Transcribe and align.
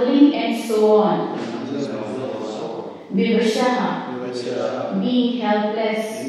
stum- 0.00 0.34
and 0.34 0.64
so 0.64 0.96
on. 0.96 1.38
Vivashaha 3.12 5.00
being 5.00 5.40
helpless. 5.40 6.26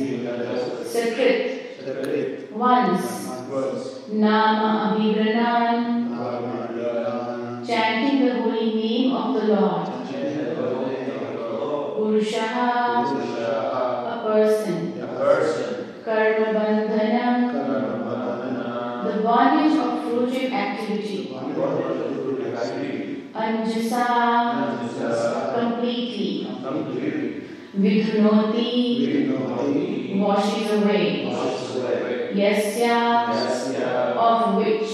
Sakrit 0.91 2.51
once 2.51 3.27
Nama 4.11 4.97
Abhigranan 4.97 6.11
chanting 7.65 8.25
the 8.25 8.33
holy 8.41 8.73
name 8.73 9.15
of 9.15 9.33
the 9.35 9.43
Lord. 9.53 9.87
Purushaha 11.95 13.05
a 14.07 14.17
person. 14.25 14.79
Karma 16.03 16.47
Bandhanam. 16.57 17.37
The 19.05 19.13
bondage 19.23 19.77
of 19.77 19.91
fruitive 20.03 20.51
activity 20.51 21.21
Anjasa 23.51 25.25
completely. 25.59 26.47
Vidhunoti 27.77 28.77
washes 30.19 30.69
away. 30.71 31.05
Yasya 32.33 33.07
of 34.15 34.55
which 34.55 34.89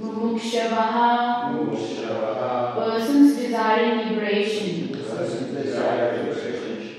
Mumukshavaha 0.00 1.56
persons 2.74 3.36
desiring 3.36 3.98
liberation 4.10 4.92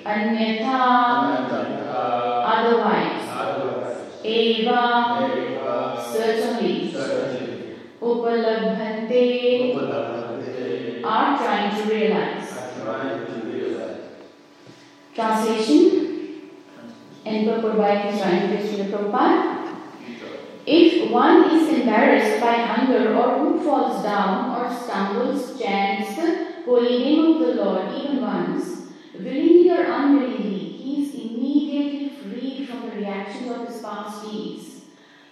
Anyatha 0.06 0.82
otherwise 2.54 3.28
Eva 4.24 4.82
certainly 6.12 6.74
Upalabhante 8.02 9.24
are 11.04 11.38
trying 11.38 11.72
to 11.76 11.84
realize 11.94 12.48
Translation? 15.18 15.82
And 17.26 17.48
purport 17.48 17.76
by 17.78 17.96
His 17.98 18.22
Ryan 18.22 18.56
Krishna 18.56 18.86
Prabhupada. 18.86 19.57
If 20.70 21.10
one 21.10 21.50
is 21.50 21.80
embarrassed 21.80 22.42
by 22.42 22.56
hunger 22.56 23.16
or 23.16 23.40
who 23.40 23.64
falls 23.64 24.04
down 24.04 24.54
or 24.54 24.70
stumbles, 24.70 25.58
chants 25.58 26.18
the 26.18 26.64
holy 26.66 26.98
name 27.00 27.36
of 27.36 27.40
the 27.40 27.64
Lord 27.64 27.94
even 27.96 28.20
once, 28.20 28.92
willingly 29.14 29.72
or 29.72 29.86
unwillingly, 29.86 30.60
he 30.60 31.04
is 31.06 31.14
immediately 31.14 32.10
freed 32.10 32.68
from 32.68 32.82
the 32.82 32.98
reactions 32.98 33.50
of 33.50 33.66
his 33.70 33.82
past 33.82 34.30
deeds. 34.30 34.82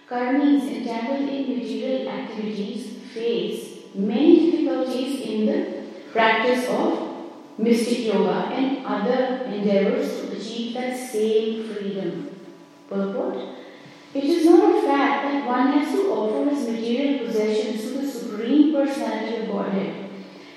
Karmis 0.08 0.72
entangled 0.72 1.28
in 1.28 1.58
material 1.58 2.08
activities 2.08 2.86
face 3.12 3.80
many 3.94 4.50
difficulties 4.50 5.20
in 5.20 5.44
the 5.44 5.82
practice 6.12 6.66
of 6.70 7.58
mystic 7.58 8.06
yoga 8.06 8.48
and 8.54 8.86
other 8.86 9.44
endeavors 9.52 10.18
to 10.18 10.34
achieve 10.34 10.72
that 10.72 10.96
same 10.96 11.64
freedom. 11.64 12.30
Purport 12.88 13.65
It 14.16 14.24
is 14.24 14.46
not 14.46 14.78
a 14.78 14.80
fact 14.80 15.24
that 15.24 15.46
one 15.46 15.72
has 15.72 15.92
to 15.92 16.10
offer 16.10 16.48
his 16.48 16.66
material 16.66 17.26
possessions 17.26 17.82
to 17.82 17.98
the 17.98 18.10
Supreme 18.10 18.72
Personality 18.72 19.42
of 19.42 19.48
Godhead 19.48 20.08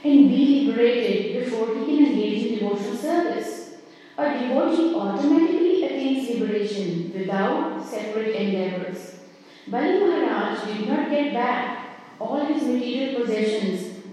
and 0.02 0.30
be 0.30 0.68
liberated 0.68 1.44
before 1.44 1.76
he 1.76 1.86
can 1.86 2.06
engage 2.06 2.46
in 2.46 2.60
devotional 2.60 2.96
service. 2.96 3.76
A 4.18 4.24
devotee 4.40 4.96
automatically 4.96 5.84
attains 5.84 6.30
liberation 6.30 7.12
without 7.14 7.86
separate 7.86 8.34
endeavors. 8.34 9.20
Bali 9.68 10.00
Maharaj 10.00 10.66
did 10.66 10.88
not 10.88 11.10
get 11.10 11.34
back 11.34 12.00
all 12.18 12.46
his 12.46 12.64
material 12.64 13.20
possessions 13.20 14.06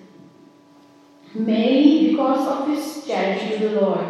merely 1.34 2.10
because 2.10 2.48
of 2.48 2.68
his 2.68 3.06
charity 3.06 3.58
to 3.58 3.68
the 3.68 3.80
Lord. 3.80 4.06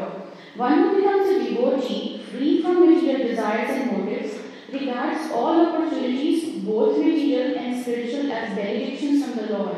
One 0.56 0.78
who 0.78 0.96
becomes 0.96 1.28
a 1.28 1.44
devotee, 1.44 2.22
free 2.30 2.62
from 2.62 2.94
material 2.94 3.28
desires 3.28 3.70
and 3.70 3.92
motives, 3.92 4.45
regards 4.72 5.30
all 5.32 5.66
opportunities, 5.66 6.64
both 6.64 6.98
material 6.98 7.58
and 7.58 7.82
spiritual, 7.82 8.32
as 8.32 8.54
benedictions 8.54 9.24
from 9.24 9.36
the 9.36 9.58
Lord. 9.58 9.76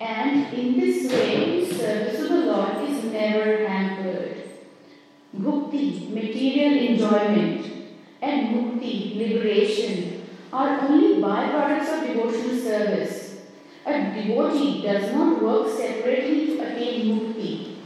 And 0.00 0.52
in 0.54 0.78
this 0.78 1.10
way, 1.10 1.68
service 1.70 2.16
to 2.18 2.28
the 2.28 2.46
Lord 2.46 2.88
is 2.88 3.04
never 3.04 3.66
hampered. 3.66 4.42
Bhukti, 5.36 6.10
material 6.10 6.88
enjoyment, 6.88 7.66
and 8.20 8.54
mukti, 8.54 9.16
liberation, 9.16 10.22
are 10.52 10.80
only 10.82 11.20
byproducts 11.22 11.98
of 11.98 12.06
devotional 12.06 12.58
service. 12.58 13.42
A 13.86 13.92
devotee 13.92 14.82
does 14.82 15.12
not 15.12 15.42
work 15.42 15.68
separately 15.68 16.46
to 16.46 16.60
attain 16.60 17.06
mukti. 17.06 17.76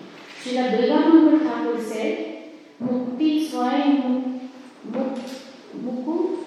Srila 0.42 0.76
Bilvamangal 0.76 1.42
Thakur 1.42 1.82
said, 1.82 2.32
Mukti 2.82 3.48
swayam 3.48 4.50
muk, 4.84 5.18
muku 5.76 6.42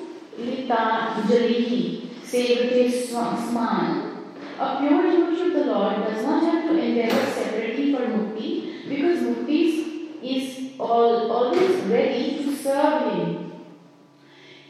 sevate 2.24 2.92
sman. 2.92 4.12
A 4.60 4.78
pure 4.80 5.04
devotee 5.04 5.42
of 5.48 5.54
the 5.54 5.66
Lord 5.66 5.96
does 6.06 6.24
not 6.26 6.44
have 6.44 6.64
to 6.70 6.78
endeavor 6.78 7.26
separately 7.32 7.94
for 7.94 8.06
mukti 8.08 8.88
because 8.90 9.20
mukti 9.20 9.62
is 10.24 10.72
all, 10.80 11.32
always 11.32 11.84
ready 11.86 12.44
to 12.44 12.56
serve 12.56 13.14
him. 13.14 13.52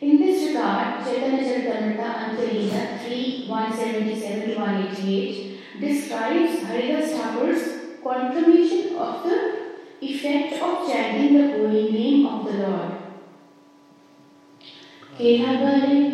In 0.01 0.17
this 0.17 0.49
regard, 0.49 1.05
Chaitanya 1.05 1.43
Charitamrita 1.43 2.07
Antarina 2.25 2.99
3 3.03 3.45
177 3.47 4.55
188 4.59 5.59
describes 5.79 6.63
Haridas 6.63 7.11
Thakur's 7.13 7.63
confirmation 8.03 8.95
effect 10.01 10.61
of 10.61 10.87
chanting 10.87 11.37
the 11.37 11.57
holy 11.57 11.91
name 11.91 12.25
of 12.25 12.45
the 12.45 12.67
Lord. 12.67 12.94
Namaite 15.19 16.11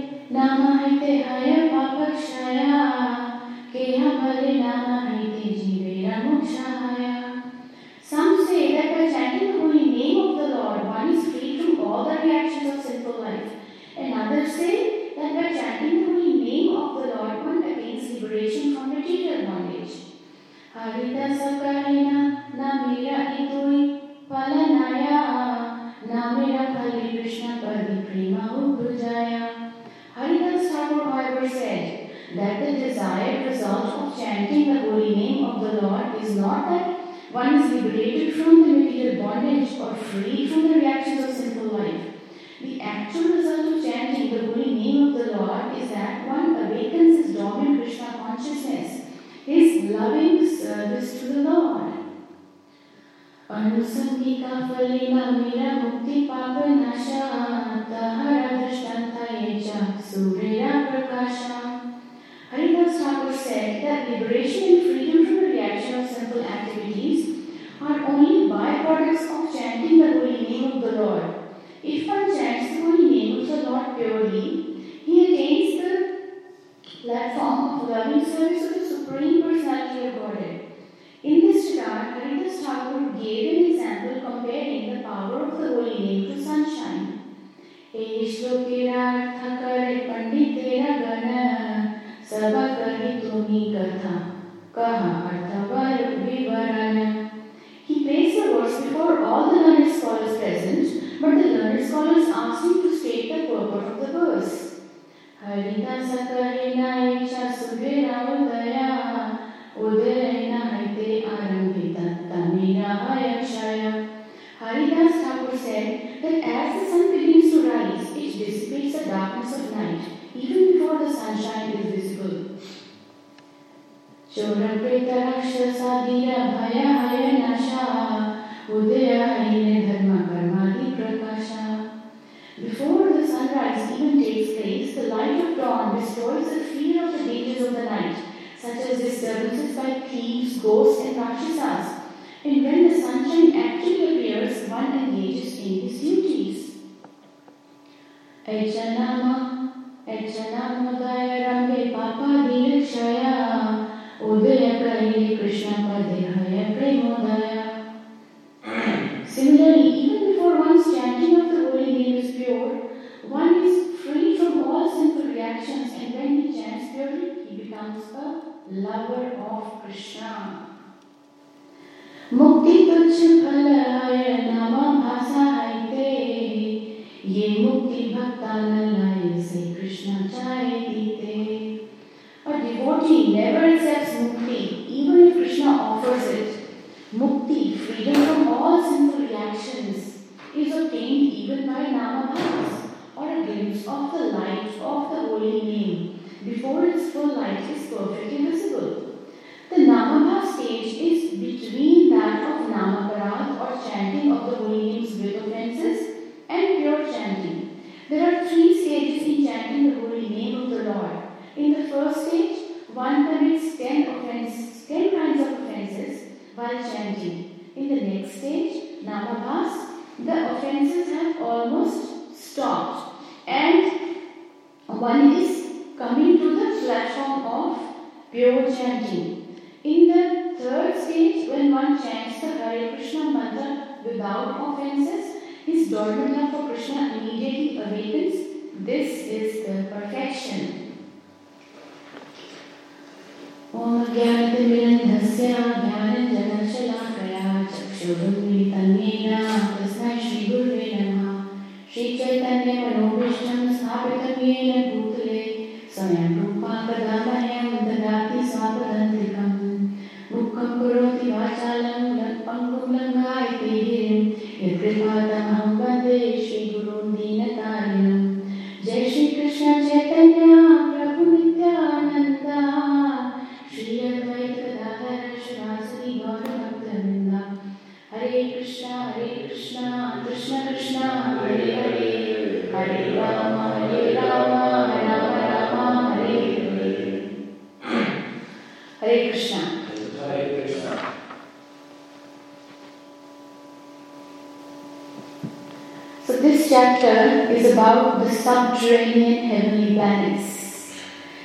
subterranean 298.82 299.50
heavenly 299.50 299.94
planets. 299.94 301.00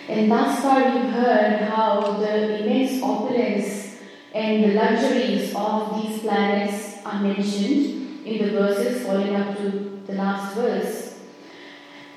And 0.08 0.30
thus 0.30 0.62
far 0.62 0.84
we've 0.84 1.12
heard 1.12 1.60
how 1.68 2.16
the 2.18 2.62
immense 2.62 3.02
opulence 3.02 3.96
and 4.34 4.64
the 4.64 4.68
luxuries 4.74 5.52
of 5.54 6.02
these 6.02 6.20
planets 6.20 7.04
are 7.04 7.20
mentioned 7.20 8.24
in 8.26 8.38
the 8.42 8.52
verses 8.52 9.04
following 9.04 9.36
up 9.36 9.56
to 9.58 10.00
the 10.06 10.14
last 10.14 10.54
verse. 10.54 11.18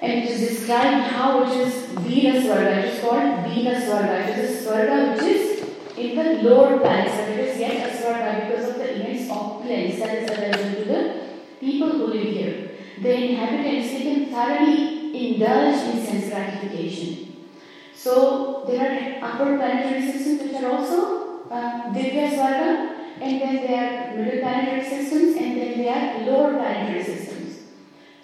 And 0.01 0.23
it 0.23 0.29
is 0.29 0.49
described 0.49 1.11
how 1.11 1.43
it 1.43 1.67
is 1.67 1.73
Bila 1.87 2.41
Swarga. 2.41 2.77
It 2.77 2.93
is 2.93 3.01
called 3.01 3.43
Bila 3.43 3.75
Swarga. 3.75 4.29
It 4.29 4.39
is 4.39 4.65
a 4.65 4.69
Swarga 4.69 5.13
which 5.13 5.23
is 5.23 5.69
in 5.97 6.15
the 6.15 6.49
lower 6.49 6.79
planets, 6.79 7.17
but 7.17 7.29
it 7.29 7.39
is 7.39 7.59
yet 7.59 7.89
a 7.89 7.97
Swarga 7.97 8.47
because 8.47 8.69
of 8.69 8.75
the 8.75 8.95
immense 8.95 9.29
opulence 9.29 9.99
that 9.99 10.17
is 10.23 10.29
available 10.29 10.75
to 10.75 10.85
the 10.85 11.23
people 11.59 11.89
who 11.89 12.07
live 12.07 12.33
here. 12.33 12.71
The 13.01 13.13
inhabitants, 13.13 13.91
they 13.91 14.03
can 14.03 14.25
thoroughly 14.27 14.98
indulge 15.13 15.95
in 15.95 16.05
sense 16.05 16.29
gratification. 16.29 17.45
So 17.93 18.63
there 18.67 18.81
are 18.81 19.31
upper 19.31 19.57
planetary 19.57 20.11
systems 20.11 20.41
which 20.43 20.61
are 20.61 20.71
also 20.71 21.49
uh, 21.49 21.91
Divya 21.93 22.29
Swarga, 22.29 22.95
and 23.21 23.41
then 23.41 23.55
there 23.55 23.83
are 23.83 24.15
middle 24.15 24.39
planetary 24.39 24.83
systems, 24.83 25.35
and 25.35 25.57
then 25.59 25.77
there 25.79 25.95
are 25.95 26.25
lower 26.25 26.53
planetary 26.53 27.03
systems. 27.03 27.57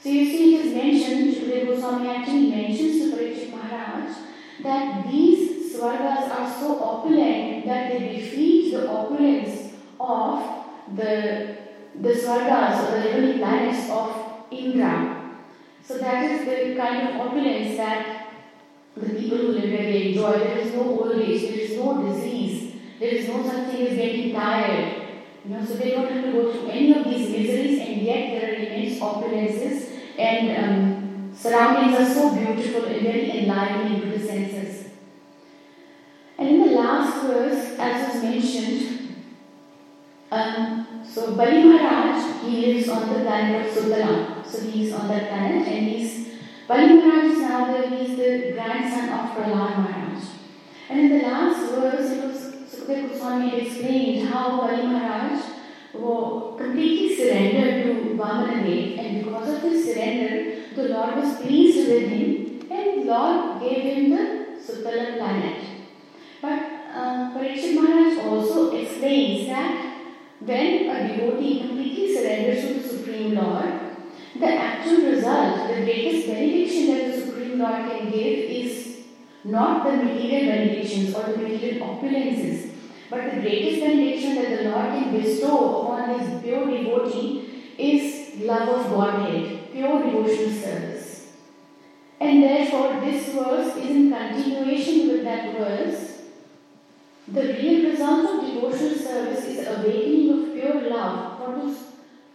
So 0.02 0.10
you 0.10 0.26
see, 0.26 0.56
it 0.56 0.66
is 0.68 0.74
mentioned, 0.74 1.34
Shukdev 1.34 1.68
Goswami 1.68 2.10
actually 2.10 2.50
mentions 2.52 3.12
to 3.12 3.18
Parikshit 3.18 3.52
Maharaj 3.52 4.16
that 4.64 5.12
these 5.12 5.76
swargas 5.76 6.30
are 6.30 6.60
so 6.60 6.80
opulent 6.82 7.66
that 7.66 7.92
they 7.92 8.00
defeat 8.16 8.72
the 8.72 8.90
opulence 8.90 9.74
of 10.00 10.66
the 10.96 11.58
the 12.00 12.10
swargas 12.10 12.88
or 12.88 12.92
the 12.92 13.02
heavenly 13.02 13.38
planets 13.40 13.90
of 13.90 14.46
Indra. 14.52 15.15
So 15.88 15.98
that 16.00 16.32
is 16.32 16.46
the 16.46 16.76
kind 16.76 17.08
of 17.08 17.28
opulence 17.28 17.78
that 17.78 18.28
the 18.96 19.10
people 19.10 19.38
who 19.38 19.48
live 19.54 19.70
there 19.70 19.92
enjoy. 19.92 20.40
There 20.40 20.58
is 20.58 20.74
no 20.74 20.82
old 20.82 21.12
age, 21.22 21.42
there 21.42 21.60
is 21.60 21.78
no 21.78 22.02
disease, 22.08 22.76
there 23.00 23.10
is 23.10 23.28
no 23.28 23.44
such 23.44 23.68
thing 23.72 23.88
as 23.88 23.96
getting 23.96 24.34
tired. 24.34 25.02
You 25.44 25.52
know, 25.52 25.66
so 25.66 25.76
they 25.76 25.92
don't 25.92 26.12
have 26.12 26.24
to 26.24 26.32
go 26.32 26.52
through 26.52 26.70
any 26.70 26.98
of 26.98 27.04
these 27.04 27.30
miseries, 27.30 27.80
and 27.82 28.02
yet 28.02 28.32
there 28.32 28.52
are 28.52 28.56
immense 28.56 29.00
opulences 29.00 29.92
and 30.18 30.64
um, 30.64 31.32
surroundings 31.36 32.00
are 32.00 32.14
so 32.14 32.36
beautiful 32.36 32.86
and 32.86 33.02
very 33.02 33.30
enlivening 33.40 34.02
to 34.02 34.18
the 34.18 34.26
senses. 34.26 34.90
And 36.38 36.50
in 36.50 36.62
the 36.62 36.72
last 36.72 37.28
verse, 37.28 37.78
as 37.78 38.14
was 38.14 38.24
mentioned, 38.24 39.16
um, 40.32 41.04
so 41.08 41.36
Bali 41.36 41.64
Maharaj, 41.64 42.44
he 42.44 42.74
lives 42.74 42.90
on 42.90 43.14
the 43.14 43.20
planet 43.20 43.68
of 43.68 43.74
Sutala. 43.74 44.35
So 44.48 44.62
he 44.62 44.88
is 44.88 44.94
on 44.94 45.08
that 45.08 45.30
planet 45.30 45.68
and 45.68 45.88
he's 45.88 46.30
Bali 46.68 46.94
Maharaj 46.94 47.32
is 47.32 47.40
now 47.42 47.72
the, 47.72 47.90
he's 47.96 48.18
the 48.18 48.52
grandson 48.54 49.10
of 49.10 49.36
Prahlad 49.36 49.78
Maharaj. 49.78 50.24
And 50.90 51.00
in 51.00 51.10
the 51.10 51.28
last 51.28 51.72
verse, 51.72 52.12
it 52.12 52.24
was 52.26 52.56
Sukadeva 52.66 53.10
Goswami 53.10 53.62
explained 53.62 54.30
how 54.30 54.62
Bali 54.62 54.82
Maharaj 54.88 55.42
completely 56.58 57.16
surrendered 57.16 57.84
to 57.84 58.16
Vamanadev 58.16 59.00
and 59.00 59.24
because 59.24 59.50
of 59.50 59.62
his 59.62 59.86
surrender, 59.86 60.64
the 60.76 60.90
Lord 60.90 61.16
was 61.18 61.38
pleased 61.42 61.88
with 61.88 62.10
him 62.10 62.68
and 62.70 63.06
Lord 63.06 63.62
gave 63.62 63.84
him 63.84 64.10
the 64.10 64.58
Sutala 64.60 65.18
planet. 65.18 65.64
But 66.42 66.60
uh, 66.94 67.34
Parikshit 67.34 67.76
Maharaj 67.76 68.26
also 68.26 68.76
explains 68.76 69.48
that 69.48 69.98
when 70.40 70.90
a 70.90 71.08
devotee 71.08 71.60
completely 71.62 72.16
surrenders 72.16 72.62
to 72.68 72.74
the 72.76 72.88
Supreme 72.88 73.36
Lord, 73.36 73.95
the 74.40 74.48
actual 74.48 75.12
result, 75.12 75.68
the 75.68 75.82
greatest 75.84 76.28
benediction 76.28 76.88
that 76.88 77.12
the 77.12 77.26
Supreme 77.26 77.60
Lord 77.60 77.90
can 77.90 78.12
give 78.12 78.40
is 78.50 78.98
not 79.44 79.86
the 79.86 80.04
material 80.04 80.52
benedictions 80.52 81.16
or 81.16 81.24
the 81.24 81.38
material 81.38 81.88
opulences, 81.88 82.72
but 83.10 83.24
the 83.24 83.42
greatest 83.42 83.82
benediction 83.82 84.36
that 84.36 84.50
the 84.58 84.70
Lord 84.70 84.90
can 84.92 85.22
bestow 85.22 85.82
upon 85.82 86.20
his 86.20 86.42
pure 86.42 86.66
devotee 86.66 87.64
is 87.78 88.40
love 88.42 88.70
of 88.70 88.92
Godhead, 88.92 89.72
pure 89.72 90.04
devotional 90.04 90.62
service. 90.62 91.28
And 92.20 92.44
therefore, 92.44 93.00
this 93.02 93.30
verse 93.30 93.76
is 93.76 93.90
in 93.90 94.12
continuation 94.12 95.10
with 95.10 95.24
that 95.24 95.58
verse 95.58 96.16
the 97.28 97.42
real 97.42 97.90
result 97.90 98.30
of 98.30 98.54
devotional 98.54 98.96
service 99.00 99.46
is 99.46 99.68
awakening 99.68 100.30
of 100.32 100.54
pure 100.54 100.90
love 100.92 101.40
for 101.40 101.56
the, 101.56 101.76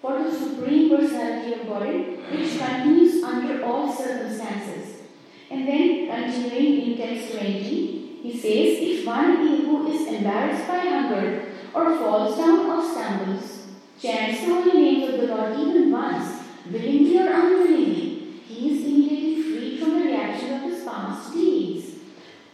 for 0.00 0.22
the 0.22 0.32
Supreme 0.32 0.88
Personality 0.88 1.60
of 1.60 1.66
Godhead, 1.66 2.18
which 2.30 2.58
continues 2.58 3.22
under 3.22 3.62
all 3.62 3.92
circumstances. 3.92 5.02
And 5.50 5.68
then, 5.68 6.06
continuing 6.08 6.92
in 6.92 6.96
text 6.96 7.32
20, 7.32 8.20
he 8.22 8.32
says, 8.32 8.78
If 8.80 9.06
one 9.06 9.36
who 9.36 9.92
is 9.92 10.06
embarrassed 10.06 10.66
by 10.66 10.78
hunger 10.78 11.52
or 11.74 11.98
falls 11.98 12.36
down 12.38 12.66
or 12.66 12.82
stumbles, 12.82 13.66
chants 14.00 14.40
the 14.40 14.54
holy 14.54 14.72
names 14.72 15.12
of 15.12 15.20
the 15.20 15.26
Lord 15.26 15.58
even 15.58 15.90
once, 15.90 16.44
willingly 16.70 17.18
or 17.18 17.32
unwillingly, 17.32 18.40
he 18.48 18.70
is 18.70 18.86
immediately 18.86 19.42
freed 19.42 19.80
from 19.80 19.98
the 19.98 20.04
reaction 20.06 20.54
of 20.54 20.62
his 20.62 20.82
past 20.82 21.34
deeds. 21.34 21.96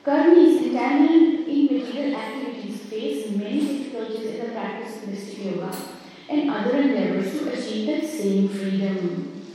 Karmis 0.04 0.62
entangled 0.64 1.46
in 1.48 1.64
material 1.66 2.16
activities 2.16 2.80
face 2.82 3.30
many 3.30 3.60
difficulties 3.60 4.26
in 4.26 4.46
the 4.46 4.52
practice 4.52 5.02
of 5.02 5.08
mystic 5.08 5.44
yoga 5.44 5.95
and 6.28 6.50
other 6.50 6.76
endeavors 6.76 7.38
to 7.38 7.52
achieve 7.52 7.86
that 7.86 8.08
same 8.08 8.48
freedom. 8.48 9.54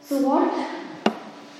So 0.00 0.26
what 0.26 0.52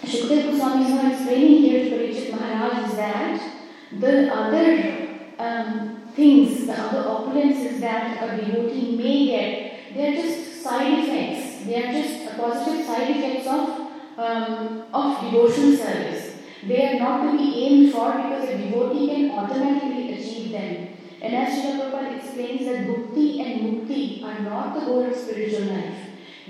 Shukdev 0.05 0.53
Goswami 0.53 0.85
is 0.87 1.13
explaining 1.13 1.63
here 1.63 1.85
to 1.85 1.91
Parikshit 1.91 2.31
Maharaj 2.33 2.91
is 2.91 2.97
that 2.97 3.53
the 4.01 4.35
other 4.35 5.09
um, 5.39 6.03
things, 6.15 6.67
the 6.67 6.73
other 6.73 7.03
opulences 7.03 7.81
that 7.81 8.23
a 8.23 8.37
devotee 8.37 8.97
may 8.97 9.27
get, 9.27 9.95
they 9.95 10.09
are 10.09 10.23
just 10.23 10.63
side 10.63 10.99
effects. 10.99 11.65
They 11.65 11.83
are 11.83 11.93
just 11.93 12.37
positive 12.37 12.87
side 12.87 13.11
effects 13.11 13.47
of 13.47 13.89
um, 14.19 14.85
of 14.93 15.21
devotional 15.21 15.77
service. 15.77 16.37
They 16.67 16.89
are 16.89 16.99
not 16.99 17.31
to 17.31 17.39
be 17.39 17.65
aimed 17.65 17.93
for 17.93 18.13
because 18.13 18.49
a 18.49 18.59
devotee 18.59 19.07
can 19.07 19.31
automatically 19.31 20.13
achieve 20.15 20.53
them. 20.53 20.89
And 21.21 21.35
as 21.35 21.59
Srila 21.59 21.91
Prabhupada 21.91 22.17
explains 22.17 22.65
that 22.67 22.87
bhukti 22.87 23.41
and 23.45 23.61
mukti 23.63 24.23
are 24.23 24.41
not 24.41 24.75
the 24.75 24.87
goal 24.87 25.05
of 25.05 25.17
spiritual 25.17 25.67
life. 25.67 25.95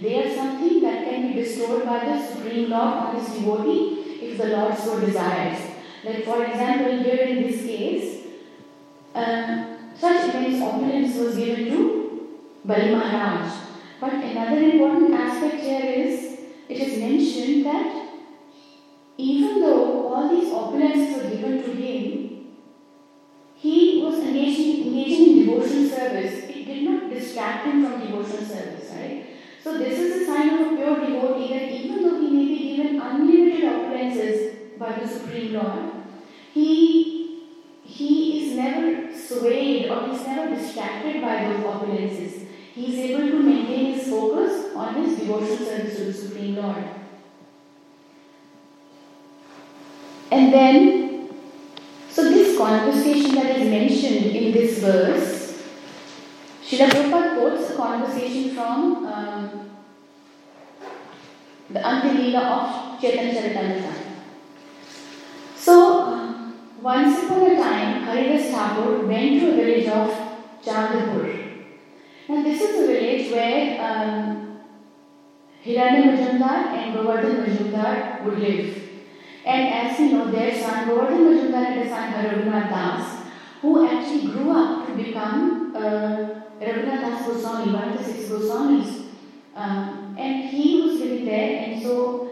They 0.00 0.22
are 0.22 0.34
something 0.34 0.80
that 0.82 1.04
can 1.04 1.28
be 1.28 1.40
bestowed 1.40 1.84
by 1.86 2.04
the 2.04 2.26
Supreme 2.26 2.68
Lord 2.70 2.94
on 2.94 3.16
his 3.16 3.34
devotee 3.34 4.18
if 4.22 4.38
the 4.38 4.48
Lord 4.48 4.76
so 4.76 5.00
desires. 5.00 5.58
Like 6.04 6.24
for 6.24 6.44
example, 6.44 7.02
here 7.02 7.24
in 7.26 7.42
this 7.42 7.62
case, 7.62 8.26
uh, 9.14 9.76
such 9.98 10.34
immense 10.34 10.62
opulence 10.62 11.16
was 11.16 11.36
given 11.36 11.64
to 11.66 12.28
Bali 12.64 12.94
Maharaj. 12.94 13.52
But 14.00 14.14
another 14.14 14.62
important 14.62 15.14
aspect 15.14 15.62
here 15.62 15.80
is 15.80 16.38
it 16.68 16.76
is 16.76 16.98
mentioned 17.00 17.66
that 17.66 18.08
even 19.16 19.60
though 19.60 20.12
all 20.12 20.28
these 20.28 20.52
opulences 20.52 21.16
were 21.16 21.30
given 21.30 21.62
to 21.62 21.72
him, 21.72 22.27
not 27.38 27.64
distract 27.64 27.66
him 27.66 27.84
from 27.84 28.00
devotional 28.00 28.44
service, 28.44 28.90
right? 28.92 29.26
So 29.62 29.78
this 29.78 29.98
is 29.98 30.22
a 30.22 30.26
sign 30.26 30.48
of 30.50 30.72
a 30.72 30.76
pure 30.76 30.96
devotee 30.96 31.54
that 31.54 31.72
even 31.72 32.02
though 32.02 32.20
he 32.20 32.30
may 32.30 32.46
be 32.46 32.76
given 32.76 33.00
unlimited 33.00 33.64
opulences 33.64 34.78
by 34.78 34.98
the 34.98 35.06
Supreme 35.06 35.54
Lord, 35.54 35.90
he 36.52 37.14
he 37.84 38.50
is 38.50 38.56
never 38.56 39.16
swayed 39.16 39.90
or 39.90 40.08
he's 40.08 40.26
never 40.26 40.54
distracted 40.54 41.22
by 41.22 41.44
those 41.44 41.64
opulences. 41.64 42.46
He 42.74 42.86
is 42.86 43.10
able 43.10 43.28
to 43.28 43.42
maintain 43.42 43.94
his 43.94 44.08
focus 44.08 44.74
on 44.74 44.94
his 45.02 45.18
devotional 45.18 45.58
service 45.58 45.96
to 45.96 46.04
the 46.04 46.12
Supreme 46.12 46.56
Lord. 46.56 46.84
And 50.30 50.52
then, 50.52 51.30
so 52.10 52.24
this 52.24 52.58
conversation 52.58 53.34
that 53.36 53.56
is 53.56 53.68
mentioned 53.68 54.26
in 54.36 54.52
this 54.52 54.78
verse, 54.78 55.37
Srila 56.68 56.86
Prabhupada 56.90 57.34
quotes 57.34 57.70
a 57.70 57.76
conversation 57.76 58.54
from 58.54 59.06
um, 59.06 59.70
the 61.70 61.80
Antilila 61.80 62.42
of 62.44 63.00
Chaitanya 63.00 63.32
Charitamrita. 63.32 63.92
So, 65.56 66.02
uh, 66.12 66.52
once 66.82 67.24
upon 67.24 67.52
a 67.52 67.56
time, 67.56 68.02
Haridas 68.02 68.50
Thakur 68.50 69.06
went 69.06 69.40
to 69.40 69.52
a 69.52 69.56
village 69.56 69.88
of 69.88 70.10
Chandapur. 70.62 71.64
Now, 72.28 72.42
this 72.42 72.60
is 72.60 72.84
a 72.84 72.86
village 72.86 73.32
where 73.32 73.80
um, 73.80 74.58
Hiranya 75.64 76.04
Majumdar 76.04 76.76
and 76.76 76.94
Govardhan 76.94 77.46
Majumdar 77.46 78.24
would 78.26 78.38
live. 78.40 78.82
And 79.46 79.68
as 79.72 79.98
you 79.98 80.12
know, 80.12 80.30
their 80.30 80.54
son 80.54 80.86
Govardhan 80.86 81.32
Majumdar 81.32 81.64
had 81.64 81.86
a 81.86 81.88
son 81.88 82.12
Raghunath 82.12 82.68
Das, 82.68 83.24
who 83.62 83.88
actually 83.88 84.32
grew 84.32 84.50
up 84.50 84.86
to 84.86 84.92
become 84.92 85.74
uh, 85.74 86.37
Raghunath 86.60 87.00
Das 87.00 87.26
Goswami, 87.26 87.72
one 87.72 87.88
of 87.90 87.98
the 87.98 88.04
six 88.04 88.28
Goswamis. 88.28 89.04
Um, 89.54 90.16
and 90.18 90.48
he 90.48 90.82
was 90.82 91.00
living 91.00 91.24
there, 91.24 91.64
and 91.64 91.82
so 91.82 92.30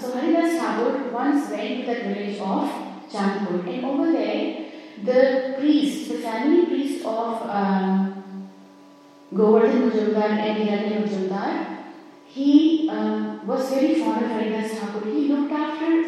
so 0.00 0.12
Haridas 0.12 0.58
Thakur 0.58 1.10
once 1.10 1.50
went 1.50 1.80
to 1.80 1.86
that 1.86 2.02
village 2.04 2.38
of 2.38 2.70
Chandpur, 3.10 3.66
and 3.66 3.84
over 3.84 4.12
there, 4.12 4.66
the 5.02 5.54
priest, 5.58 6.10
the 6.10 6.18
family 6.18 6.66
priest 6.66 7.04
of 7.04 7.42
uh, 7.42 8.10
Govardhan 9.34 9.90
Majumdar 9.90 10.30
and 10.30 10.68
Hiranya 10.68 11.06
Majumdar, 11.06 11.76
he 12.26 12.88
uh, 12.90 13.36
was 13.44 13.70
very 13.70 13.94
fond 14.00 14.24
of 14.24 14.30
Haridas 14.30 14.78
Thakur. 14.78 15.08
He 15.10 15.28
looked 15.28 15.52
after 15.52 16.02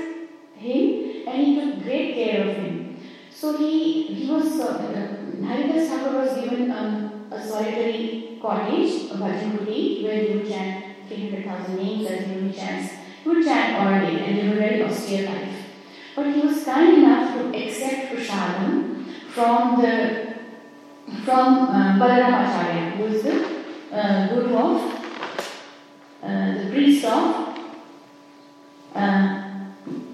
him 0.56 1.06
and 1.26 1.46
he 1.46 1.60
took 1.60 1.82
great 1.82 2.14
care 2.14 2.48
of 2.48 2.55
so 3.38 3.55
he, 3.59 4.05
he 4.05 4.33
was, 4.33 4.59
uh, 4.61 4.78
Haridas 5.45 5.90
was 5.90 6.40
given 6.40 6.71
um, 6.71 7.26
a 7.31 7.47
solitary 7.47 8.38
cottage, 8.40 9.11
a 9.11 9.14
bhajan 9.16 9.59
kuti, 9.59 10.05
where 10.05 10.25
he 10.25 10.37
would 10.37 10.49
chant 10.49 10.85
300,000 11.07 11.76
names 11.76 12.07
as 12.07 12.26
he 12.26 12.37
would 12.37 12.57
chant. 12.57 12.90
He 13.23 13.28
would 13.28 13.45
chant 13.45 13.76
all 13.78 14.00
day 14.00 14.25
and 14.25 14.37
live 14.38 14.52
a 14.52 14.61
very 14.61 14.83
austere 14.85 15.26
life. 15.26 15.66
But 16.14 16.33
he 16.35 16.40
was 16.40 16.64
kind 16.64 16.97
enough 16.97 17.35
to 17.35 17.62
accept 17.62 18.14
prasadam 18.14 19.05
from 19.28 19.83
the 19.83 20.35
from 21.23 21.69
uh, 21.69 21.99
Balaram 21.99 22.40
Acharya, 22.43 22.90
who 22.97 23.05
is 23.05 23.23
the 23.23 23.37
uh, 23.93 24.28
guru 24.28 24.57
of 24.57 24.95
uh, 26.23 26.55
the 26.55 26.71
priest 26.73 27.05
of 27.05 27.59
uh, 28.95 29.45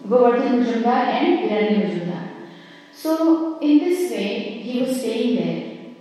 Govardhan 0.08 0.64
Majumdar 0.64 1.06
and 1.06 1.38
Hiranya 1.38 1.86
Majumdar. 1.86 2.31
So, 3.02 3.58
in 3.58 3.78
this 3.78 4.12
way, 4.12 4.62
he 4.62 4.80
was 4.80 5.00
staying 5.00 5.34
there. 5.34 5.94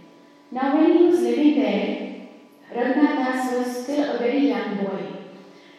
Now, 0.51 0.75
when 0.75 0.95
he 0.95 1.05
was 1.05 1.21
living 1.21 1.59
there, 1.59 2.27
Raghunath 2.71 3.57
was 3.57 3.83
still 3.83 4.15
a 4.15 4.17
very 4.19 4.49
young 4.49 4.77
boy. 4.77 5.01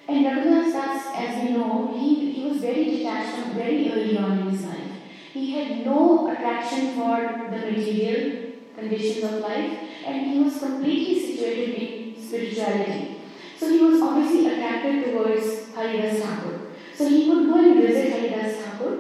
And 0.09 0.27
Raghunath 0.27 0.75
as 1.15 1.45
we 1.45 1.57
know, 1.57 1.95
he, 1.97 2.33
he 2.33 2.49
was 2.49 2.59
very 2.59 2.85
detached 2.87 3.39
from 3.39 3.55
very 3.55 3.93
early 3.93 4.19
on 4.19 4.39
in 4.39 4.51
his 4.51 4.65
life. 4.65 4.91
He 5.33 5.53
had 5.53 5.87
no 5.87 6.29
attraction 6.33 6.97
for 6.97 7.17
the 7.53 7.71
material 7.71 8.53
conditions 8.75 9.23
of 9.25 9.41
life 9.43 9.79
and 10.05 10.27
he 10.27 10.41
was 10.41 10.59
completely 10.59 11.21
situated 11.25 11.75
in 11.75 12.21
spirituality. 12.21 13.19
So 13.57 13.69
he 13.69 13.79
was 13.79 14.03
obviously 14.03 14.49
attracted 14.49 15.05
towards 15.05 15.73
Haridas 15.73 16.21
Thakur. 16.21 16.61
So 16.97 17.09
he 17.09 17.31
would 17.31 17.49
go 17.49 17.61
and 17.61 17.81
visit 17.81 18.13
Haridas 18.13 18.57
Thakur 18.57 18.97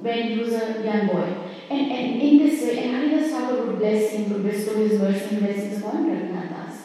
when 0.00 0.22
he 0.22 0.38
was 0.40 0.52
a 0.54 0.82
young 0.84 1.06
boy. 1.06 1.39
And, 1.70 1.92
and 1.92 2.20
in 2.20 2.38
this 2.38 2.62
way, 2.62 2.82
and 2.82 2.96
Haridas 2.96 3.30
Thakur 3.30 3.64
would 3.64 3.78
bless 3.78 4.10
him, 4.10 4.32
would 4.32 4.42
bestow 4.42 4.74
his 4.74 4.98
mercy 4.98 5.36
and 5.36 5.44
blessings 5.44 5.78
upon 5.78 6.10
Raghunath 6.10 6.50
Das. 6.50 6.82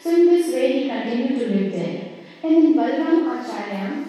So 0.00 0.10
in 0.10 0.26
this 0.26 0.54
way, 0.54 0.84
he 0.84 0.88
continued 0.88 1.40
to 1.40 1.46
live 1.48 1.72
there. 1.72 2.08
And 2.44 2.54
then 2.54 2.74
Balaram 2.74 3.40
Acharya 3.40 4.06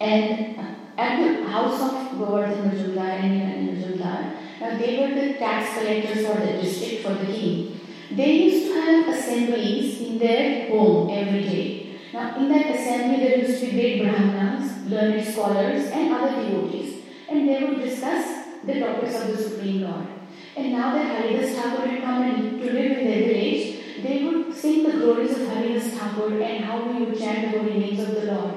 and 0.00 0.56
at 0.98 1.16
the 1.18 1.48
house 1.48 1.80
of 1.80 2.18
Govardhan 2.18 2.70
Majumdar 2.70 3.24
and 3.24 3.70
Majumdar, 3.70 4.36
now 4.60 4.76
they 4.76 4.98
were 4.98 5.14
the 5.14 5.38
tax 5.38 5.78
collectors 5.78 6.26
for 6.26 6.38
the 6.38 6.52
district 6.60 7.02
for 7.02 7.14
the 7.14 7.32
king. 7.32 7.80
They 8.10 8.32
used 8.32 8.66
to 8.66 8.80
have 8.80 9.08
assemblies 9.08 10.00
in 10.02 10.18
their 10.18 10.68
home 10.68 11.08
every 11.10 11.42
day. 11.42 11.98
Now 12.12 12.36
in 12.36 12.50
that 12.50 12.66
assembly 12.76 13.16
there 13.24 13.38
used 13.38 13.60
to 13.60 13.66
be 13.66 13.72
great 13.72 14.02
brahmanas, 14.02 14.90
learned 14.90 15.24
scholars 15.24 15.86
and 15.86 16.12
other 16.12 16.42
devotees 16.42 17.00
and 17.30 17.48
they 17.48 17.64
would 17.64 17.80
discuss 17.80 18.39
the 18.64 18.80
topics 18.80 19.14
of 19.20 19.36
the 19.36 19.42
Supreme 19.42 19.82
Lord. 19.82 20.06
And 20.56 20.72
now 20.72 20.94
that 20.94 21.22
Haridas 21.22 21.54
Thakur 21.54 21.86
had 21.86 22.02
come 22.02 22.22
in 22.24 22.58
to 22.60 22.72
live 22.72 22.98
in 22.98 23.04
their 23.06 23.28
village, 23.28 24.02
they 24.02 24.24
would 24.24 24.54
sing 24.54 24.84
the 24.84 24.98
glories 24.98 25.32
of 25.32 25.48
Haridas 25.48 25.94
Thakur 25.94 26.40
and 26.40 26.64
how 26.64 26.86
we 26.86 27.04
would 27.04 27.18
chant 27.18 27.52
the 27.52 27.58
holy 27.58 27.78
names 27.78 28.00
of 28.00 28.14
the 28.14 28.32
Lord. 28.32 28.54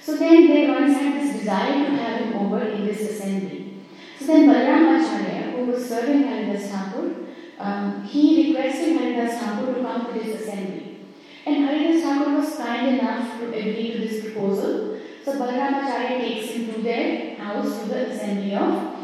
So 0.00 0.16
then 0.16 0.48
they 0.48 0.68
once 0.68 0.96
had 0.98 1.20
this 1.20 1.40
desire 1.40 1.84
to 1.84 1.90
have 1.96 2.20
him 2.20 2.34
over 2.34 2.64
in 2.64 2.86
this 2.86 3.00
assembly. 3.00 3.74
So 4.18 4.26
then 4.26 4.48
Balaram 4.48 5.00
Acharya, 5.00 5.50
who 5.52 5.70
was 5.70 5.88
serving 5.88 6.22
Haridas 6.22 6.70
Thakur, 6.70 7.14
um, 7.58 8.04
he 8.04 8.48
requested 8.48 8.96
Haridas 8.96 9.38
Thakur 9.38 9.74
to 9.74 9.82
come 9.82 10.06
to 10.06 10.18
this 10.18 10.40
assembly. 10.40 11.00
And 11.46 11.64
Haridas 11.64 12.02
Thakur 12.02 12.34
was 12.34 12.56
kind 12.56 12.98
enough 12.98 13.38
to 13.38 13.48
agree 13.48 13.92
to 13.92 13.98
this 13.98 14.24
proposal. 14.24 14.98
So 15.24 15.32
Balaram 15.32 15.84
Acharya 15.84 16.20
takes 16.20 16.52
him 16.52 16.72
to 16.72 16.82
their 16.82 17.34
house, 17.36 17.82
to 17.82 17.88
the 17.88 18.10
assembly 18.10 18.54
of 18.54 18.97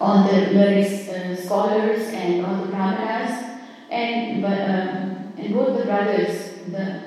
all 0.00 0.24
the 0.24 0.52
various 0.52 1.08
uh, 1.08 1.36
scholars 1.36 2.08
and 2.08 2.44
all 2.44 2.64
the 2.64 2.68
brahmanas, 2.68 3.60
and, 3.90 4.44
uh, 4.44 4.48
and 5.38 5.54
both 5.54 5.78
the 5.78 5.84
brothers, 5.84 6.54
the 6.70 7.06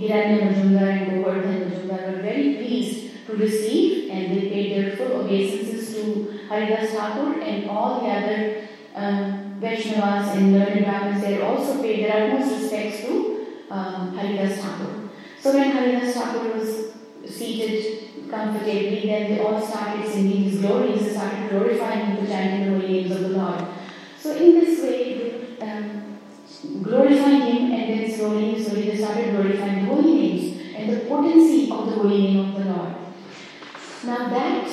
Hiranya 0.00 0.48
Majumdar 0.48 0.88
and 0.88 1.22
Govardhan 1.22 1.70
Majumdar 1.70 2.16
were 2.16 2.22
very 2.22 2.54
pleased 2.54 3.26
to 3.26 3.36
receive 3.36 4.10
and 4.10 4.34
they 4.34 4.48
paid 4.48 4.72
their 4.72 4.96
full 4.96 5.20
obeisances 5.20 5.94
to 5.94 6.38
Haridas 6.48 6.92
Thakur 6.92 7.38
and 7.42 7.68
all 7.68 8.00
the 8.00 8.08
other 8.08 8.68
um, 8.94 9.60
Vaishnavas 9.60 10.36
and 10.36 10.54
learned 10.54 10.86
Brahmins. 10.86 11.20
They 11.20 11.42
also 11.42 11.82
paid 11.82 12.04
their 12.04 12.32
utmost 12.32 12.62
respects 12.62 13.02
to 13.02 13.46
um, 13.70 14.16
Haridas 14.16 14.58
Thakur. 14.62 15.10
So 15.38 15.52
when 15.52 15.70
Haridas 15.70 16.14
Thakur 16.14 16.58
was 16.58 16.89
seated 17.30 18.30
comfortably, 18.30 19.06
then 19.06 19.30
they 19.30 19.40
all 19.40 19.60
started 19.60 20.06
singing 20.06 20.44
his 20.44 20.60
glories, 20.60 21.04
they 21.04 21.12
started 21.12 21.50
glorifying 21.50 22.16
him, 22.16 22.26
chanting 22.26 22.64
the 22.64 22.78
holy 22.78 22.92
names 22.92 23.10
of 23.10 23.20
the 23.20 23.28
Lord. 23.28 23.64
So 24.18 24.36
in 24.36 24.60
this 24.60 24.82
way, 24.82 25.56
um, 25.60 26.18
glorifying 26.82 27.40
Him 27.42 27.72
and 27.72 28.00
then 28.00 28.10
slowly, 28.10 28.62
slowly 28.62 28.90
they 28.90 28.96
started 28.96 29.30
glorifying 29.30 29.86
the 29.86 29.94
holy 29.94 30.14
names 30.14 30.60
and 30.76 30.92
the 30.92 31.00
potency 31.06 31.70
of 31.70 31.86
the 31.86 31.92
holy 31.92 32.18
name 32.22 32.54
of 32.54 32.64
the 32.64 32.70
Lord. 32.70 32.94
Now 34.04 34.28
that 34.28 34.70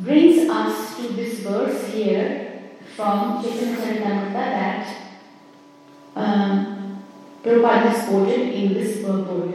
brings 0.00 0.48
us 0.48 0.96
to 0.96 1.08
this 1.08 1.40
verse 1.40 1.88
here 1.88 2.70
from 2.96 3.42
Chaitanya 3.42 3.76
Charitamrita 3.76 4.32
that 4.32 4.96
um, 6.14 7.04
Prabhupada 7.42 7.88
has 7.88 8.08
quoted 8.08 8.40
in 8.54 8.74
this 8.74 9.02
purport. 9.04 9.54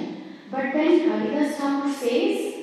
But 0.51 0.73
then 0.73 1.09
Haridas 1.09 1.55
Thakur 1.55 1.89
says, 1.89 2.55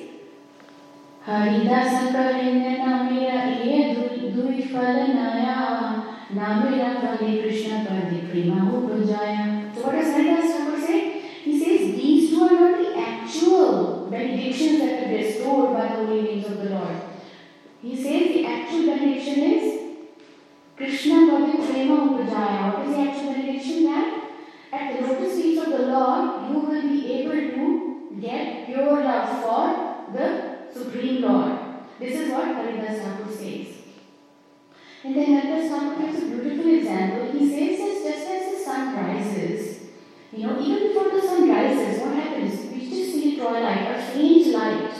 Haridas 1.25 2.13
Karinya 2.13 2.77
Namira 2.77 3.65
Iye 3.65 4.31
Dui 4.31 4.69
Falanaya 4.69 6.05
Namira 6.31 7.01
Kali 7.01 7.41
Krishna 7.41 7.83
Kadi 7.87 8.27
Prima 8.29 8.69
Upajaya. 8.69 9.73
So 9.73 9.87
what 9.87 9.93
does 9.93 10.13
Haridas 10.13 10.51
Thakur 10.51 10.79
say? 10.79 11.21
He 11.43 11.57
says 11.57 11.95
these 11.95 12.29
two 12.29 12.43
are 12.43 12.51
not 12.51 12.77
the 12.77 12.95
actual 12.95 14.07
benedictions 14.11 14.81
that 14.81 15.03
are 15.03 15.17
bestowed 15.17 15.73
by 15.73 15.87
the 15.87 16.05
holy 16.05 16.21
names 16.21 16.45
of 16.45 16.57
the 16.59 16.69
Lord. 16.69 16.95
He 17.81 17.95
says 17.95 18.33
the 18.35 18.45
actual 18.45 18.85
benediction 18.85 19.39
is 19.39 19.81
Krishna 20.77 21.27
Kadi 21.27 21.57
Prema 21.57 21.95
Upajaya. 22.05 22.77
What 22.77 22.87
is 22.87 22.95
the 22.95 23.01
actual 23.01 23.33
benediction? 23.33 23.85
That 23.85 24.18
at 24.71 25.19
the 25.19 25.29
feet 25.29 25.57
of 25.57 25.69
the 25.69 25.87
Lord, 25.87 26.49
you 26.49 26.59
will 26.59 26.81
be 26.81 27.11
able 27.13 27.31
to 27.31 28.17
get 28.19 28.65
pure 28.65 29.03
love 29.03 29.41
for 29.43 30.13
the 30.13 30.71
Supreme 30.71 31.21
Lord. 31.21 31.59
This 31.99 32.21
is 32.21 32.31
what 32.31 32.45
Haridas 32.45 33.01
Thakur 33.01 33.31
says. 33.31 33.67
And 35.03 35.15
then 35.15 35.25
Haridas 35.25 35.71
Thakur 35.71 36.01
gives 36.01 36.23
a 36.23 36.25
beautiful 36.27 36.73
example. 36.73 37.31
He 37.31 37.49
says 37.49 37.79
that 37.79 38.11
just 38.11 38.29
as 38.29 38.57
the 38.57 38.63
sun 38.63 38.95
rises, 38.95 39.79
you 40.31 40.45
know, 40.45 40.59
even 40.59 40.87
before 40.89 41.09
the 41.09 41.21
sun 41.21 41.49
rises, 41.49 42.01
what 42.01 42.15
happens? 42.15 42.71
We 42.71 42.89
just 42.89 43.13
see 43.13 43.37
twilight, 43.37 43.95
a 43.95 44.01
faint 44.01 44.47
light. 44.47 44.93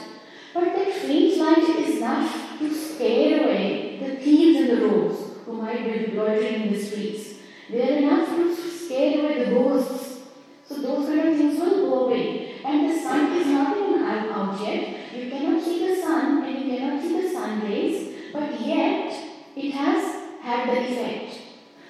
But 0.53 0.63
that 0.75 0.93
faint 0.93 1.37
light 1.37 1.69
is 1.69 1.97
enough 1.97 2.59
to 2.59 2.73
scare 2.73 3.43
away 3.43 3.99
the 4.01 4.15
thieves 4.15 4.59
and 4.61 4.69
the 4.69 4.87
roads 4.87 5.17
who 5.45 5.53
might 5.53 5.85
be 5.85 6.15
loitering 6.15 6.63
in 6.63 6.73
the 6.73 6.83
streets. 6.83 7.28
They 7.71 7.81
are 7.81 7.97
enough 7.97 8.29
to 8.29 8.55
scare 8.55 9.19
away 9.19 9.45
the 9.45 9.51
ghosts. 9.51 10.21
So 10.67 10.75
those 10.81 11.07
kind 11.07 11.29
of 11.29 11.37
things 11.37 11.59
will 11.59 11.89
go 11.89 12.05
away. 12.07 12.61
And 12.65 12.89
the 12.89 12.99
sun 12.99 13.37
is 13.37 13.47
not 13.47 13.77
even 13.77 14.03
out 14.03 14.59
yet. 14.61 15.13
You 15.15 15.29
cannot 15.29 15.63
see 15.63 15.87
the 15.87 16.01
sun 16.01 16.43
and 16.43 16.65
you 16.65 16.77
cannot 16.77 17.01
see 17.01 17.21
the 17.21 17.29
sun 17.29 17.61
rays, 17.61 18.15
but 18.33 18.59
yet 18.61 19.13
it 19.55 19.71
has 19.71 20.03
had 20.41 20.69
the 20.69 20.91
effect. 20.91 21.39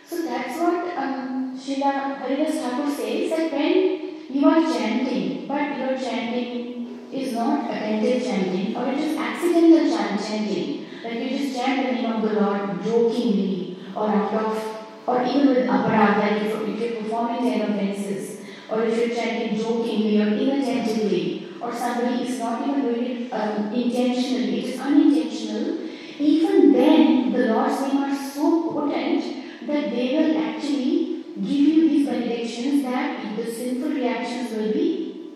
So 0.06 0.24
that's 0.24 0.60
what 0.60 0.98
um, 0.98 1.58
Srila 1.58 2.18
Haridas 2.18 2.56
Thakur 2.56 2.90
says 2.90 3.30
that 3.30 3.52
when 3.52 4.26
you 4.30 4.46
are 4.48 4.62
chanting, 4.62 5.48
but 5.48 5.78
your 5.78 5.98
chanting 5.98 7.10
is 7.12 7.34
not 7.34 7.70
attentive 7.70 8.24
chanting 8.24 8.76
or 8.76 8.92
it 8.92 8.98
is 9.00 9.18
accidental 9.18 9.90
chanting, 9.96 10.86
Like 11.04 11.20
you 11.20 11.38
just 11.38 11.56
chant 11.56 11.86
the 11.86 11.92
name 11.94 12.12
of 12.12 12.22
the 12.22 12.40
Lord 12.40 12.84
jokingly 12.84 13.78
or 13.96 14.10
out 14.10 14.34
of, 14.34 14.69
or 15.10 15.24
even 15.24 15.48
with 15.48 15.66
aparad, 15.76 16.20
like 16.20 16.42
if, 16.44 16.54
if 16.70 16.80
you're 16.80 17.02
performing 17.02 17.42
ten 17.50 17.62
offenses, 17.70 18.42
or 18.70 18.84
if 18.84 18.96
you're 18.96 19.16
chanting 19.16 19.58
jokingly 19.58 20.22
or 20.22 20.28
inattentively, 20.28 21.48
or 21.60 21.74
somebody 21.74 22.26
is 22.28 22.38
not 22.40 22.68
even 22.68 22.82
doing 22.82 23.06
it 23.06 23.34
um, 23.34 23.74
intentionally, 23.74 24.60
it 24.60 24.66
is 24.66 24.80
unintentional, 24.80 25.90
even 26.20 26.72
then 26.74 27.32
the 27.34 27.44
Lord's 27.54 27.82
name 27.82 28.04
are 28.04 28.16
so 28.16 28.72
potent 28.72 29.24
that 29.66 29.90
they 29.90 30.08
will 30.16 30.38
actually 30.38 31.24
give 31.36 31.66
you 31.70 31.90
these 31.90 32.08
benedictions 32.08 32.84
that 32.84 33.36
the 33.36 33.46
sinful 33.52 33.90
reactions 33.90 34.52
will 34.52 34.72
be 34.72 35.32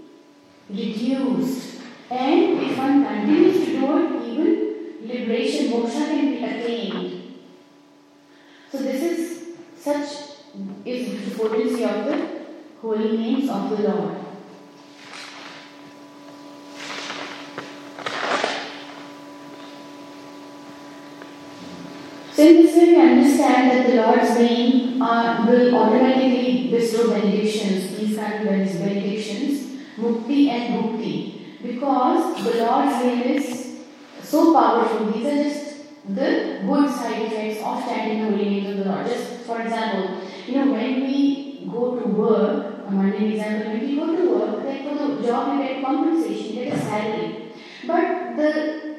reduced. 0.70 1.82
And 2.12 2.62
if 2.62 2.78
one 2.78 3.06
continues 3.06 3.66
to 3.66 3.72
do 3.80 3.98
it, 3.98 4.08
even 4.30 5.08
liberation, 5.08 5.72
moksha 5.72 6.06
can 6.12 6.32
be 6.32 6.44
attained. 6.44 7.36
So 8.72 8.78
this 8.80 9.02
is 9.02 9.33
such 9.84 10.08
is 10.86 11.26
the 11.26 11.36
potency 11.36 11.84
of 11.84 12.06
the 12.06 12.17
holy 12.82 13.17
names 13.17 13.50
of 13.50 13.69
the 13.69 13.89
Lord. 13.89 14.15
So 22.32 22.43
this 22.43 22.78
way 22.78 22.86
we 22.86 23.02
understand 23.02 23.72
that 23.72 23.88
the 23.88 23.96
Lord's 23.96 24.38
name 24.39 25.02
uh, 25.02 25.46
will 25.46 25.76
automatically 25.76 26.69
bestow 26.72 27.10
benedictions, 27.10 27.98
these 27.98 28.15
kind 28.17 28.36
of 28.36 28.46
benedictions, 28.46 29.82
mukti 29.98 30.48
and 30.48 30.76
bhukti, 30.76 31.62
because 31.62 32.41
the 32.41 32.63
Lord's 32.63 33.04
name 33.04 33.22
is 33.36 33.82
so 34.22 34.54
powerful. 34.54 35.12
These 35.12 35.26
are 35.26 35.43
just 35.43 35.62
the 36.06 36.62
good 36.66 36.89
side 36.89 37.22
effects 37.24 37.63
of 37.63 37.84
chanting 37.86 38.20
the 38.20 38.32
holy 38.32 38.50
names 38.50 38.70
of 38.70 38.78
the 38.78 38.92
Lord. 38.92 39.08
Just 39.08 39.42
for 39.46 39.62
example, 39.62 40.22
you 40.46 40.56
know 40.56 40.72
when 40.72 41.02
we 41.02 41.70
go 41.72 42.00
to 42.00 42.08
work, 42.08 42.88
a 42.88 42.92
mundane 42.92 43.32
example, 43.34 43.72
when 43.72 43.80
we 43.80 43.96
go 43.96 44.16
to 44.16 44.38
work, 44.38 44.66
like 44.66 44.88
for 44.88 44.96
the 44.96 45.26
job 45.26 45.58
you 45.58 45.68
get 45.68 45.84
compensation, 45.84 46.56
you 46.56 46.66
get 46.66 46.74
a 46.74 46.80
salary. 46.80 47.52
But 47.86 48.38
the 48.38 48.94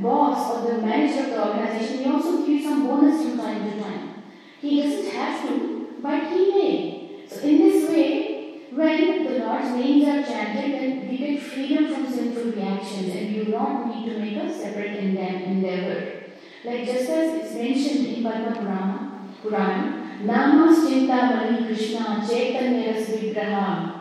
boss 0.00 0.56
or 0.56 0.72
the 0.72 0.80
manager 0.80 1.24
of 1.24 1.30
the 1.30 1.48
organization, 1.48 1.98
he 1.98 2.10
also 2.10 2.46
gives 2.46 2.64
some 2.64 2.86
bonus 2.86 3.22
from 3.22 3.38
time 3.38 3.70
to 3.70 3.82
time. 3.82 4.22
He 4.60 4.82
doesn't 4.82 5.12
have 5.12 5.48
to, 5.48 5.88
but 6.00 6.32
he 6.32 6.50
may. 6.54 7.26
So 7.28 7.40
in 7.40 7.58
this 7.58 7.90
way, 7.90 8.62
when 8.70 9.24
the 9.24 9.38
Lord's 9.40 9.70
names 9.72 10.08
are 10.08 10.22
chanted, 10.22 10.72
then 10.80 11.08
we 11.08 11.18
get 11.18 11.42
freedom 11.42 11.92
from 11.92 12.10
sinful 12.10 12.52
reactions 12.52 13.14
and 13.14 13.34
you 13.34 13.44
do 13.44 13.50
not 13.52 13.86
need 13.88 14.10
to 14.10 14.18
make 14.18 14.36
a 14.36 14.52
separate 14.52 14.96
endeavor. 14.96 16.19
Like 16.62 16.84
just 16.84 17.08
as 17.08 17.34
it's 17.40 17.54
mentioned 17.54 18.06
in 18.06 18.22
Padma 18.22 18.52
Purana, 18.52 19.28
Purana 19.40 20.22
Nama 20.22 20.76
Chinta 20.76 21.18
Mani 21.34 21.64
Krishna 21.64 22.22
Chaitanya 22.28 22.92
Vigraha 22.92 24.00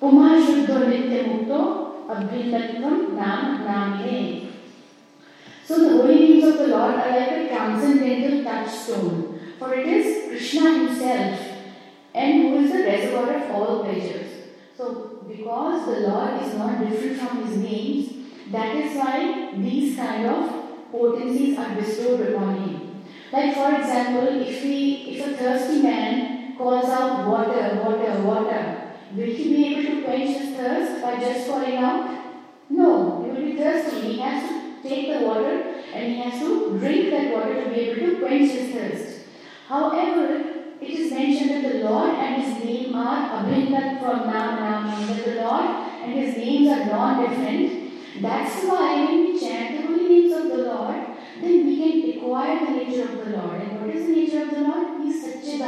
Purna 0.00 0.44
Shuddho 0.44 0.90
Nitya 0.90 1.22
Mukto 1.28 2.06
Abhinatvam 2.08 3.14
Nam 3.14 3.64
Namine. 3.64 4.50
So 5.64 5.78
the 5.78 6.02
holy 6.02 6.18
names 6.18 6.44
of 6.48 6.58
the 6.58 6.66
Lord 6.66 6.96
are 6.96 7.10
like 7.10 7.30
a 7.30 7.48
transcendental 7.48 8.42
touchstone, 8.42 9.40
for 9.56 9.72
it 9.72 9.86
is 9.86 10.28
Krishna 10.30 10.78
himself 10.78 11.40
and 12.12 12.42
who 12.42 12.56
is 12.64 12.72
the 12.72 12.82
reservoir 12.82 13.36
of 13.36 13.50
all 13.52 13.84
pleasures. 13.84 14.26
So 14.76 15.22
because 15.28 15.86
the 15.86 16.08
Lord 16.08 16.42
is 16.42 16.54
not 16.54 16.80
different 16.80 17.20
from 17.20 17.46
his 17.46 17.56
names, 17.58 18.12
that 18.50 18.74
is 18.74 18.96
why 18.96 19.52
these 19.56 19.94
kind 19.94 20.26
of 20.26 20.59
potencies 20.90 21.58
are 21.58 21.74
bestowed 21.74 22.20
upon 22.28 22.54
him. 22.60 23.02
Like 23.32 23.54
for 23.54 23.74
example, 23.74 24.40
if 24.40 24.62
we 24.64 25.16
if 25.16 25.26
a 25.26 25.36
thirsty 25.36 25.82
man 25.82 26.56
calls 26.56 26.88
out 26.90 27.26
water, 27.26 27.80
water, 27.82 28.22
water, 28.22 28.90
Will 29.12 29.26
he 29.26 29.56
be 29.56 29.66
able 29.66 29.90
to 29.90 30.02
quench 30.04 30.36
his 30.36 30.56
thirst 30.56 31.02
by 31.02 31.18
just 31.18 31.48
calling 31.48 31.76
out? 31.76 32.08
No, 32.68 33.24
he 33.24 33.30
will 33.30 33.50
be 33.50 33.56
thirsty. 33.56 34.12
He 34.12 34.20
has 34.20 34.48
to 34.48 34.88
take 34.88 35.12
the 35.12 35.26
water 35.26 35.74
and 35.92 36.12
he 36.12 36.20
has 36.20 36.40
to 36.40 36.78
drink 36.78 37.10
that 37.10 37.32
water 37.32 37.64
to 37.64 37.70
be 37.70 37.80
able 37.80 38.06
to 38.06 38.18
quench 38.20 38.52
his 38.52 38.72
thirst. 38.72 39.26
However, 39.66 40.44
it 40.80 40.90
is 40.90 41.12
mentioned 41.12 41.50
that 41.50 41.72
the 41.72 41.78
Lord 41.90 42.10
and 42.10 42.40
his 42.40 42.64
name 42.64 42.94
are 42.94 43.42
abhinat 43.42 43.98
from 43.98 44.30
Nam 44.30 44.60
Nam, 44.60 45.06
that 45.08 45.24
the 45.24 45.42
Lord 45.42 45.66
and 46.02 46.12
his 46.12 46.36
names 46.36 46.68
are 46.68 46.86
non-different. 46.86 47.79
That's 48.18 48.64
why 48.64 49.04
when 49.04 49.24
we 49.24 49.40
chant 49.40 49.76
the 49.76 49.86
holy 49.86 50.08
names 50.08 50.32
of 50.32 50.48
the 50.48 50.58
Lord, 50.58 51.06
then 51.40 51.66
we 51.66 51.76
can 51.76 52.18
acquire 52.18 52.66
the 52.66 52.72
nature 52.72 53.02
of 53.04 53.24
the 53.24 53.36
Lord. 53.36 53.60
And 53.62 53.80
what 53.80 53.94
is 53.94 54.06
the 54.06 54.12
nature 54.12 54.42
of 54.42 54.50
the 54.50 54.60
Lord? 54.60 55.02
He 55.02 55.10
is 55.10 55.60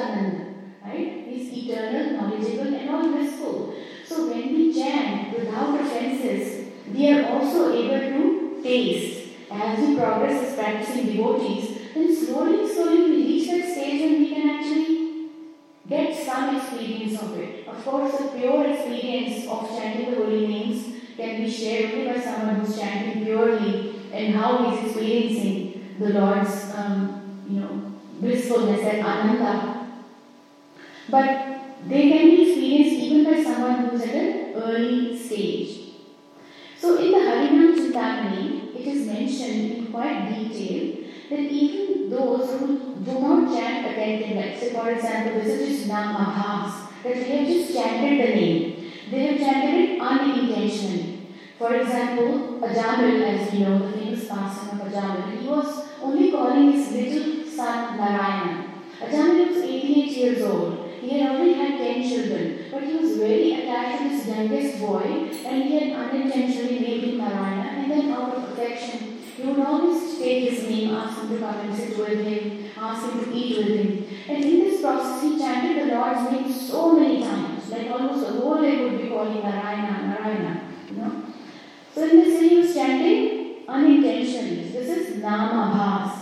right? 0.85 1.25
He's 1.29 1.53
eternal, 1.53 2.13
knowledgeable, 2.13 2.75
and 2.75 2.91
all 2.91 3.09
blissful. 3.11 3.75
So 4.07 4.29
when 4.29 4.55
we 4.55 4.75
chant 4.75 5.39
without 5.39 5.81
offenses, 5.81 6.73
we 6.93 7.11
are 7.11 7.27
also 7.29 7.73
able 7.73 8.01
to 8.01 8.63
taste. 8.63 9.31
As 9.51 9.79
we 9.79 9.97
progress 9.97 10.49
as 10.49 10.55
practicing 10.55 11.07
devotees, 11.13 11.79
then 11.95 12.15
slowly, 12.15 12.69
slowly 12.73 13.03
we 13.03 13.17
reach 13.25 13.51
that 13.51 13.71
stage 13.71 14.01
when 14.01 14.21
we 14.21 14.35
can 14.35 14.49
actually 14.49 15.29
get 15.89 16.25
some 16.25 16.57
experience 16.57 17.21
of 17.21 17.37
it. 17.39 17.69
Of 17.69 17.85
course, 17.85 18.17
the 18.17 18.29
pure 18.29 18.67
experience 18.67 19.47
of 19.47 19.69
chanting 19.69 20.11
the 20.11 20.17
holy 20.17 20.47
names 20.47 20.92
can 21.23 21.43
be 21.43 21.51
shared 21.51 21.95
only 21.95 22.13
by 22.13 22.21
someone 22.21 22.57
who's 22.57 22.79
chanting 22.79 23.25
purely 23.25 23.95
and 24.13 24.35
how 24.35 24.71
he's 24.71 24.87
experiencing 24.87 25.97
the 25.99 26.11
Lord's, 26.11 26.75
um, 26.75 27.45
you 27.49 27.61
know, 27.61 27.93
blissfulness 28.21 28.81
and 28.81 29.07
ananda 29.07 29.83
but 31.09 31.29
they 31.89 32.09
can 32.11 32.31
be 32.31 32.43
experienced 32.43 32.97
even 33.05 33.25
by 33.25 33.43
someone 33.43 33.77
who 33.85 33.97
is 33.97 34.03
at 34.03 34.15
an 34.15 34.55
early 34.55 35.19
stage. 35.19 35.79
So 36.79 36.97
in 36.97 37.11
the 37.13 37.19
Harinam 37.19 37.75
Chintamani, 37.75 38.75
it 38.75 38.87
is 38.87 39.07
mentioned 39.07 39.73
in 39.73 39.87
quite 39.93 40.29
detail 40.29 41.05
that 41.31 41.41
even 41.41 42.11
those 42.11 42.59
who 42.59 42.97
do 43.05 43.21
not 43.21 43.55
chant 43.55 43.87
attentively, 43.87 44.37
like 44.37 44.59
say 44.59 44.73
for 44.73 44.91
example, 44.91 45.41
this 45.41 45.61
is 45.61 45.79
just 45.79 45.91
Namabhas, 45.91 46.89
that 47.03 47.15
they 47.15 47.37
have 47.37 47.47
just 47.47 47.75
chanted 47.75 48.21
the 48.21 48.35
name. 48.35 48.93
They 49.11 49.27
have 49.27 49.39
chanted 49.39 49.91
it 49.91 50.01
unintentionally. 50.01 51.12
For 51.63 51.77
example, 51.77 52.59
Ajamil, 52.61 53.23
as 53.23 53.55
you 53.55 53.61
know, 53.61 53.79
the 53.79 53.93
famous 53.97 54.25
person 54.27 54.71
of 54.71 54.85
Ajamil, 54.85 55.41
he 55.41 55.47
was 55.47 55.87
only 56.03 56.33
calling 56.33 56.73
his 56.73 56.91
little 56.91 57.47
son 57.47 57.99
Narayana. 57.99 58.65
Ajamil 59.01 59.47
was 59.47 59.63
88 59.63 60.11
years 60.11 60.43
old. 60.43 60.91
He 61.01 61.21
had 61.21 61.31
already 61.31 61.53
had 61.53 61.79
10 61.79 62.09
children, 62.09 62.65
but 62.73 62.83
he 62.83 62.97
was 62.97 63.17
very 63.17 63.53
attached 63.53 63.99
to 63.99 64.09
his 64.09 64.27
youngest 64.27 64.81
boy 64.81 65.31
and 65.47 65.63
he 65.63 65.79
had 65.79 65.93
unintentionally 66.01 66.81
named 66.81 67.05
him 67.05 67.19
Narayana 67.19 67.69
and 67.79 67.91
then 67.93 68.11
out 68.11 68.35
of 68.35 68.51
affection, 68.51 69.19
he 69.37 69.45
would 69.45 69.61
always 69.61 70.19
take 70.19 70.51
his 70.51 70.69
name, 70.69 70.97
ask 70.97 71.21
him 71.21 71.29
to 71.29 71.39
come 71.39 71.61
and 71.61 71.77
sit 71.77 71.97
with 71.97 72.27
him, 72.27 72.71
ask 72.77 73.09
him 73.09 73.25
to 73.25 73.33
eat 73.33 73.59
with 73.59 73.69
him. 73.69 74.07
And 74.29 74.45
in 74.45 74.59
this 74.65 74.81
process, 74.81 75.23
he 75.23 75.39
chanted 75.39 75.89
the 75.89 75.95
Lord's 75.95 76.29
name 76.29 76.53
so 76.53 76.99
many 76.99 77.23
times, 77.23 77.71
like 77.71 77.89
almost 77.89 78.27
the 78.27 78.41
whole 78.41 78.61
day 78.61 78.83
would 78.83 79.01
be 79.01 79.09
calling 79.09 79.45
Narayana, 79.45 80.09
Narayana. 80.09 80.62
So 81.95 82.09
in 82.09 82.21
this 82.21 82.41
way, 82.41 82.57
was 82.59 82.75
chanting 82.75 83.69
unintentionally. 83.69 84.71
This 84.73 84.89
is 84.89 85.23
Namabhas. 85.23 86.13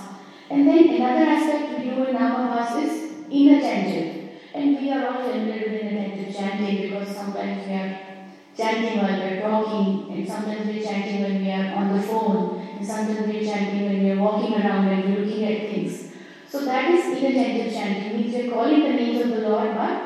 And 0.51 0.67
then 0.67 0.89
another 0.89 1.31
aspect 1.31 1.79
we 1.79 1.91
do 1.91 2.05
in 2.05 2.17
Namabhas 2.17 2.83
is 2.83 3.13
inattentive. 3.31 4.31
And 4.53 4.77
we 4.77 4.91
are 4.91 5.07
all 5.07 5.23
familiar 5.23 5.71
with 5.71 5.81
inattentive 5.81 6.35
chanting 6.35 6.83
because 6.83 7.15
sometimes 7.15 7.67
we 7.67 7.75
are 7.75 7.99
chanting 8.57 8.99
while 8.99 9.17
we 9.17 9.37
are 9.37 9.41
talking, 9.41 10.13
and 10.13 10.29
sometimes 10.29 10.67
we 10.67 10.81
are 10.81 10.85
chanting 10.85 11.23
when 11.23 11.45
we 11.45 11.53
are 11.53 11.75
on 11.77 11.97
the 11.97 12.03
phone, 12.03 12.67
and 12.77 12.87
sometimes 12.87 13.27
we 13.29 13.39
are 13.39 13.55
chanting 13.55 13.85
when 13.87 14.05
we 14.05 14.11
are 14.11 14.19
walking 14.21 14.55
around 14.61 14.89
and 14.89 15.05
we 15.05 15.17
are 15.17 15.25
looking 15.25 15.45
at 15.45 15.71
things. 15.71 16.11
So 16.49 16.65
that 16.65 16.91
is 16.91 17.17
inattentive 17.17 17.73
chanting, 17.73 18.21
means 18.21 18.35
we 18.35 18.49
are 18.49 18.53
calling 18.53 18.83
the 18.83 18.93
names 18.95 19.21
of 19.25 19.31
the 19.31 19.49
Lord, 19.49 19.77
but 19.77 20.03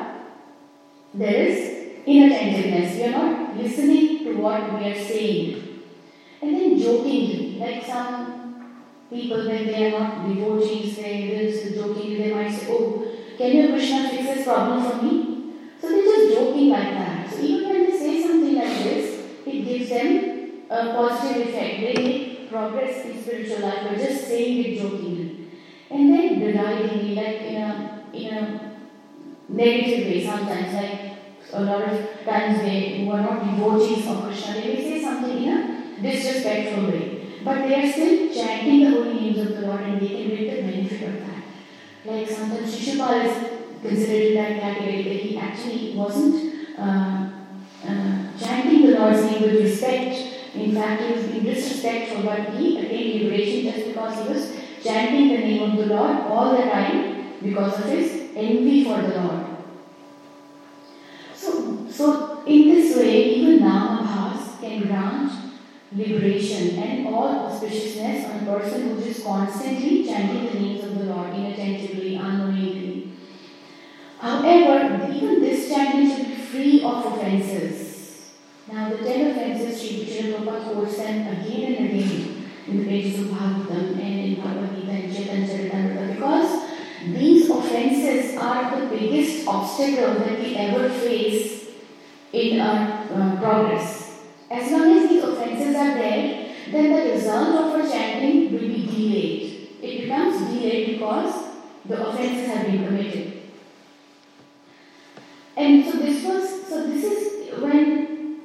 there 1.15 1.47
is 1.47 1.74
inattentiveness. 2.05 2.95
We 2.95 3.03
are 3.05 3.11
not 3.11 3.57
listening 3.57 4.25
to 4.25 4.37
what 4.37 4.79
we 4.79 4.91
are 4.91 4.95
saying. 4.95 5.81
And 6.41 6.55
then 6.55 6.79
jokingly, 6.79 7.57
like 7.59 7.83
some 7.85 8.35
people 9.09 9.47
when 9.47 9.65
they 9.67 9.93
are 9.93 9.99
not 9.99 10.27
devotees, 10.27 10.97
they 10.97 11.15
will 11.29 11.73
jokingly, 11.73 12.17
they 12.17 12.33
might 12.33 12.51
say, 12.51 12.67
Oh, 12.69 13.05
can 13.37 13.55
you 13.55 13.69
Krishna 13.69 14.09
fix 14.09 14.23
this 14.23 14.43
problem 14.43 14.83
for 14.89 15.03
me? 15.03 15.53
So 15.81 15.89
they're 15.89 16.03
just 16.03 16.33
joking 16.35 16.69
like 16.69 16.91
that. 16.91 17.29
So 17.31 17.41
even 17.41 17.69
when 17.69 17.83
they 17.85 17.97
say 17.97 18.23
something 18.23 18.55
like 18.55 18.83
this, 18.83 19.25
it 19.45 19.65
gives 19.65 19.89
them 19.89 20.51
a 20.69 20.93
positive 20.93 21.47
effect. 21.47 21.79
They 21.81 21.93
make 22.03 22.49
progress 22.49 23.05
in 23.05 23.21
spiritual 23.21 23.59
life 23.59 23.87
by 23.89 23.95
just 23.95 24.27
saying 24.27 24.65
it 24.65 24.81
jokingly. 24.81 25.47
And 25.89 26.13
then 26.13 26.39
deridingly, 26.39 27.15
like 27.15 27.41
in 27.41 27.61
a 27.61 28.03
in 28.13 28.33
a 28.33 28.71
negative 29.49 30.07
way 30.07 30.25
sometimes, 30.25 30.73
like 30.73 31.14
a 31.53 31.61
lot 31.61 31.81
of 31.83 32.25
times 32.25 32.59
they 32.61 33.05
were 33.07 33.21
not 33.21 33.43
devotees 33.43 34.07
of 34.07 34.23
Krishna, 34.23 34.53
they 34.53 34.67
may 34.73 34.81
say 34.81 35.03
something 35.03 35.43
in 35.43 35.49
a 35.49 36.01
disrespectful 36.01 36.87
way. 36.87 37.15
but 37.45 37.67
they 37.67 37.75
are 37.79 37.91
still 37.91 38.33
chanting 38.33 38.79
the 38.83 38.89
holy 38.89 39.13
names 39.13 39.37
of 39.37 39.49
the 39.55 39.67
Lord 39.67 39.81
and 39.81 40.01
they 40.01 40.07
can 40.07 40.29
get 40.29 40.55
the 40.55 40.61
benefit 40.63 41.01
of 41.09 41.19
that. 41.25 41.43
Like 42.03 42.27
sometimes 42.27 42.75
Shishupal 42.75 43.23
is 43.23 43.35
considered 43.83 44.27
in 44.29 44.35
that 44.35 44.61
category 44.61 45.03
that 45.03 45.21
he 45.25 45.37
actually 45.37 45.95
wasn't 45.95 46.35
uh, 46.77 47.29
uh, 47.87 48.37
chanting 48.39 48.87
the 48.87 48.99
Lord's 48.99 49.21
name 49.21 49.43
with 49.43 49.61
respect. 49.61 50.33
In 50.55 50.73
fact, 50.73 51.03
he 51.03 51.13
was 51.13 51.25
being 51.25 51.43
disrespectful, 51.43 52.23
but 52.23 52.55
he 52.55 52.79
attained 52.79 53.23
liberation 53.23 53.71
just 53.71 53.87
because 53.89 54.13
he 54.21 54.33
was 54.33 54.51
chanting 54.83 55.27
the 55.29 55.37
name 55.37 55.71
of 55.71 55.77
the 55.77 55.85
Lord 55.85 56.17
all 56.27 56.57
the 56.57 56.63
time 56.63 57.39
because 57.43 57.79
of 57.79 57.85
his 57.85 58.31
envy 58.35 58.85
for 58.85 59.01
the 59.01 59.21
Lord. 59.21 59.34
So, 61.95 62.43
in 62.45 62.75
this 62.75 62.97
way, 62.97 63.23
even 63.35 63.59
Namabhas 63.59 64.59
can 64.59 64.81
grant 64.81 65.31
liberation 65.95 66.77
and 66.77 67.07
all 67.07 67.47
auspiciousness 67.47 68.29
on 68.29 68.43
a 68.43 68.59
person 68.59 68.89
who 68.89 68.97
is 68.97 69.23
constantly 69.23 70.03
chanting 70.05 70.45
the 70.45 70.59
names 70.59 70.83
of 70.83 70.99
the 70.99 71.05
Lord 71.05 71.29
inattentively, 71.33 72.15
unknowingly. 72.15 73.13
However, 74.19 75.09
even 75.09 75.39
this 75.39 75.69
chanting 75.69 76.09
should 76.13 76.27
be 76.27 76.35
free 76.35 76.83
of 76.83 77.05
offenses. 77.05 78.33
Now, 78.69 78.89
the 78.89 78.97
ten 78.97 79.31
offenses, 79.31 79.79
Sri 79.79 80.03
Prabhupada 80.03 80.73
quotes 80.73 80.97
them 80.97 81.27
again 81.27 81.75
and 81.75 81.89
again 81.91 82.51
in 82.67 82.79
the 82.79 82.85
pages 82.85 83.21
of 83.21 83.27
Bhagavatam 83.27 84.03
and 84.03 84.19
in 84.19 84.35
Bhagavad 84.35 84.75
Gita 84.75 85.31
and 85.31 85.47
Chaitanya 85.47 86.13
because 86.13 86.71
these 87.05 87.49
offenses 87.49 88.35
are 88.35 88.81
the 88.81 88.87
biggest 88.87 89.47
obstacle 89.47 90.15
that 90.15 90.39
we 90.39 90.57
ever 90.57 90.89
face 90.89 91.55
in 92.35 92.59
our 92.59 93.05
uh, 93.13 93.37
progress. 93.39 94.21
As 94.51 94.71
long 94.71 94.97
as 94.97 95.09
these 95.09 95.23
offenses 95.23 95.75
are 95.75 95.93
there, 95.95 96.55
then 96.71 96.91
the 96.91 97.11
result 97.13 97.49
of 97.49 97.79
our 97.79 97.87
chanting 97.89 98.51
will 98.51 98.59
be 98.59 98.85
delayed. 98.85 99.69
It 99.81 100.01
becomes 100.01 100.53
delayed 100.53 100.99
because 100.99 101.33
the 101.85 102.07
offenses 102.07 102.47
have 102.47 102.67
been 102.67 102.85
committed. 102.85 103.41
And 105.55 105.85
so 105.85 105.91
this 105.97 106.23
was 106.25 106.67
so 106.67 106.87
this 106.87 107.03
is 107.03 107.61
when 107.61 108.41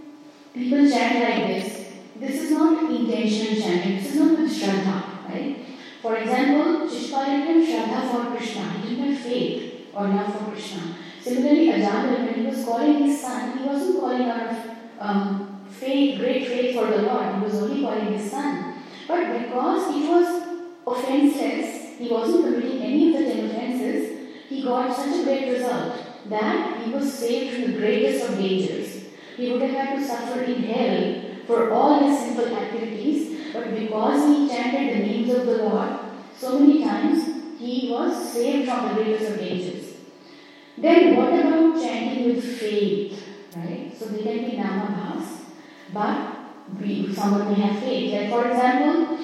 people 0.55 0.89
chant 0.89 1.25
like 1.25 1.49
this, 1.49 1.93
this 2.17 2.43
is 2.43 2.51
not 2.53 2.91
intentional 2.91 3.61
chanting, 3.61 3.97
this 3.97 4.15
is 4.15 4.21
not 4.21 4.39
with 4.39 4.53
Shraddha, 4.53 5.29
right? 5.29 5.57
For 6.03 6.17
example, 6.17 6.87
Shishupal 6.87 7.27
didn't 7.27 7.67
Shraddha 7.67 8.11
for 8.11 8.37
Krishna, 8.37 8.71
he 8.83 8.95
didn't 8.95 9.15
have 9.15 9.23
faith 9.25 9.89
or 9.93 10.09
love 10.09 10.33
for 10.39 10.53
Krishna. 10.53 10.95
Similarly, 11.21 11.67
Ajamil, 11.69 12.25
when 12.25 12.35
he 12.35 12.47
was 12.47 12.65
calling 12.65 13.05
his 13.05 13.21
son, 13.21 13.59
he 13.59 13.65
wasn't 13.65 14.01
calling 14.01 14.23
out 14.23 14.49
of 14.49 14.57
um, 14.99 15.61
faith, 15.69 16.19
great 16.19 16.47
faith 16.49 16.75
for 16.75 16.87
the 16.87 17.03
Lord, 17.03 17.35
he 17.35 17.41
was 17.43 17.63
only 17.63 17.83
calling 17.83 18.13
his 18.15 18.31
son. 18.31 18.75
But 19.07 19.43
because 19.43 19.95
he 19.95 20.09
was 20.09 20.43
offenseless, 20.87 21.99
he 21.99 22.09
wasn't 22.09 22.45
committing 22.45 22.83
any 22.83 23.15
of 23.15 23.23
the 23.23 23.35
ten 23.35 23.51
offenses, 23.51 24.29
he 24.49 24.63
got 24.63 24.97
such 24.97 25.21
a 25.21 25.25
great 25.25 25.53
result 25.53 25.95
that 26.31 26.85
he 26.85 26.91
was 26.91 27.13
saved 27.13 27.55
from 27.55 27.73
the 27.73 27.79
greatest 27.79 28.27
of 28.27 28.39
dangers. 28.39 29.05
He 29.37 29.53
would 29.53 29.61
have 29.61 29.71
had 29.71 29.99
to 29.99 30.07
suffer 30.07 30.41
in 30.41 30.63
hell 30.63 31.23
for 31.47 31.71
all 31.71 32.09
his 32.09 32.19
sinful 32.19 32.57
activities, 32.57 33.53
but 33.53 33.75
because 33.75 34.27
he 34.27 34.49
chanted 34.49 34.97
the 34.97 35.07
names 35.07 35.35
of 35.35 35.45
the 35.45 35.65
Lord 35.65 35.99
so 36.35 36.59
many 36.59 36.83
times, 36.83 37.59
he 37.59 37.91
was 37.91 38.33
saved 38.33 38.71
from 38.71 38.89
the 38.89 38.95
greatest 38.95 39.33
of 39.33 39.39
dangers. 39.39 39.81
Then 40.81 41.15
what 41.17 41.29
about 41.29 41.83
chanting 41.83 42.35
with 42.35 42.45
faith? 42.59 43.23
Right? 43.55 43.93
So 43.99 44.07
they 44.07 44.23
can 44.23 44.51
be 44.51 44.57
namabhas, 44.57 45.41
but 45.93 46.81
we, 46.81 47.13
someone 47.13 47.53
may 47.53 47.61
have 47.61 47.83
faith. 47.83 48.15
Like 48.15 48.31
for 48.31 48.49
example, 48.49 49.19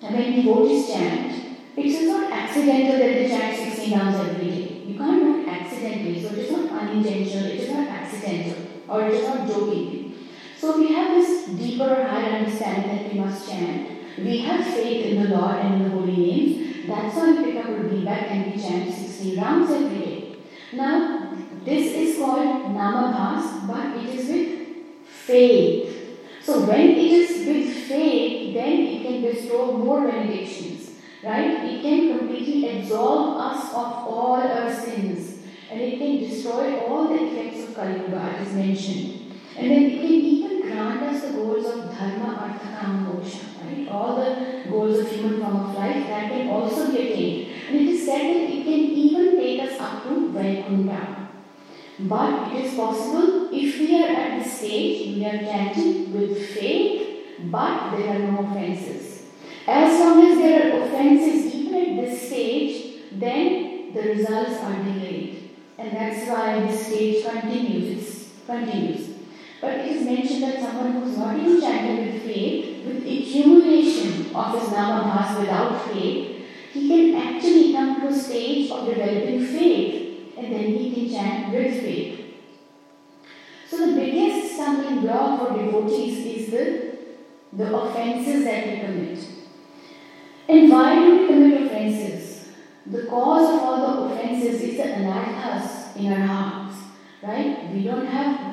when 0.00 0.32
devotees 0.32 0.86
chant, 0.86 1.58
it 1.76 1.86
is 1.86 2.06
not 2.06 2.30
accidental 2.30 2.98
that 2.98 3.14
they 3.14 3.28
chant 3.28 3.56
16 3.56 3.98
rounds 3.98 4.16
every 4.20 4.44
day. 4.44 4.82
You 4.86 4.96
can't 4.96 5.20
do 5.20 5.40
it 5.40 5.48
accidentally. 5.48 6.22
So 6.22 6.28
it 6.28 6.38
is 6.38 6.52
not 6.52 6.82
unintentional, 6.82 7.46
it 7.46 7.60
is 7.60 7.70
not 7.70 7.88
accidental, 7.88 8.62
or 8.88 9.02
it 9.06 9.14
is 9.14 9.26
not 9.26 9.48
jokingly. 9.48 10.14
So 10.56 10.78
we 10.78 10.92
have 10.92 11.16
this 11.16 11.46
deeper, 11.48 12.06
higher 12.06 12.36
understanding 12.38 12.96
that 12.96 13.12
we 13.12 13.18
must 13.18 13.48
chant. 13.48 13.88
We 14.18 14.38
have 14.42 14.64
faith 14.64 15.01
in 15.12 15.22
the 15.22 15.36
Lord 15.36 15.56
and 15.56 15.74
in 15.74 15.82
the 15.84 15.90
holy 15.90 16.16
names. 16.16 16.86
That's 16.86 17.16
why 17.16 17.32
we 17.32 17.52
pick 17.52 17.64
up 17.64 17.70
a 17.70 17.82
bead 17.84 18.04
bag 18.04 18.24
and 18.30 18.54
we 18.54 18.60
chant 18.60 18.92
16 18.92 19.40
rounds 19.40 19.70
every 19.70 19.98
day. 19.98 20.36
Now, 20.72 21.32
this 21.64 21.92
is 21.92 22.18
called 22.18 22.74
namabhas, 22.74 23.66
but 23.68 23.96
it 24.02 24.18
is 24.18 24.28
with 24.28 24.68
faith. 25.06 26.18
So 26.42 26.66
when 26.66 26.80
it 26.80 26.98
is 26.98 27.46
with 27.46 27.74
faith, 27.86 28.54
then 28.54 28.80
it 28.80 29.02
can 29.02 29.22
bestow 29.22 29.78
more 29.78 30.00
benedictions, 30.10 30.90
right? 31.22 31.64
It 31.70 31.82
can 31.82 32.18
completely 32.18 32.80
absolve 32.80 33.40
us 33.40 33.68
of 33.70 34.08
all 34.10 34.40
our 34.40 34.74
sins, 34.74 35.42
and 35.70 35.80
it 35.80 35.98
can 35.98 36.18
destroy 36.18 36.80
all 36.80 37.08
the 37.08 37.26
effects 37.26 37.68
of 37.68 37.74
Kali 37.76 37.92
Yuga, 37.92 38.18
as 38.40 38.52
mentioned. 38.54 39.34
And 39.56 39.70
then 39.70 39.82
it 39.84 40.00
can 40.00 40.10
even 40.10 40.51
grant 40.82 41.02
us 41.02 41.22
the 41.22 41.32
goals 41.32 41.66
of 41.66 41.96
dharma, 41.96 42.28
artha, 42.44 42.76
kama, 42.80 43.10
moksha, 43.10 43.44
right? 43.62 43.88
All 43.88 44.16
the 44.16 44.64
goals 44.68 44.98
of 44.98 45.10
human 45.10 45.40
form 45.40 45.56
of 45.56 45.74
life 45.74 46.06
that 46.06 46.30
can 46.30 46.48
also 46.48 46.90
be 46.90 46.98
attained. 46.98 47.52
And 47.68 47.76
it 47.80 47.88
is 47.94 48.04
said 48.04 48.22
that 48.22 48.50
it 48.50 48.64
can 48.64 48.82
even 49.04 49.36
take 49.36 49.60
us 49.62 49.80
up 49.80 50.02
to 50.04 50.30
Vaikuntha. 50.30 51.28
But 52.00 52.52
it 52.52 52.64
is 52.64 52.74
possible 52.74 53.48
if 53.52 53.78
we 53.78 54.02
are 54.02 54.08
at 54.08 54.42
this 54.42 54.58
stage, 54.58 55.16
we 55.16 55.24
are 55.26 55.38
chanting 55.38 56.12
with 56.12 56.46
faith, 56.50 57.26
but 57.50 57.96
there 57.96 58.16
are 58.16 58.18
no 58.18 58.46
offenses. 58.46 59.26
As 59.66 60.00
long 60.00 60.26
as 60.26 60.38
there 60.38 60.72
are 60.72 60.82
offenses 60.82 61.54
even 61.54 61.74
at 61.74 62.04
this 62.04 62.26
stage, 62.26 62.94
then 63.12 63.92
the 63.94 64.02
results 64.02 64.60
are 64.62 64.82
delayed. 64.82 65.50
And 65.78 65.92
that's 65.92 66.28
why 66.28 66.60
this 66.60 66.86
stage 66.86 67.24
continues, 67.24 67.86
it 67.86 68.46
continues. 68.46 69.11
But 69.62 69.74
it 69.74 69.96
is 69.96 70.04
mentioned 70.04 70.42
that 70.42 70.60
someone 70.60 70.90
who 70.90 71.08
is 71.08 71.16
not 71.16 71.38
even 71.38 71.60
chanting 71.60 72.12
with 72.12 72.22
faith, 72.24 72.84
with 72.84 73.06
accumulation 73.06 74.34
of 74.34 74.60
his 74.60 74.70
namabhas 74.70 75.38
without 75.38 75.86
faith, 75.86 76.44
he 76.72 76.88
can 76.88 77.14
actually 77.14 77.72
come 77.72 78.00
to 78.00 78.08
a 78.08 78.12
stage 78.12 78.72
of 78.72 78.86
developing 78.86 79.46
faith 79.46 80.34
and 80.36 80.52
then 80.52 80.64
he 80.64 80.92
can 80.92 81.08
chant 81.08 81.54
with 81.54 81.80
faith. 81.80 82.34
So 83.68 83.86
the 83.86 83.94
biggest 83.94 84.54
stumbling 84.54 85.02
block 85.02 85.38
for 85.38 85.56
devotees 85.56 86.26
is 86.26 86.50
the, 86.50 86.98
the 87.52 87.72
offenses 87.72 88.44
that 88.44 88.66
we 88.66 88.80
commit. 88.80 89.24
And 90.48 90.70
why 90.70 90.96
do 90.96 91.20
we 91.20 91.26
commit 91.28 91.62
offenses? 91.62 92.48
The 92.86 93.04
cause 93.04 93.54
of 93.54 93.60
all 93.60 94.08
the 94.08 94.14
offenses 94.14 94.60
is 94.60 94.76
the 94.76 94.82
anarthas 94.82 95.96
in 95.96 96.12
our 96.12 96.26
hearts, 96.26 96.78
right? 97.22 97.70
We 97.70 97.84
don't 97.84 98.06
have 98.06 98.51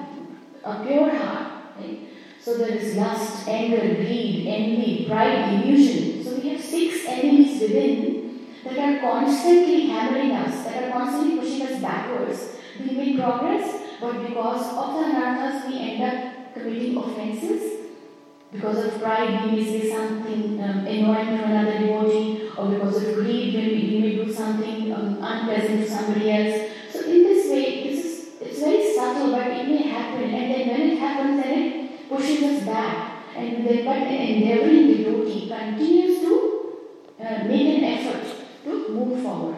a 0.63 0.85
pure 0.85 1.15
heart, 1.15 1.75
right? 1.77 1.99
So 2.41 2.57
there 2.57 2.69
is 2.69 2.95
lust, 2.95 3.47
anger, 3.47 3.95
greed, 3.95 4.47
envy, 4.47 5.05
pride, 5.07 5.53
illusion. 5.53 6.23
So 6.23 6.35
we 6.35 6.49
have 6.49 6.61
six 6.61 7.05
enemies 7.05 7.61
within 7.61 8.47
that 8.63 8.77
are 8.77 8.99
constantly 8.99 9.87
hammering 9.87 10.31
us, 10.31 10.63
that 10.65 10.83
are 10.83 10.91
constantly 10.91 11.39
pushing 11.39 11.67
us 11.67 11.81
backwards. 11.81 12.55
We 12.79 12.95
make 12.95 13.19
progress, 13.19 13.81
but 13.99 14.25
because 14.27 14.67
of 14.67 14.93
the 14.95 15.05
anarthas, 15.05 15.67
we 15.67 15.79
end 15.79 16.03
up 16.03 16.53
committing 16.53 16.97
offenses. 16.97 17.75
Because 18.51 18.85
of 18.85 19.01
pride, 19.01 19.45
we 19.45 19.51
may 19.51 19.63
say 19.63 19.91
something 19.91 20.63
um, 20.63 20.87
annoying 20.87 21.37
to 21.37 21.43
another 21.43 21.79
devotee, 21.79 22.49
or 22.57 22.69
because 22.69 23.03
of 23.03 23.15
greed, 23.15 23.53
we 23.53 23.61
may, 23.61 23.73
we 23.73 23.99
may 23.99 24.25
do 24.25 24.33
something 24.33 24.91
um, 24.91 25.19
unpleasant 25.21 25.85
to 25.85 25.89
somebody 25.89 26.31
else. 26.31 26.71
So 26.91 27.01
in 27.01 27.23
this 27.23 27.51
way, 27.51 27.83
this 27.83 28.05
is 28.05 28.29
it's 28.41 28.59
very 28.59 28.95
subtle, 28.95 29.31
but 29.31 29.47
it 29.47 29.67
may 29.67 29.83
happen, 29.83 30.23
and 30.23 30.51
then 30.51 30.67
when 30.69 30.81
it 30.91 30.97
happens, 30.97 31.43
then 31.43 31.89
pushes 32.39 32.59
us 32.59 32.65
back. 32.65 33.15
And 33.35 33.65
then, 33.65 33.85
but 33.85 33.97
an 33.97 34.07
endeavoring 34.07 34.97
devotee 34.97 35.47
continues 35.47 36.19
to 36.21 36.77
uh, 37.19 37.43
make 37.45 37.77
an 37.77 37.83
effort 37.83 38.25
to 38.63 38.89
move 38.89 39.23
forward. 39.23 39.55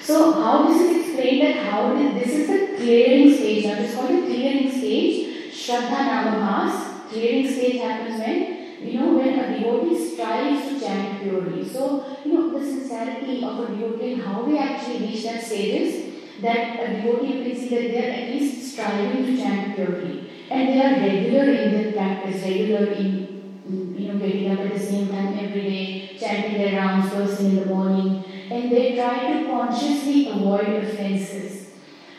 So 0.00 0.32
how 0.32 0.68
this 0.68 0.80
is 0.82 1.06
explained 1.06 1.42
that 1.42 1.66
how 1.66 1.94
this 1.94 2.28
is 2.28 2.48
the 2.48 2.76
clearing 2.76 3.32
stage. 3.34 3.64
Now 3.64 3.74
it's 3.74 3.94
called 3.94 4.10
the 4.10 4.22
clearing 4.26 4.70
stage. 4.70 5.52
Shraddha 5.52 5.98
Namabhas. 6.10 7.08
Clearing 7.10 7.48
stage 7.48 7.80
happens 7.80 8.20
when 8.20 8.88
you 8.88 8.98
know 8.98 9.14
when 9.18 9.38
a 9.38 9.58
devotee 9.58 10.14
strives 10.14 10.68
to 10.68 10.80
chant 10.80 11.22
purely. 11.22 11.68
So 11.68 12.04
you 12.24 12.32
know 12.32 12.58
the 12.58 12.64
sincerity 12.64 13.44
of 13.44 13.58
a 13.58 13.66
devotee 13.66 14.14
and 14.14 14.22
how 14.22 14.42
we 14.42 14.58
actually 14.58 15.06
reach 15.06 15.24
that 15.24 15.42
stage 15.42 15.82
is 15.82 16.09
that 16.42 16.80
a 16.80 17.02
devotee 17.02 17.54
see 17.54 17.68
that 17.68 17.92
they 17.92 18.08
are 18.08 18.12
at 18.12 18.30
least 18.30 18.72
striving 18.72 19.26
to 19.26 19.36
chant 19.36 19.74
purely 19.74 20.30
and 20.50 20.68
they 20.68 20.82
are 20.84 21.00
regular 21.00 21.52
in 21.52 21.70
their 21.72 21.92
practice, 21.92 22.42
regular 22.42 22.86
in 22.92 23.62
you 23.98 24.12
know 24.12 24.18
getting 24.18 24.50
up 24.50 24.60
at 24.60 24.74
the 24.74 24.80
same 24.80 25.08
time 25.08 25.38
every 25.38 25.62
day, 25.62 26.16
chanting 26.18 26.58
their 26.58 26.76
rounds 26.76 27.12
first 27.12 27.38
thing 27.38 27.50
in 27.50 27.56
the 27.56 27.66
morning, 27.66 28.24
and 28.50 28.72
they 28.72 28.96
try 28.96 29.32
to 29.32 29.46
consciously 29.46 30.28
avoid 30.28 30.84
offenses. 30.84 31.70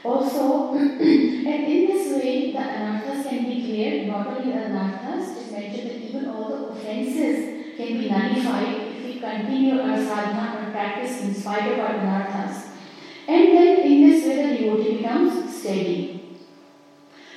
Also, 0.04 0.74
and 0.76 1.64
in 1.74 1.88
this 1.88 2.18
way, 2.18 2.54
the 2.54 2.58
anarthas 2.58 3.28
can 3.28 3.46
be 3.46 3.66
cleared, 3.66 4.08
not 4.08 4.28
only 4.28 4.52
the 4.52 4.58
anarthas, 4.58 5.36
it 5.36 5.46
is 5.46 5.52
mentioned 5.52 5.90
that 5.90 6.10
even 6.10 6.30
all 6.30 6.48
the 6.50 6.68
offenses 6.70 7.76
can 7.76 8.00
be 8.00 8.10
nullified 8.10 8.96
if 8.96 9.04
we 9.04 9.20
continue 9.20 9.80
our 9.80 9.98
sadhana 9.98 10.72
practice 10.72 11.22
in 11.22 11.36
spite 11.36 11.74
of 11.74 11.80
our 11.80 11.96
anarthas. 11.96 12.71
And 13.28 13.58
then 13.58 13.80
in 13.82 14.10
this 14.10 14.26
way, 14.26 14.36
the 14.36 14.64
devotee 14.64 14.98
becomes 14.98 15.56
steady. 15.56 16.38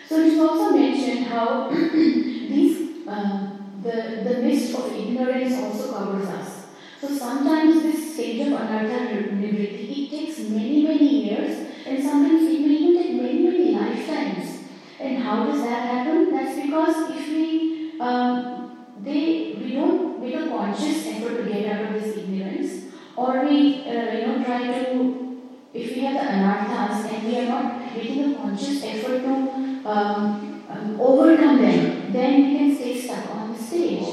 So 0.09 0.21
it 0.21 0.27
is 0.27 0.41
also 0.41 0.77
mentioned 0.77 1.27
how 1.27 1.71
these 1.71 3.07
uh, 3.07 3.51
the, 3.83 4.23
the 4.25 4.43
mist 4.43 4.75
of 4.75 4.93
ignorance 4.93 5.55
also 5.59 5.93
covers 5.93 6.29
us. 6.29 6.67
So 7.01 7.09
sometimes 7.09 7.83
this 7.83 8.15
stage 8.15 8.41
of 8.47 8.59
anartha 8.59 9.31
nivritti, 9.31 10.07
it 10.07 10.11
takes 10.11 10.39
many, 10.49 10.85
many 10.85 11.27
years 11.27 11.69
and 11.87 12.03
sometimes 12.03 12.43
it 12.45 12.61
may 12.61 12.75
even 12.75 13.03
take 13.03 13.23
many, 13.23 13.39
many 13.41 13.71
lifetimes. 13.73 14.61
And 14.99 15.19
how 15.19 15.45
does 15.45 15.61
that 15.63 15.91
happen? 15.91 16.31
That's 16.35 16.59
because 16.61 17.11
if 17.11 17.29
we 17.29 18.01
um, 18.01 18.87
they 19.03 19.57
we 19.61 19.73
don't 19.73 20.21
make 20.21 20.35
a 20.35 20.49
conscious 20.49 21.07
effort 21.07 21.45
to 21.45 21.53
get 21.53 21.67
out 21.67 21.95
of 21.95 22.03
this 22.03 22.17
ignorance, 22.17 22.85
or 23.17 23.45
we 23.45 23.85
uh, 23.85 24.13
you 24.13 24.27
know 24.27 24.45
try 24.45 24.67
to 24.67 25.24
if 25.75 25.97
we 25.97 26.05
have 26.05 26.15
the 26.15 26.31
anarthas 26.33 27.13
and 27.13 27.27
we 27.27 27.39
are 27.41 27.47
not 27.47 27.95
making 27.95 28.33
a 28.33 28.39
conscious 28.39 28.85
effort 28.85 29.23
to 29.23 29.35
um, 29.85 30.63
um, 30.71 31.01
overcome 31.01 31.61
them, 31.61 32.13
then 32.13 32.43
we 32.43 32.57
can 32.57 32.77
stay 32.77 33.01
stuck 33.01 33.29
on 33.35 33.53
the 33.53 33.59
stage. 33.59 34.07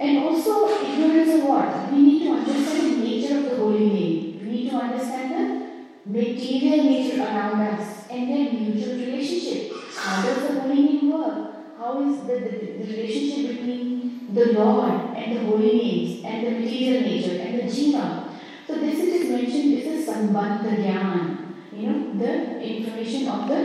And 0.00 0.18
also 0.18 0.68
ignorance 0.68 1.34
of 1.34 1.44
what? 1.44 1.92
We 1.92 2.02
need 2.02 2.24
to 2.24 2.32
understand 2.32 2.92
the 2.92 3.08
nature 3.08 3.38
of 3.38 3.44
the 3.44 3.56
holy 3.56 3.88
name. 3.88 4.40
We 4.42 4.50
need 4.50 4.70
to 4.70 4.76
understand 4.76 5.32
the 5.32 6.10
material 6.10 6.84
nature 6.84 7.22
around 7.22 7.60
us 7.60 8.08
and 8.10 8.28
their 8.28 8.52
mutual 8.52 8.94
relationship. 8.94 9.72
How 9.96 10.22
does 10.22 10.42
the 10.42 10.60
holy 10.60 10.82
name 10.82 11.12
work? 11.12 11.54
How 11.78 12.02
is 12.02 12.20
the, 12.22 12.34
the, 12.34 12.56
the 12.78 12.96
relationship 12.96 13.56
between 13.56 14.34
the 14.34 14.52
Lord 14.54 15.16
and 15.16 15.36
the 15.36 15.40
holy 15.44 15.72
names 15.72 16.24
and 16.24 16.46
the 16.46 16.50
material 16.50 17.02
nature 17.02 17.40
and 17.40 17.58
the 17.60 17.62
jiva? 17.62 18.27
So 18.68 18.74
this 18.74 18.98
is 18.98 19.30
mentioned, 19.30 19.78
this 19.78 19.86
is 19.86 20.06
Sambandha 20.06 20.76
Gyan. 20.76 21.54
You 21.72 21.86
know, 21.88 22.18
the 22.18 22.60
information 22.60 23.26
of 23.26 23.48
the 23.48 23.60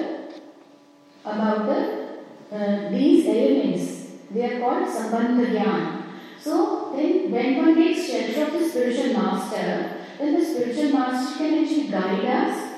about 1.25 1.65
the 1.65 2.55
uh, 2.55 2.89
these 2.89 3.27
elements. 3.27 4.11
They 4.31 4.45
are 4.45 4.59
called 4.61 4.87
Sambandha 4.87 5.47
Gyan. 5.55 6.03
So 6.39 6.93
then 6.95 7.29
when 7.31 7.57
one 7.57 7.75
takes 7.75 8.07
shelter 8.07 8.45
of 8.45 8.53
the 8.53 8.69
spiritual 8.69 9.11
master, 9.11 10.05
then 10.17 10.39
the 10.39 10.45
spiritual 10.45 10.97
master 10.97 11.37
can 11.37 11.65
actually 11.65 11.87
guide 11.89 12.23
us 12.23 12.73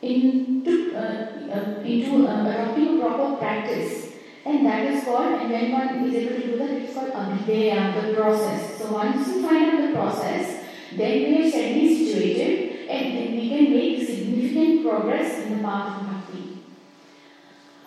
into, 0.00 0.94
uh, 0.94 1.26
uh, 1.50 1.80
into 1.80 2.28
uh, 2.28 2.50
adopting 2.50 2.98
a 2.98 3.00
proper 3.00 3.36
practice. 3.36 4.12
And 4.44 4.64
that 4.64 4.92
is 4.92 5.02
called, 5.02 5.40
and 5.40 5.50
when 5.50 5.72
one 5.72 6.04
is 6.04 6.14
able 6.14 6.40
to 6.40 6.46
do 6.46 6.58
that, 6.58 6.70
it 6.70 6.82
is 6.84 6.94
called 6.94 7.10
abhidheya, 7.10 8.00
the 8.00 8.14
process. 8.14 8.78
So 8.78 8.92
once 8.92 9.26
you 9.26 9.42
find 9.42 9.70
out 9.70 9.88
the 9.88 9.92
process, 9.92 10.63
then 10.96 11.32
we 11.32 11.42
are 11.42 11.50
steadily 11.50 12.04
situated 12.04 12.88
and 12.88 13.16
then 13.16 13.36
we 13.36 13.48
can 13.48 13.70
make 13.70 14.06
significant 14.06 14.84
progress 14.86 15.46
in 15.46 15.56
the 15.56 15.62
path 15.62 16.00
of 16.00 16.06
bhakti. 16.06 16.58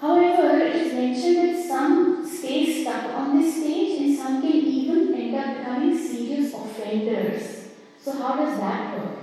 However, 0.02 0.60
it 0.60 0.76
is 0.76 0.94
mentioned 0.94 1.38
that 1.38 1.64
some 1.68 2.28
stay 2.28 2.84
stuck 2.84 3.06
on 3.16 3.40
this 3.40 3.56
stage 3.56 4.02
and 4.02 4.18
some 4.18 4.42
can 4.42 4.52
even 4.52 5.14
end 5.14 5.36
up 5.36 5.58
becoming 5.58 5.98
serious 5.98 6.54
offenders. 6.54 7.70
So 8.02 8.12
how 8.14 8.36
does 8.36 8.60
that 8.60 8.98
work? 8.98 9.18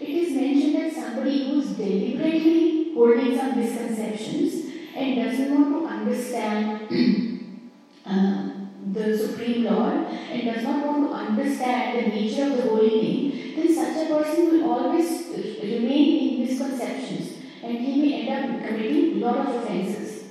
It 0.00 0.08
is 0.08 0.32
mentioned 0.32 0.76
that 0.76 0.94
somebody 0.94 1.46
who 1.46 1.60
is 1.60 1.70
deliberately 1.72 2.94
holding 2.94 3.36
some 3.36 3.58
misconceptions 3.58 4.72
and 4.96 5.16
doesn't 5.16 5.54
want 5.54 5.82
to 5.82 5.86
understand 5.86 7.60
uh, 8.06 8.50
the 8.92 9.16
Supreme 9.16 9.64
Lord 9.64 10.06
and 10.30 10.44
does 10.44 10.64
not 10.64 10.86
want 10.86 11.10
to 11.10 11.14
understand 11.14 11.98
the 11.98 12.08
nature 12.08 12.44
of 12.44 12.56
the 12.56 12.62
holy 12.62 13.02
name, 13.02 13.29
then 13.60 13.74
such 13.74 14.06
a 14.06 14.14
person 14.14 14.50
will 14.50 14.70
always 14.70 15.28
remain 15.62 16.40
in 16.40 16.46
misconceptions 16.46 17.32
and 17.62 17.78
he 17.78 18.02
may 18.02 18.28
end 18.28 18.54
up 18.54 18.66
committing 18.66 19.22
a 19.22 19.26
lot 19.26 19.36
of 19.46 19.54
offenses. 19.56 20.24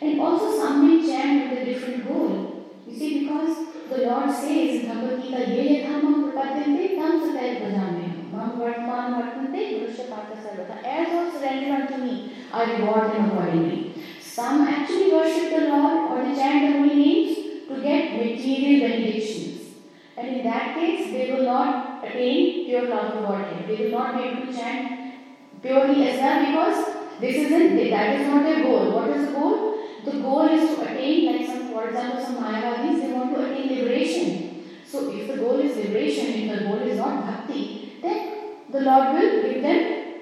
And 0.00 0.20
also 0.20 0.56
some 0.58 0.86
may 0.86 1.06
chant 1.06 1.50
with 1.50 1.62
a 1.62 1.64
different 1.64 2.06
goal. 2.06 2.70
You 2.86 2.96
see, 2.96 3.20
because 3.20 3.56
the 3.88 3.98
Lord 4.06 4.30
says 4.30 4.82
in 4.82 4.88
Bhagavad 4.88 5.22
Gita, 5.22 5.50
Ye 5.50 5.82
yathamam 5.82 6.32
prapadyante 6.32 6.96
tam 6.96 7.20
satayat 7.22 7.62
bhajame. 7.62 8.30
Mam 8.32 8.60
vartman 8.60 9.14
vartante 9.16 9.62
manusya 9.72 10.08
pata 10.10 10.36
sarvata. 10.36 10.84
As 10.84 11.08
all 11.08 11.32
surrender 11.32 11.74
unto 11.74 11.96
me, 12.04 12.32
I 12.52 12.76
reward 12.76 13.12
them 13.12 13.30
accordingly. 13.30 13.94
Some 14.20 14.62
actually 14.62 15.12
worship 15.12 15.50
the 15.50 15.68
Lord 15.68 16.10
or 16.12 16.24
they 16.24 16.36
chant 16.36 16.60
the 16.66 16.78
holy 16.78 16.94
names 16.94 17.36
to 17.68 17.82
get 17.82 18.12
material 18.12 18.88
benedictions. 18.88 19.74
And 20.16 20.28
in 20.28 20.44
that 20.44 20.76
case, 20.76 21.10
they 21.10 21.32
will 21.32 21.44
not 21.44 21.85
attain 22.04 22.66
pure 22.66 22.86
Godhead. 22.86 23.68
They 23.68 23.84
will 23.84 23.90
not 23.98 24.16
be 24.16 24.28
able 24.28 24.46
to 24.46 24.52
chant 24.52 25.14
purely 25.62 26.08
as 26.08 26.20
well 26.20 26.46
because 26.46 26.96
this 27.20 27.36
isn't, 27.36 27.90
that 27.90 28.20
is 28.20 28.26
not 28.28 28.42
their 28.42 28.62
goal. 28.62 28.92
What 28.92 29.10
is 29.10 29.26
the 29.26 29.32
goal? 29.32 29.78
The 30.04 30.12
goal 30.20 30.48
is 30.48 30.76
to 30.76 30.82
attain, 30.82 31.26
like 31.26 31.46
some, 31.46 31.72
for 31.72 31.88
example, 31.88 32.24
some 32.24 32.36
Mayavadis, 32.36 33.00
they 33.00 33.12
want 33.12 33.34
to 33.34 33.44
attain 33.44 33.78
liberation. 33.78 34.64
So 34.86 35.10
if 35.10 35.26
the 35.28 35.36
goal 35.38 35.58
is 35.60 35.76
liberation, 35.76 36.26
if 36.26 36.58
the 36.58 36.64
goal 36.66 36.78
is 36.78 36.98
not 36.98 37.26
bhakti, 37.26 37.98
then 38.02 38.36
the 38.70 38.80
Lord 38.80 39.14
will 39.14 39.42
give 39.42 39.62
them 39.62 40.14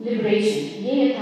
liberation. 0.00 0.84
Ye 0.84 1.14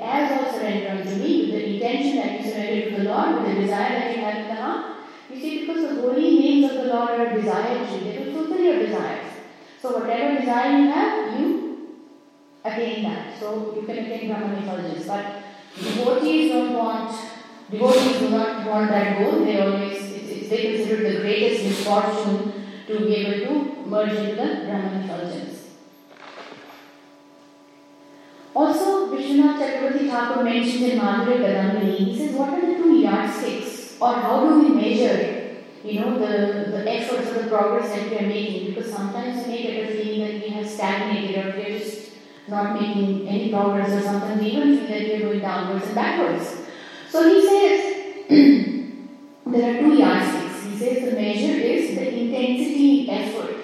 As 0.00 0.32
all 0.32 0.52
surrender 0.52 0.90
unto 0.90 1.16
me, 1.22 1.42
with 1.42 1.50
the 1.50 1.74
intention 1.74 2.16
that 2.16 2.40
you 2.40 2.50
surrender 2.50 2.90
to 2.90 2.96
the 2.96 3.04
Lord, 3.04 3.42
with 3.42 3.54
the 3.54 3.60
desire 3.62 3.90
that 3.90 4.16
you 4.16 4.22
have 4.22 4.36
in 4.36 4.48
the 4.48 4.54
heart. 4.54 4.96
You 5.30 5.40
see, 5.40 5.60
because 5.60 5.82
the 5.82 6.00
holy 6.00 6.38
names 6.38 6.70
of 6.72 6.76
the 6.78 6.94
Lord 6.94 7.20
are 7.20 7.36
desired 7.36 7.88
to, 7.88 8.07
your 8.68 8.86
desires. 8.86 9.32
So 9.80 9.98
whatever 9.98 10.40
desire 10.40 10.78
you 10.78 10.90
have, 10.90 11.40
you 11.40 11.48
attain 12.64 13.02
that. 13.04 13.38
So 13.38 13.74
you 13.74 13.82
can 13.82 13.98
attain 13.98 14.28
Brahman 14.28 14.62
effulgence. 14.62 15.06
But 15.06 15.42
devotees 15.76 16.52
don't 16.52 16.74
want, 16.74 17.16
devotees 17.70 18.18
do 18.18 18.30
not 18.30 18.66
want 18.66 18.90
that 18.90 19.18
goal. 19.18 19.44
They 19.44 19.60
always, 19.60 19.96
it's, 19.96 20.28
it's, 20.30 20.48
they 20.48 20.76
consider 20.76 21.06
it 21.06 21.14
the 21.14 21.20
greatest 21.20 21.64
misfortune 21.64 22.52
to 22.86 22.98
be 22.98 23.14
able 23.16 23.46
to 23.46 23.88
merge 23.88 24.12
into 24.12 24.34
the 24.34 24.64
Brahman 24.66 25.04
effulgence. 25.04 25.54
Also, 28.54 29.14
Vishwanath 29.14 29.58
Chakravarti 29.60 30.10
Thakur 30.10 30.42
mentions 30.42 30.82
in 30.82 30.98
Madhurya 30.98 31.38
Kadambini, 31.38 31.96
he 31.96 32.18
says, 32.18 32.34
what 32.34 32.54
are 32.54 32.66
the 32.66 32.74
two 32.74 32.98
yardsticks? 32.98 33.96
Or 34.00 34.14
how 34.14 34.40
do 34.48 34.60
we 34.60 34.68
measure, 34.70 35.37
you 35.84 36.00
know, 36.00 36.18
the, 36.18 36.70
the 36.70 36.90
efforts 36.90 37.30
or 37.30 37.42
the 37.42 37.48
progress 37.48 37.90
that 37.90 38.10
we 38.10 38.18
are 38.18 38.28
making? 38.28 38.74
Because 38.74 38.92
sometimes 38.92 39.46
we 39.46 39.52
may 39.52 39.62
get 39.62 39.90
a 39.90 39.92
feeling 39.92 40.20
that 40.20 40.42
we 40.42 40.48
have 40.50 40.68
stagnated 40.68 41.46
or 41.46 41.56
we 41.56 41.64
are 41.64 41.78
just 41.78 42.10
not 42.48 42.80
making 42.80 43.28
any 43.28 43.50
progress 43.50 43.90
or 43.90 44.00
sometimes 44.00 44.40
we 44.40 44.48
even 44.48 44.78
feel 44.78 44.88
that 44.88 45.00
we 45.00 45.14
are 45.14 45.20
going 45.20 45.40
downwards 45.40 45.86
and 45.86 45.94
backwards. 45.94 46.56
So 47.10 47.28
he 47.28 47.46
says, 47.46 48.26
there 49.46 49.74
are 49.74 49.80
two 49.80 49.94
yardsticks. 49.94 50.64
He 50.64 50.78
says 50.78 51.10
the 51.10 51.16
measure 51.16 51.58
is 51.58 51.94
the 51.94 52.18
intensity 52.18 53.10
effort. 53.10 53.56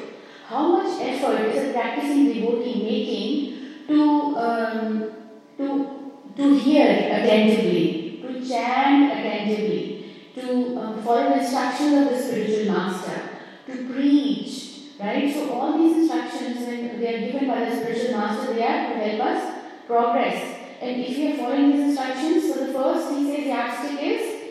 How 0.47 0.69
much 0.77 1.01
effort 1.01 1.41
is 1.41 1.71
a 1.71 1.73
practicing 1.73 2.33
devotee 2.33 2.83
making 2.83 3.87
to 3.89 4.37
um, 4.37 5.13
to 5.59 5.95
to 6.37 6.59
hear 6.59 6.87
attentively, 6.91 8.21
to 8.23 8.49
chant 8.49 9.13
attentively, 9.13 9.94
to 10.35 10.77
um, 10.79 11.03
follow 11.03 11.31
the 11.31 11.41
instructions 11.41 11.95
of 12.03 12.11
the 12.11 12.23
spiritual 12.23 12.75
master, 12.75 13.31
to 13.67 13.93
preach, 13.93 14.81
right? 14.99 15.33
So 15.33 15.53
all 15.53 15.79
these 15.79 15.97
instructions, 15.97 16.67
when 16.67 17.01
they 17.01 17.15
are 17.15 17.33
given 17.33 17.49
by 17.49 17.65
the 17.65 17.77
spiritual 17.77 18.19
master, 18.19 18.55
they 18.55 18.67
are 18.67 18.89
to 18.89 18.99
help 18.99 19.21
us 19.23 19.55
progress. 19.87 20.61
And 20.81 21.01
if 21.01 21.17
we 21.17 21.33
are 21.33 21.37
following 21.37 21.73
these 21.73 21.85
instructions, 21.91 22.53
so 22.53 22.67
the 22.67 22.73
first 22.73 23.17
he 23.17 23.35
says 23.35 23.47
yardstick 23.47 24.03
is 24.03 24.43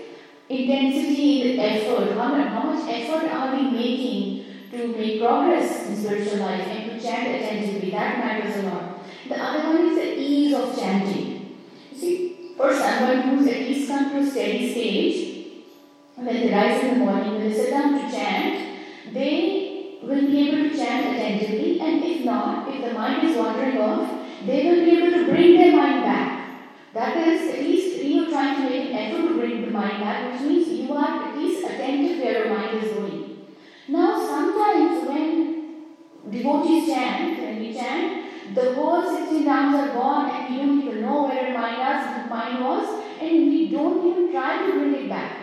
intensity 0.50 1.54
in 1.54 1.60
effort. 1.60 2.14
How, 2.14 2.30
much, 2.30 2.48
how 2.48 2.64
much 2.72 2.90
effort 2.90 3.30
are 3.30 3.56
we 3.56 3.72
making 3.72 4.46
to 4.72 4.88
make 4.88 5.20
progress 5.20 5.88
in 5.88 5.98
spiritual 5.98 6.38
life 6.38 6.66
and 6.68 6.92
to 6.92 7.06
chant 7.06 7.28
attentively? 7.28 7.92
That 7.92 8.18
matters 8.20 8.64
a 8.64 8.70
lot. 8.70 9.00
The 9.28 9.36
other 9.36 9.70
one 9.70 9.88
is 9.90 9.96
the 9.96 10.20
ease 10.20 10.54
of 10.56 10.78
chanting. 10.78 11.58
You 11.92 11.98
see, 11.98 12.54
for 12.58 12.74
someone 12.74 13.22
who's 13.22 13.48
at 13.48 13.60
least 13.60 13.90
come 13.90 14.10
to 14.12 14.18
a 14.20 14.26
steady 14.32 14.72
stage, 14.72 15.33
when 16.16 16.26
they 16.26 16.52
rise 16.52 16.84
in 16.84 17.00
the 17.00 17.06
morning, 17.06 17.36
when 17.36 17.50
they 17.50 17.54
sit 17.54 17.72
down 17.72 17.94
to 17.94 18.16
chant, 18.16 19.14
they 19.14 20.00
will 20.02 20.22
be 20.22 20.50
able 20.50 20.70
to 20.70 20.76
chant 20.76 21.16
attentively, 21.16 21.80
and 21.80 22.04
if 22.04 22.26
not, 22.26 22.68
if 22.68 22.84
the 22.84 22.94
mind 22.94 23.28
is 23.28 23.38
wandering 23.38 23.78
off, 23.78 24.26
they 24.46 24.70
will 24.70 24.86
be 24.86 24.98
able 24.98 25.18
to 25.18 25.32
bring 25.32 25.58
their 25.58 25.76
mind 25.76 26.04
back. 26.04 26.44
That 26.94 27.18
is, 27.18 27.56
at 27.56 27.60
least 27.60 28.04
you 28.04 28.24
are 28.24 28.30
trying 28.30 28.56
to 28.58 28.70
make 28.70 28.90
an 28.92 28.96
effort 28.96 29.28
to 29.28 29.34
bring 29.40 29.62
the 29.62 29.72
mind 29.72 30.00
back, 30.02 30.32
which 30.32 30.42
means 30.42 30.68
you 30.68 30.94
are 30.94 31.30
at 31.30 31.38
least 31.38 31.66
attentive 31.66 32.20
where 32.20 32.46
your 32.46 32.58
mind 32.58 32.84
is 32.84 32.92
going. 32.92 33.48
Now, 33.88 34.20
sometimes 34.24 35.08
when 35.08 35.86
devotees 36.30 36.88
chant, 36.88 37.40
when 37.40 37.60
we 37.60 37.74
chant, 37.74 38.56
the 38.56 38.74
whole 38.76 39.04
16 39.04 39.46
rounds 39.46 39.76
are 39.76 39.94
gone 39.94 40.30
and 40.30 40.54
we 40.54 40.62
don't 40.62 40.82
even 40.82 41.02
know 41.02 41.24
where 41.24 41.48
our 41.48 41.60
mind, 41.60 42.30
mind 42.30 42.64
was, 42.64 43.04
and 43.20 43.32
we 43.32 43.72
don't 43.72 44.06
even 44.06 44.32
try 44.32 44.66
to 44.66 44.72
bring 44.74 44.94
it 44.94 45.10
back. 45.10 45.43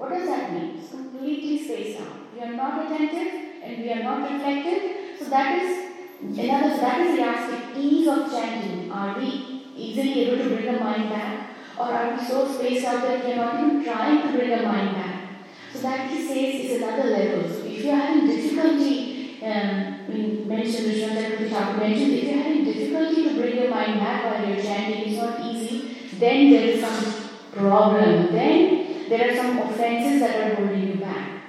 What 0.00 0.12
does 0.14 0.28
that 0.28 0.54
mean? 0.54 0.78
It's 0.78 0.88
completely 0.88 1.62
spaced 1.62 2.00
out. 2.00 2.32
We 2.34 2.40
are 2.40 2.56
not 2.56 2.86
attentive 2.86 3.60
and 3.62 3.82
we 3.82 3.92
are 3.92 4.02
not 4.02 4.32
reflective. 4.32 5.18
So 5.18 5.28
that 5.28 5.60
is, 5.60 5.90
in 6.22 6.50
other 6.50 6.68
words, 6.68 6.80
that 6.80 7.00
is 7.02 7.16
the 7.16 7.22
aspect, 7.22 7.76
ease 7.76 8.08
of 8.08 8.30
chanting. 8.30 8.90
Are 8.90 9.18
we 9.18 9.28
easily 9.76 10.20
able 10.22 10.38
to 10.38 10.54
bring 10.54 10.72
the 10.72 10.80
mind 10.80 11.10
back? 11.10 11.50
Or 11.78 11.84
are 11.84 12.16
we 12.16 12.24
so 12.24 12.50
spaced 12.50 12.86
out 12.86 13.02
that 13.02 13.26
we 13.26 13.32
are 13.32 13.36
not 13.36 13.60
even 13.60 13.84
trying 13.84 14.22
to 14.22 14.38
bring 14.38 14.48
the 14.48 14.62
mind 14.62 14.96
back? 14.96 15.28
So 15.74 15.80
that 15.82 16.10
he 16.10 16.26
says 16.26 16.64
is 16.64 16.82
another 16.82 17.10
level. 17.10 17.50
So 17.50 17.66
if 17.66 17.84
you 17.84 17.90
are 17.90 17.96
having 17.96 18.26
difficulty, 18.26 19.38
um, 19.44 19.98
we 20.08 20.44
mentioned, 20.46 20.86
Vishnu 20.86 21.12
mentioned, 21.12 21.42
if 21.42 21.50
you 21.50 21.56
are 21.56 22.42
having 22.42 22.64
difficulty 22.64 23.28
to 23.28 23.34
bring 23.38 23.54
your 23.54 23.70
mind 23.70 24.00
back 24.00 24.24
while 24.24 24.48
you're 24.48 24.62
chanting, 24.62 25.12
it's 25.12 25.20
not 25.20 25.44
easy, 25.44 25.94
then 26.18 26.50
there 26.50 26.68
is 26.70 26.80
some 26.80 27.28
problem. 27.52 28.32
Then 28.32 28.79
there 29.10 29.30
are 29.30 29.36
some 29.36 29.58
offenses 29.58 30.20
that 30.20 30.40
are 30.40 30.54
holding 30.54 30.88
you 30.88 30.94
back. 30.94 31.42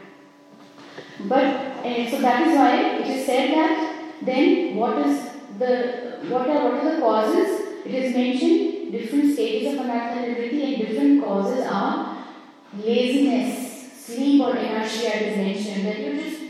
But 1.26 1.46
uh, 1.86 2.10
so 2.10 2.22
that 2.22 2.48
is 2.48 2.58
why 2.58 2.72
it 3.00 3.08
is 3.08 3.26
said 3.26 3.52
that 3.52 4.02
then 4.24 4.76
what 4.76 4.98
is 5.06 5.30
the 5.60 6.18
what 6.30 6.50
are 6.50 6.64
what 6.64 6.84
are 6.84 6.96
the 6.96 7.02
causes? 7.02 7.62
It 7.86 7.94
is 7.94 8.16
mentioned 8.16 8.92
different 8.92 9.34
stages 9.34 9.80
of 9.80 9.86
nivritti 9.86 10.64
and 10.68 10.88
different 10.88 11.24
causes 11.24 11.66
are 11.66 12.26
laziness, 12.78 13.92
sleep 14.06 14.42
or 14.42 14.56
inertia 14.56 15.14
is 15.28 15.38
mentioned, 15.38 15.86
that 15.86 16.00
you're 16.00 16.16
just 16.16 16.42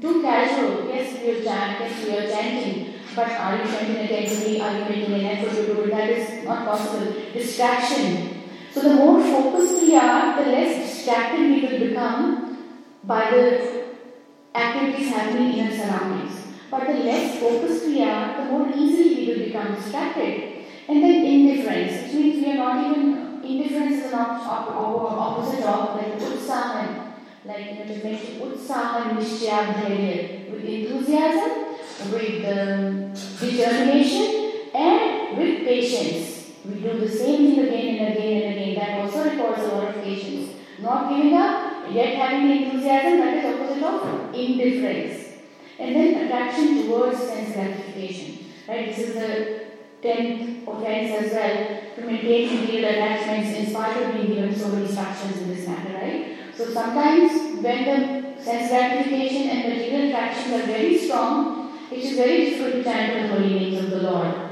too 0.00 0.22
casual. 0.22 0.88
Yes, 0.88 1.18
we 1.20 1.30
are 1.30 1.42
chant, 1.42 1.80
yes, 1.80 2.04
we 2.04 2.16
are 2.18 2.28
chanting, 2.28 2.94
but 3.16 3.30
are 3.30 3.56
you 3.56 3.64
chanting 3.64 3.96
attentively? 3.96 4.60
Are 4.60 4.78
you 4.78 4.84
making 4.84 5.14
an 5.14 5.24
effort 5.24 5.54
to 5.56 5.66
do 5.66 5.82
it? 5.82 5.90
That 5.90 6.08
is 6.10 6.44
not 6.44 6.66
possible. 6.66 7.14
Distraction. 7.32 8.33
So 8.74 8.80
the 8.80 8.94
more 8.94 9.22
focused 9.22 9.82
we 9.82 9.94
are, 9.94 10.42
the 10.42 10.50
less 10.50 10.90
distracted 10.90 11.48
we 11.48 11.60
will 11.60 11.88
become 11.90 12.58
by 13.04 13.30
the 13.30 13.84
activities 14.52 15.10
happening 15.10 15.58
in 15.58 15.66
our 15.66 15.72
surroundings. 15.72 16.40
But 16.72 16.88
the 16.88 16.94
less 17.04 17.38
focused 17.38 17.86
we 17.86 18.02
are, 18.02 18.36
the 18.36 18.50
more 18.50 18.68
easily 18.74 19.14
we 19.14 19.32
will 19.32 19.44
become 19.46 19.76
distracted. 19.76 20.64
And 20.88 21.04
then 21.04 21.24
indifference, 21.24 22.02
which 22.02 22.14
means 22.14 22.44
we 22.44 22.50
are 22.50 22.56
not 22.56 22.84
even 22.84 23.44
indifference 23.44 24.06
is 24.06 24.12
an 24.12 24.18
op- 24.18 24.74
op- 24.74 25.12
opposite 25.12 25.64
of 25.64 25.94
like 25.94 26.18
utsahan, 26.18 27.12
like 27.44 27.66
you 27.66 27.74
know, 27.78 27.94
to 27.94 28.04
mention 28.04 28.40
utsahan 28.40 29.16
nishyadhyaya, 29.16 30.50
with 30.50 30.64
enthusiasm, 30.64 31.76
with 32.10 32.44
um, 32.58 33.14
determination, 33.38 34.50
and 34.74 35.38
with 35.38 35.64
patience. 35.64 36.33
We 36.64 36.80
do 36.80 36.98
the 36.98 37.08
same 37.08 37.54
thing 37.54 37.66
again 37.66 38.06
and 38.06 38.16
again 38.16 38.42
and 38.42 38.60
again. 38.60 38.74
That 38.76 39.00
also 39.00 39.30
requires 39.30 39.68
a 39.68 39.74
lot 39.74 39.96
of 39.96 40.02
patience. 40.02 40.52
Not 40.80 41.10
giving 41.10 41.34
up, 41.34 41.92
yet 41.92 42.16
having 42.16 42.48
the 42.48 42.64
enthusiasm, 42.64 43.18
that 43.20 43.44
is 43.44 43.60
opposite 43.60 43.82
of 43.82 44.34
indifference. 44.34 45.32
And 45.78 45.94
then 45.94 46.24
attraction 46.24 46.86
towards 46.86 47.18
sense 47.18 47.54
gratification. 47.54 48.46
Right? 48.66 48.94
This 48.94 49.08
is 49.08 49.14
the 49.14 49.64
tenth 50.04 50.68
offense 50.68 51.24
as 51.24 51.32
well 51.32 51.80
to 51.96 52.00
maintain 52.06 52.60
material 52.60 52.90
attachments 52.90 53.58
in 53.58 53.66
spite 53.70 53.96
of 54.02 54.14
being 54.14 54.34
given 54.34 54.54
so 54.54 54.68
many 54.68 54.86
instructions 54.86 55.38
in 55.38 55.48
this 55.48 55.66
matter, 55.66 55.94
right? 55.94 56.36
So 56.54 56.66
sometimes 56.70 57.62
when 57.62 57.84
the 57.84 58.42
sense 58.42 58.68
gratification 58.68 59.48
and 59.48 59.74
material 59.74 60.08
attractions 60.08 60.54
are 60.54 60.66
very 60.66 60.98
strong, 60.98 61.78
it 61.90 61.98
is 61.98 62.16
very 62.16 62.44
difficult 62.44 62.74
to 62.74 62.84
chant 62.84 63.30
the 63.30 63.34
holy 63.34 63.54
names 63.54 63.84
of 63.84 63.90
the 63.90 64.02
Lord. 64.02 64.43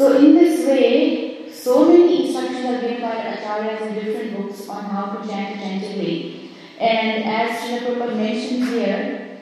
So 0.00 0.16
in 0.16 0.34
this 0.34 0.66
way, 0.66 1.52
so 1.52 1.84
many 1.84 2.24
instructions 2.24 2.64
are 2.64 2.80
given 2.80 3.02
by 3.02 3.16
acharyas 3.32 3.82
in 3.82 3.94
different 3.96 4.34
books 4.34 4.66
on 4.66 4.84
how 4.84 5.12
to 5.12 5.28
chant 5.28 5.56
attentively. 5.56 6.52
And 6.78 7.22
as 7.24 7.60
Srila 7.60 8.16
mentions 8.16 8.70
here, 8.70 9.40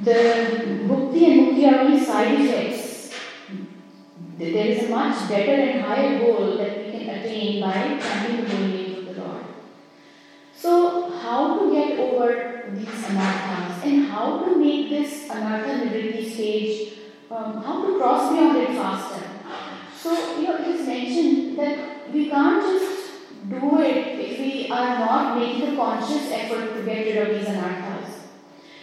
the 0.00 0.20
bhukti 0.88 1.26
and 1.32 1.40
mukti 1.42 1.70
are 1.70 1.80
only 1.80 2.02
side 2.02 2.40
effects 2.40 3.12
there 4.38 4.66
is 4.68 4.84
a 4.84 4.88
much 4.88 5.28
better 5.28 5.52
and 5.52 5.82
higher 5.82 6.18
goal 6.18 6.56
that 6.56 6.78
we 6.78 6.90
can 6.90 7.10
attain 7.10 7.60
by 7.60 7.74
chanting 8.00 8.42
the 8.42 8.56
holy 8.56 8.72
name 8.72 8.96
of 8.96 9.14
the 9.14 9.22
Lord. 9.22 9.44
So, 10.56 11.10
how 11.10 11.58
to 11.58 11.70
get 11.74 11.98
over 11.98 12.70
these 12.72 12.88
anarthas 12.88 13.84
and 13.84 14.06
how 14.06 14.46
to 14.46 14.56
make 14.56 14.88
this 14.88 15.28
anartha 15.28 15.76
nivritti 15.84 16.32
stage, 16.32 16.98
um, 17.30 17.62
how 17.62 17.84
to 17.84 17.98
cross 17.98 18.32
beyond 18.32 18.56
it 18.56 18.68
faster. 18.68 19.33
So, 20.04 20.12
you 20.38 20.52
is 20.52 20.86
mentioned 20.86 21.58
that 21.58 22.12
we 22.12 22.28
can't 22.28 22.62
just 22.62 23.48
do 23.48 23.80
it 23.80 24.20
if 24.20 24.38
we 24.38 24.68
are 24.70 24.98
not 24.98 25.38
making 25.38 25.72
a 25.72 25.76
conscious 25.76 26.30
effort 26.30 26.74
to 26.74 26.82
get 26.84 27.06
rid 27.06 27.16
of 27.16 27.28
these 27.34 27.48
anarthas. 27.48 28.10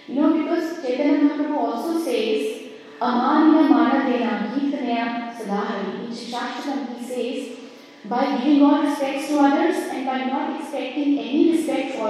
You 0.08 0.16
know, 0.16 0.34
because 0.34 0.82
Chaitanya 0.82 1.20
Mahaprabhu 1.20 1.58
also 1.58 2.04
says, 2.04 2.72
Amanya 3.00 3.70
Manadena 3.70 4.52
Kirtanaya 4.52 5.32
Sadahari. 5.38 6.08
In 6.08 6.12
Shashtakam 6.12 6.98
he 6.98 7.06
says, 7.06 7.60
by 8.06 8.38
giving 8.38 8.64
all 8.64 8.82
respects 8.82 9.28
to 9.28 9.38
others 9.42 9.76
and 9.92 10.08
by 10.08 10.24
not 10.24 10.60
expecting 10.60 11.20
any 11.20 11.52
respect 11.52 11.98
for, 11.98 12.10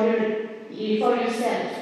for 0.70 1.16
yourself. 1.22 1.74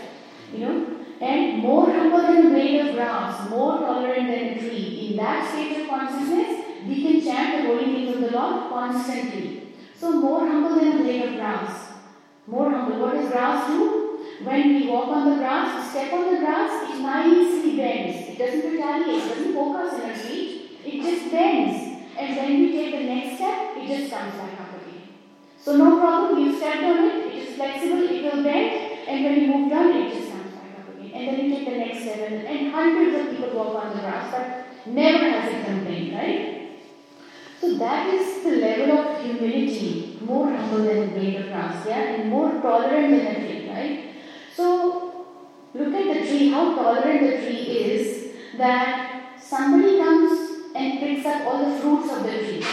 You 0.51 0.59
know, 0.65 0.97
and 1.21 1.59
more 1.59 1.91
humble 1.91 2.23
than 2.23 2.47
a 2.47 2.49
blade 2.49 2.87
of 2.87 2.95
grass, 2.95 3.47
more 3.51 3.77
tolerant 3.77 4.27
than 4.29 4.43
a 4.47 4.59
tree. 4.59 5.09
In 5.11 5.17
that 5.17 5.47
state 5.47 5.79
of 5.81 5.89
consciousness, 5.89 6.58
we 6.87 7.01
can 7.01 7.21
chant 7.21 7.61
the 7.61 7.67
holy 7.67 7.85
name 7.85 8.13
of 8.13 8.21
the 8.21 8.31
Lord 8.31 8.69
constantly. 8.69 9.73
So 9.99 10.11
more 10.11 10.47
humble 10.47 10.75
than 10.75 10.99
a 10.99 11.03
blade 11.03 11.23
of 11.23 11.35
grass. 11.35 11.91
More 12.47 12.71
humble. 12.71 12.99
What 12.99 13.13
does 13.15 13.31
grass 13.31 13.67
do? 13.67 14.09
When 14.43 14.75
we 14.75 14.87
walk 14.87 15.09
on 15.09 15.29
the 15.29 15.35
grass, 15.35 15.91
step 15.91 16.13
on 16.13 16.33
the 16.33 16.39
grass, 16.39 16.89
it 16.89 17.01
nicely 17.01 17.75
bends. 17.75 18.29
It 18.29 18.37
doesn't 18.37 18.71
retaliate, 18.71 19.23
it 19.23 19.29
doesn't 19.29 19.53
poke 19.53 19.75
us 19.75 19.93
in 19.95 20.09
our 20.09 20.15
feet. 20.15 20.79
It 20.85 21.01
just 21.01 21.31
bends. 21.31 22.05
And 22.17 22.35
when 22.37 22.59
we 22.59 22.71
take 22.71 22.91
the 22.91 23.03
next 23.03 23.35
step, 23.35 23.75
it 23.75 23.87
just 23.87 24.11
comes 24.11 24.33
back 24.35 24.59
up 24.61 24.81
again. 24.81 25.09
So 25.61 25.75
no 25.75 25.99
problem, 25.99 26.39
you 26.39 26.57
step 26.57 26.83
on 26.83 27.03
it, 27.03 27.25
it 27.27 27.35
is 27.35 27.55
flexible, 27.55 28.03
it 28.03 28.23
will 28.23 28.43
bend, 28.43 29.07
and 29.07 29.25
when 29.25 29.41
you 29.41 29.47
move 29.47 29.69
down, 29.69 29.87
it 29.95 30.13
just 30.13 30.31
comes 30.31 30.51
back 30.53 30.79
up 30.79 30.95
again. 30.95 31.11
And 31.13 31.27
then 31.27 31.45
you 31.45 31.55
take 31.55 31.65
the 31.65 31.77
next 31.77 32.01
step, 32.03 32.31
and 32.31 32.71
hundreds 32.71 33.15
of 33.19 33.37
people 33.37 33.57
walk 33.57 33.83
on 33.83 33.95
the 33.95 34.01
grass, 34.01 34.31
but 34.31 34.87
never 34.87 35.29
has 35.29 35.53
it 35.53 35.65
complained, 35.65 36.15
right? 36.15 36.58
So 37.59 37.77
that 37.77 38.13
is 38.13 38.43
the 38.43 38.51
level 38.51 38.97
of 38.97 39.21
humility, 39.21 40.17
more 40.21 40.49
humble 40.49 40.85
than 40.85 41.17
a 41.17 41.37
of 41.39 41.47
grass, 41.47 41.85
yeah, 41.85 42.13
and 42.13 42.29
more 42.29 42.51
tolerant 42.61 43.09
than 43.09 43.35
a 43.35 43.47
tree, 43.47 43.69
right? 43.69 44.15
So, 44.55 45.25
look 45.73 45.93
at 45.93 46.13
the 46.13 46.27
tree, 46.27 46.49
how 46.51 46.73
tolerant 46.75 47.19
the 47.19 47.37
tree 47.37 47.63
is 47.91 48.29
that 48.57 49.33
somebody 49.41 49.97
comes 49.97 50.71
and 50.73 50.99
picks 50.99 51.25
up 51.25 51.47
all 51.47 51.69
the 51.69 51.79
fruits 51.79 52.11
of 52.13 52.23
the 52.23 52.37
tree. 52.37 52.65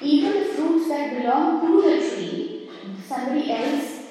Even 0.00 0.32
the 0.34 0.44
fruits 0.44 0.88
that 0.88 1.20
belong 1.20 1.60
to 1.66 1.82
the 1.82 1.96
tree, 1.98 2.70
somebody 3.08 3.50
else 3.50 4.02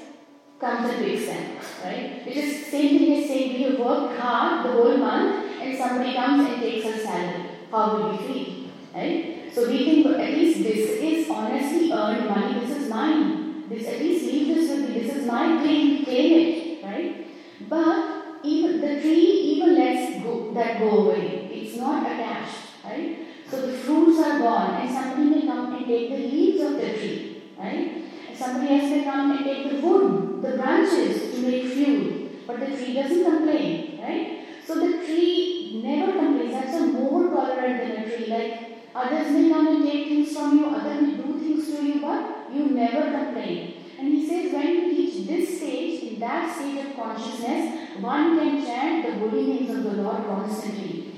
comes 0.59 0.89
and 0.89 1.05
picks 1.05 1.25
them, 1.27 1.55
right? 1.85 2.27
It 2.27 2.35
is 2.35 2.65
same 2.65 2.99
thing 2.99 3.23
as 3.23 3.29
saying 3.29 3.53
we 3.53 3.81
worked 3.81 4.19
hard 4.19 4.65
the 4.65 4.71
whole 4.73 4.97
month 4.97 5.61
and 5.61 5.77
somebody 5.77 6.13
comes 6.15 6.49
and 6.49 6.61
takes 6.61 6.85
our 6.85 6.97
salary. 6.97 7.45
How 7.71 7.95
will 7.95 8.11
we 8.11 8.17
feel, 8.17 8.69
right? 8.93 9.36
So 9.57 9.67
we 9.67 9.77
think 9.85 10.05
at 10.05 10.37
least 10.37 10.61
this 10.61 10.87
is 11.01 11.29
honestly 11.31 11.91
earned 11.91 12.29
money, 12.29 12.59
this 12.59 12.77
is 12.77 12.89
mine. 12.91 13.67
This 13.67 13.87
at 13.87 13.99
least 13.99 14.25
leave 14.25 14.53
this 14.53 14.69
with 14.69 14.87
me, 14.87 14.99
this 14.99 15.15
is 15.15 15.25
my 15.25 15.57
claim, 15.63 16.05
claim 16.05 16.33
it 16.47 16.83
right? 16.83 17.27
But 17.67 18.37
even 18.43 18.79
the 18.79 19.01
tree 19.01 19.31
even 19.53 19.73
lets 19.73 20.21
go, 20.21 20.53
that 20.53 20.77
go 20.77 20.89
away. 21.05 21.49
It's 21.51 21.75
not 21.75 22.03
attached, 22.03 22.85
right? 22.85 23.17
So 23.49 23.65
the 23.65 23.73
fruits 23.79 24.19
are 24.19 24.37
gone, 24.37 24.75
and 24.75 24.91
somebody 24.91 25.23
may 25.23 25.47
come 25.47 25.73
and 25.73 25.87
take 25.87 26.11
the 26.11 26.17
leaves 26.17 26.61
of 26.61 26.73
the 26.73 26.93
tree, 26.93 27.41
right? 27.57 28.03
Somebody 28.37 28.75
else 28.75 28.91
may 28.91 29.03
come 29.05 29.31
and 29.31 29.43
take 29.43 29.71
the 29.71 29.81
wood, 29.81 30.39
the 30.43 30.55
branches 30.55 31.33
to 31.33 31.41
make 31.41 31.65
fuel, 31.65 32.29
but 32.45 32.59
the 32.59 32.77
tree 32.77 32.93
doesn't 32.93 33.25
complain, 33.25 33.99
right? 34.03 34.45
So 34.63 34.75
the 34.75 35.03
tree 35.03 35.81
never 35.83 36.11
complains. 36.11 36.51
That's 36.51 36.75
a 36.75 36.85
more 36.85 37.31
tolerant 37.31 37.79
than 37.79 38.03
a 38.03 38.15
tree. 38.15 38.27
Like 38.27 38.76
others 38.97 39.31
may 39.31 39.49
come 39.49 39.67
and 39.67 39.85
take 39.85 40.07
things 40.07 40.33
from 40.35 40.57
you, 40.57 40.65
others 40.67 41.01
may 41.01 41.15
do 41.15 41.39
things 41.39 41.67
to 41.67 41.85
you, 41.85 42.01
but 42.01 42.49
you 42.53 42.69
never 42.69 43.11
complain. 43.11 43.73
And 43.99 44.07
he 44.13 44.27
says 44.27 44.53
when 44.53 44.67
you 44.67 44.89
reach 44.89 45.27
this 45.27 45.57
stage, 45.57 46.03
in 46.03 46.19
that 46.19 46.55
stage 46.55 46.85
of 46.85 46.95
consciousness, 46.95 48.01
one 48.01 48.37
can 48.37 48.65
chant 48.65 49.05
the 49.05 49.13
holy 49.19 49.45
names 49.47 49.69
of 49.69 49.83
the 49.83 50.01
Lord 50.01 50.25
constantly. 50.25 51.13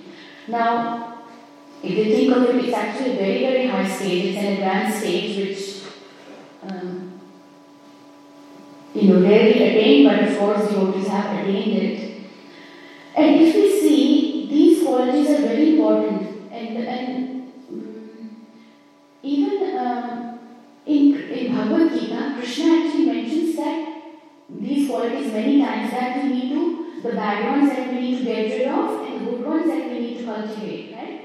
Now, 0.47 1.23
if 1.81 1.91
you 1.91 2.05
think 2.15 2.35
of 2.35 2.43
it, 2.43 2.65
it's 2.65 2.73
actually 2.73 3.11
a 3.11 3.17
very, 3.17 3.39
very 3.39 3.67
high 3.67 3.87
stage. 3.87 4.35
It's 4.35 4.43
an 4.43 4.53
advanced 4.53 4.99
stage 4.99 5.37
which, 5.37 5.83
um, 6.63 7.19
you 8.93 9.13
know, 9.13 9.21
rarely 9.21 9.53
attained, 9.53 10.09
but 10.09 10.27
of 10.27 10.37
course 10.37 10.69
devotees 10.69 11.07
have 11.07 11.39
attained 11.39 11.77
it. 11.83 12.21
And 13.15 13.41
if 13.41 13.55
we 13.55 13.79
see, 13.79 14.47
these 14.49 14.83
qualities 14.83 15.29
are 15.29 15.41
very 15.47 15.77
important. 15.77 16.51
And, 16.51 16.77
and 16.77 17.28
even 19.29 19.77
um, 19.77 20.39
in, 20.85 21.15
in 21.29 21.55
Bhagavad 21.55 21.93
Gita, 21.93 22.33
Krishna 22.35 22.65
actually 22.79 23.05
mentions 23.05 23.55
that 23.55 24.01
these 24.49 24.89
qualities 24.89 25.31
many 25.31 25.61
times 25.61 25.91
that 25.91 26.23
we 26.23 26.29
need 26.29 26.49
to, 26.49 27.01
the 27.03 27.13
bad 27.13 27.45
ones 27.51 27.69
that 27.69 27.93
we 27.93 27.99
need 28.01 28.17
to 28.19 28.23
get 28.23 28.57
rid 28.57 28.67
of 28.67 29.05
and 29.05 29.27
the 29.27 29.31
good 29.31 29.45
ones 29.45 29.67
that 29.67 29.91
we 29.91 29.99
need 29.99 30.17
to 30.17 30.25
cultivate, 30.25 30.95
right? 30.95 31.21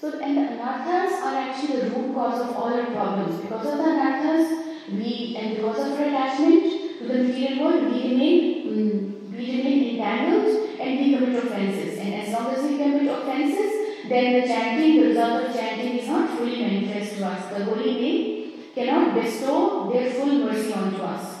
So, 0.00 0.18
and 0.18 0.36
the 0.36 0.42
anarthas 0.42 1.12
are 1.22 1.36
actually 1.36 1.80
the 1.80 1.90
root 1.90 2.14
cause 2.14 2.40
of 2.40 2.56
all 2.56 2.72
our 2.72 2.86
problems. 2.86 3.42
Because 3.42 3.66
of 3.66 3.78
the 3.78 3.84
anarthas, 3.84 4.92
we, 4.92 5.36
and 5.38 5.56
because 5.56 5.78
of 5.78 5.98
our 5.98 6.06
attachment 6.06 6.98
to 7.00 7.06
the 7.06 7.22
material 7.24 7.64
world, 7.64 7.92
we 7.92 8.02
remain, 8.10 8.66
mm, 8.66 9.36
we 9.36 9.56
remain 9.56 9.90
entangled 9.90 10.70
and 10.80 11.00
we 11.00 11.14
commit 11.16 11.44
offenses. 11.44 11.98
And 11.98 12.14
as 12.14 12.32
long 12.32 12.54
as 12.54 12.62
we 12.62 12.78
commit 12.78 13.10
offenses, 13.10 13.79
then 14.10 14.40
the 14.40 14.46
chanting, 14.46 15.00
the 15.00 15.08
result 15.10 15.44
of 15.44 15.54
chanting 15.54 15.98
is 15.98 16.08
not 16.08 16.36
fully 16.36 16.60
manifest 16.60 17.16
to 17.18 17.26
us. 17.26 17.48
The 17.56 17.64
holy 17.64 17.94
name 17.94 18.52
cannot 18.74 19.14
bestow 19.14 19.88
their 19.92 20.10
full 20.10 20.46
mercy 20.46 20.72
onto 20.72 21.00
us. 21.02 21.36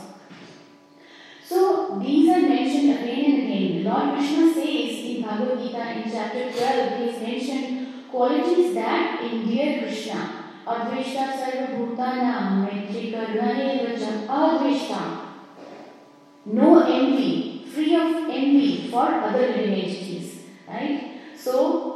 So 1.44 1.98
these 2.00 2.28
are 2.30 2.42
mentioned 2.42 2.90
again 2.90 3.24
and 3.24 3.42
again. 3.42 3.84
Lord 3.84 4.14
Krishna 4.14 4.54
says 4.54 5.04
in 5.04 5.22
Bhagavad 5.22 5.58
Gita 5.58 5.82
in 5.96 6.12
chapter 6.12 6.52
12, 6.52 6.98
he 7.00 7.10
has 7.10 7.20
mentioned 7.20 8.08
qualities 8.08 8.74
that 8.74 9.20
endear 9.20 9.82
Krishna. 9.82 10.44
Adveshta 10.64 11.26
sarva 11.40 11.74
bhutanam 11.74 12.64
maitri 12.64 13.12
karunane 13.12 13.84
vacha 13.84 14.28
adveshta. 14.28 15.00
No 16.46 16.82
envy, 16.82 17.64
free 17.66 17.96
of 17.96 18.14
envy 18.30 18.88
for 18.88 19.06
other 19.06 19.48
living 19.48 19.74
entities. 19.74 20.42
Right? 20.68 21.10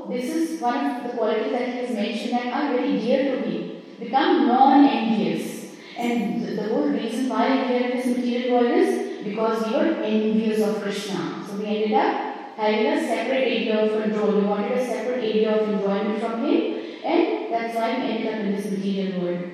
This 0.09 0.34
is 0.34 0.61
one 0.61 0.84
of 0.84 1.02
the 1.02 1.16
qualities 1.16 1.52
that 1.52 1.68
he 1.68 1.78
has 1.78 1.90
mentioned 1.94 2.32
that 2.32 2.52
are 2.52 2.76
very 2.76 2.98
dear 2.98 3.36
to 3.36 3.48
me. 3.48 3.82
Become 3.98 4.46
non-envious. 4.48 5.76
And 5.96 6.59
the 6.59 6.68
whole 6.68 6.88
reason 6.88 7.28
why 7.28 7.48
we 7.48 7.74
are 7.74 7.90
in 7.90 7.96
this 7.96 8.07
material 8.07 8.61
world 8.61 8.78
is 8.78 9.24
because 9.24 9.66
we 9.66 9.72
were 9.72 10.02
envious 10.02 10.61
of 10.61 10.82
Krishna. 10.82 11.42
So 11.46 11.57
we 11.57 11.66
ended 11.66 11.92
up 11.92 12.34
having 12.57 12.86
a 12.86 13.00
separate 13.00 13.48
area 13.48 13.84
of 13.84 14.02
control. 14.02 14.40
We 14.40 14.46
wanted 14.46 14.72
a 14.78 14.84
separate 14.84 15.24
area 15.24 15.57
of 15.57 15.68
enjoyment 15.68 16.20
from 16.20 16.44
him, 16.44 16.84
and 17.05 17.52
that's 17.52 17.74
why 17.74 17.98
we 17.98 18.11
ended 18.11 18.34
up 18.34 18.40
in 18.40 18.52
this 18.57 18.70
material 18.70 19.22
world. 19.22 19.44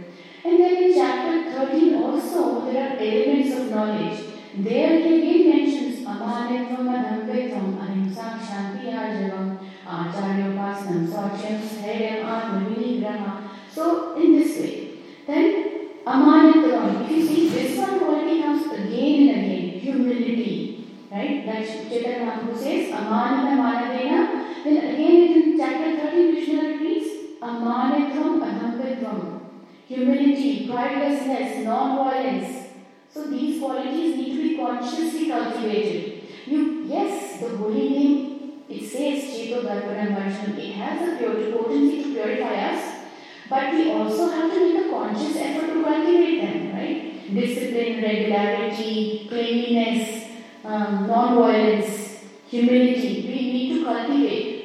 And 0.44 0.58
then 0.58 0.82
in 0.82 0.94
chapter 0.94 1.52
13 1.52 1.94
also 2.02 2.64
there 2.64 2.90
are 2.90 2.96
elements 2.98 3.56
of 3.56 3.70
knowledge. 3.70 4.24
There 4.56 4.98
he 4.98 5.14
again 5.18 5.50
mentions 5.50 6.04
amanitvam, 6.04 6.88
adhampitvam, 6.88 7.78
ahimsam, 7.78 8.40
shanti, 8.40 8.90
arjavam, 8.92 9.59
acharyopasanam, 9.90 11.06
sauchyam, 11.06 11.60
stairyam, 11.66 12.26
atma, 12.26 13.50
So 13.72 14.14
in 14.16 14.38
this 14.38 14.58
way. 14.58 14.90
Then 15.26 15.88
amanitvam, 16.06 17.02
if 17.02 17.10
you 17.10 17.26
see 17.26 17.48
this 17.48 17.78
one 17.78 17.98
quality 17.98 18.42
comes 18.42 18.66
again 18.66 19.28
and 19.34 19.44
again, 19.46 19.80
humility. 19.80 20.86
Right? 21.10 21.44
Like 21.46 21.66
Chaitanya 21.66 22.24
Mahaprabhu 22.24 22.56
says, 22.56 22.92
amanita 22.92 23.54
manadena. 23.62 24.20
Then 24.64 24.76
again 24.76 25.32
in 25.32 25.58
chapter 25.58 25.96
13 25.96 26.34
Krishna 26.34 26.62
repeats, 26.68 27.10
amanitvam, 27.42 28.40
adhampitvam. 28.48 29.40
Humility, 29.88 30.68
pridelessness, 30.68 31.64
non-violence. 31.64 32.68
So 33.12 33.26
these 33.28 33.60
qualities 33.60 34.16
need 34.16 34.36
to 34.36 34.42
be 34.48 34.56
consciously 34.56 35.28
cultivated. 35.28 36.22
You, 36.46 36.84
yes, 36.86 37.40
the 37.40 37.56
holy 37.56 37.88
name, 37.88 38.29
it 38.70 38.88
says 38.88 39.24
Cheto 39.24 39.64
Darpanam 39.64 40.14
Marjanam, 40.14 40.56
it 40.56 40.74
has 40.74 41.08
a 41.08 41.16
pure 41.18 41.50
potency 41.50 42.04
to 42.04 42.14
purify 42.14 42.54
us, 42.70 43.00
but 43.48 43.74
we 43.74 43.90
also 43.90 44.30
have 44.30 44.52
to 44.52 44.60
make 44.60 44.86
a 44.86 44.90
conscious 44.90 45.36
effort 45.36 45.74
to 45.74 45.82
cultivate 45.82 46.40
them, 46.40 46.72
right? 46.72 47.34
Discipline, 47.34 48.00
regularity, 48.00 49.26
cleanliness, 49.28 50.28
um, 50.64 51.08
non-violence, 51.08 52.24
humility. 52.48 53.26
We 53.26 53.52
need 53.52 53.74
to 53.74 53.84
cultivate. 53.84 54.56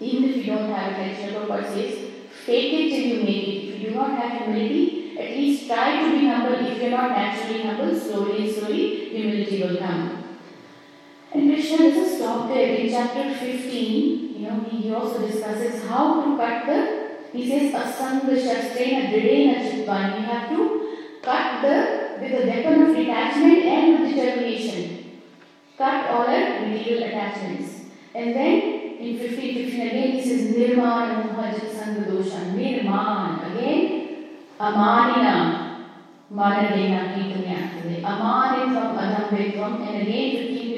Even 0.00 0.30
if 0.30 0.36
you 0.36 0.44
don't 0.54 0.70
have 0.70 0.92
it, 0.92 1.20
like 1.20 1.32
Prabhupada 1.34 1.66
says, 1.74 1.98
fake 2.46 2.72
it 2.72 2.88
till 2.90 3.06
you 3.08 3.24
make 3.24 3.48
it. 3.48 3.74
If 3.74 3.80
you 3.80 3.88
do 3.90 3.94
not 3.96 4.12
have 4.12 4.44
humility, 4.44 5.18
at 5.18 5.36
least 5.36 5.66
try 5.66 6.02
to 6.02 6.18
be 6.18 6.26
humble. 6.26 6.54
If 6.54 6.80
you're 6.80 6.90
not 6.90 7.10
naturally 7.10 7.62
humble, 7.62 7.94
slowly 7.98 8.50
slowly, 8.50 9.10
humility 9.10 9.62
will 9.62 9.76
come. 9.76 10.17
And 11.32 11.52
Krishna 11.52 11.78
doesn't 11.78 12.16
stop 12.18 12.48
there. 12.48 12.74
In 12.74 12.90
chapter 12.90 13.34
15, 13.34 14.34
you 14.34 14.48
know, 14.48 14.60
he 14.70 14.92
also 14.92 15.26
discusses 15.26 15.86
how 15.86 16.24
to 16.24 16.36
cut 16.36 16.66
the, 16.66 17.08
he 17.32 17.48
says, 17.48 17.74
asanga 17.74 18.34
shastrena 18.34 19.10
dridena 19.10 19.60
chitvan. 19.60 20.18
We 20.18 20.24
have 20.24 20.48
to 20.50 20.96
cut 21.22 21.62
the, 21.62 22.18
with 22.20 22.32
a 22.32 22.46
weapon 22.46 22.82
of 22.82 22.96
detachment 22.96 23.62
and 23.64 24.00
with 24.00 24.14
determination. 24.14 25.20
Cut 25.76 26.10
all 26.10 26.26
our 26.26 26.66
material 26.66 27.04
attachments. 27.04 27.82
And 28.14 28.34
then 28.34 28.78
in 28.98 29.18
15, 29.18 29.54
15 29.70 29.86
again 29.86 30.12
he 30.12 30.22
says, 30.22 30.56
nirman 30.56 31.28
mohajat 31.28 31.70
sanga 31.70 32.10
dosha. 32.10 32.52
Nirman. 32.56 33.52
Again, 33.52 34.26
amanina. 34.58 35.64
Manadena 36.32 37.14
kirtanyatade. 37.14 38.02
Amanitvam 38.02 38.96
adhambitvam. 38.98 39.86
And 39.86 40.02
again 40.02 40.48
15, 40.48 40.77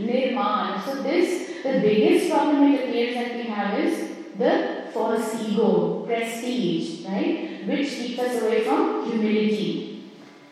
nirman. 0.00 0.82
So 0.84 1.02
this, 1.02 1.62
the 1.62 1.80
biggest 1.80 2.30
problem 2.30 2.72
it 2.72 2.88
appears 2.88 3.14
that 3.14 3.36
we 3.36 3.42
have 3.44 3.78
is 3.78 4.10
the 4.38 4.88
false 4.92 5.34
ego, 5.42 6.04
prestige, 6.06 7.04
right? 7.06 7.66
Which 7.66 7.88
keeps 7.90 8.18
us 8.18 8.42
away 8.42 8.64
from 8.64 9.10
humility. 9.10 10.04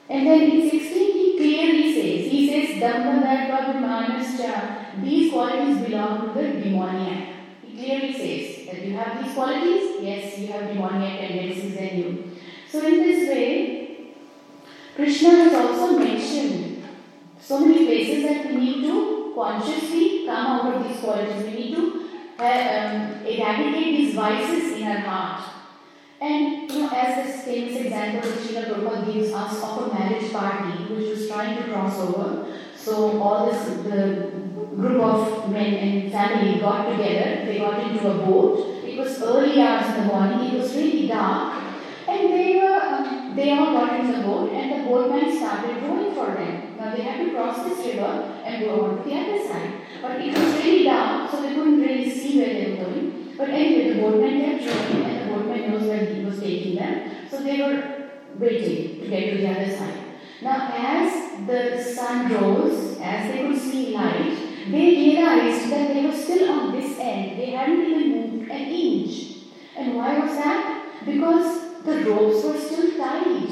And 0.08 0.26
then 0.26 0.42
in 0.42 0.70
16 0.70 1.12
he 1.12 1.36
clearly 1.36 1.94
says, 1.94 2.30
he 2.30 2.48
says, 2.48 2.82
Dhammadharpa 2.82 3.76
These 5.02 5.32
qualities 5.32 5.78
belong 5.86 6.34
to 6.34 6.40
the 6.40 6.60
demoniac. 6.60 7.34
He 7.64 7.76
clearly 7.76 8.12
says 8.12 8.66
that 8.66 8.82
you 8.84 8.96
have 8.96 9.24
these 9.24 9.34
qualities, 9.34 9.96
yes, 10.00 10.38
you 10.38 10.46
have 10.48 10.68
demoniac 10.68 11.18
tendencies 11.20 11.76
in 11.76 11.98
you. 11.98 12.36
So 12.70 12.86
in 12.86 12.96
this 13.02 13.28
way, 13.28 13.86
Krishna 14.94 15.30
has 15.30 15.54
also 15.54 15.98
mentioned 15.98 16.84
so 17.38 17.60
many 17.60 17.86
places 17.86 18.24
that 18.24 18.46
we 18.46 18.56
need 18.56 18.82
to 18.84 19.25
consciously 19.36 20.24
come 20.26 20.46
out 20.46 20.74
of 20.74 20.88
these 20.88 20.98
qualities. 21.00 21.44
We 21.44 21.50
need 21.50 21.74
to 21.76 22.08
uh, 22.38 22.42
um, 22.42 23.26
eradicate 23.26 23.96
these 23.96 24.14
vices 24.14 24.78
in 24.78 24.86
our 24.88 24.98
heart. 24.98 25.52
And 26.18 26.70
you 26.70 26.78
know, 26.80 26.88
as 26.88 27.26
this 27.26 27.44
famous 27.44 27.76
example 27.76 28.30
that 28.30 28.38
Srila 28.38 28.64
Prabhupada 28.70 29.12
gives 29.12 29.32
us 29.32 29.62
of 29.62 29.82
a 29.82 29.94
marriage 29.94 30.32
party 30.32 30.84
which 30.94 31.10
was 31.10 31.28
trying 31.28 31.56
to 31.58 31.64
cross 31.64 31.98
over. 32.00 32.46
So 32.74 33.20
all 33.20 33.46
this 33.46 33.62
the 33.84 34.30
group 34.74 35.02
of 35.02 35.50
men 35.50 35.74
and 35.74 36.12
family 36.12 36.58
got 36.58 36.88
together, 36.88 37.44
they 37.44 37.58
got 37.58 37.90
into 37.90 38.10
a 38.10 38.14
boat. 38.24 38.84
It 38.84 38.98
was 38.98 39.22
early 39.22 39.60
hours 39.60 39.94
in 39.94 40.00
the 40.00 40.12
morning, 40.12 40.54
it 40.54 40.58
was 40.58 40.74
really 40.74 41.06
dark, 41.08 41.62
and 42.08 42.32
they 42.32 42.56
were 42.56 42.80
um, 42.80 43.36
they 43.36 43.50
all 43.50 43.72
got 43.72 44.00
into 44.00 44.16
the 44.16 44.22
boat 44.22 44.50
and 44.52 44.72
the 44.72 44.88
boatman 44.88 45.36
started 45.36 45.82
rowing 45.82 46.14
for 46.14 46.34
them. 46.34 46.65
Now 46.78 46.94
they 46.94 47.02
had 47.02 47.24
to 47.24 47.32
cross 47.32 47.64
this 47.64 47.86
river 47.86 48.42
and 48.44 48.64
go 48.64 48.84
on 48.84 49.02
to 49.02 49.08
the 49.08 49.16
other 49.16 49.46
side. 49.46 49.72
But 50.02 50.20
it 50.20 50.36
was 50.36 50.64
really 50.64 50.84
dark, 50.84 51.30
so 51.30 51.42
they 51.42 51.54
couldn't 51.54 51.80
really 51.80 52.10
see 52.10 52.38
where 52.38 52.54
they 52.54 52.70
were 52.70 52.84
going. 52.84 53.34
But 53.36 53.48
anyway, 53.50 53.94
the 53.94 54.00
boatman 54.00 54.40
kept 54.40 54.66
rowing 54.66 55.04
and 55.04 55.30
the 55.30 55.34
boatman 55.34 55.70
knows 55.70 55.82
where 55.88 56.04
he 56.04 56.24
was 56.24 56.40
taking 56.40 56.76
them. 56.76 57.10
So 57.30 57.42
they 57.42 57.60
were 57.60 58.10
waiting 58.38 59.00
to 59.00 59.08
get 59.08 59.30
to 59.30 59.36
the 59.38 59.48
other 59.48 59.76
side. 59.76 60.02
Now 60.42 60.70
as 60.74 61.46
the 61.46 61.82
sun 61.82 62.32
rose, 62.32 62.98
as 63.00 63.32
they 63.32 63.46
could 63.46 63.58
see 63.58 63.94
light, 63.94 64.36
they 64.70 64.96
realized 64.96 65.70
that 65.70 65.94
they 65.94 66.06
were 66.06 66.12
still 66.12 66.50
on 66.50 66.72
this 66.72 66.98
end. 66.98 67.38
They 67.38 67.50
hadn't 67.50 67.80
even 67.80 68.38
moved 68.38 68.50
an 68.50 68.68
inch. 68.68 69.36
And 69.76 69.96
why 69.96 70.18
was 70.18 70.36
that? 70.36 71.04
Because 71.04 71.82
the 71.84 72.10
ropes 72.10 72.44
were 72.44 72.58
still 72.58 72.98
tied. 72.98 73.48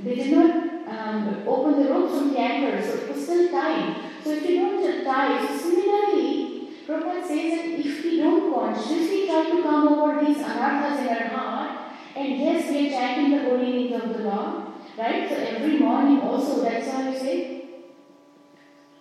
They 0.00 0.14
did 0.14 0.32
not 0.32 0.67
um, 0.87 1.43
open 1.47 1.83
the 1.83 1.89
ropes 1.89 2.17
from 2.17 2.33
the 2.33 2.39
anchor, 2.39 2.81
so 2.81 2.93
it 2.95 3.13
was 3.13 3.23
still 3.23 3.49
tied. 3.51 3.95
So 4.23 4.31
if 4.31 4.49
you 4.49 4.59
don't 4.59 5.03
tie, 5.03 5.45
so 5.45 5.57
similarly, 5.57 6.69
Prabhupada 6.87 7.27
says 7.27 7.51
that 7.51 7.79
if 7.79 8.03
we 8.03 8.17
don't 8.17 8.53
consciously 8.53 9.27
try 9.27 9.49
to 9.49 9.61
come 9.61 9.87
over 9.87 10.25
these 10.25 10.37
anarthas 10.37 10.99
in 11.01 11.09
our 11.09 11.27
heart, 11.29 11.93
and 12.15 12.37
yes, 12.37 12.69
we 12.69 12.87
are 12.87 12.91
chanting 12.91 13.31
the 13.31 13.43
holy 13.45 13.71
names 13.71 14.03
of 14.03 14.17
the 14.17 14.23
Lord, 14.23 14.63
right? 14.97 15.29
So 15.29 15.35
every 15.35 15.79
morning 15.79 16.21
also, 16.21 16.63
that's 16.63 16.89
how 16.89 17.09
you 17.09 17.17
say, 17.17 17.59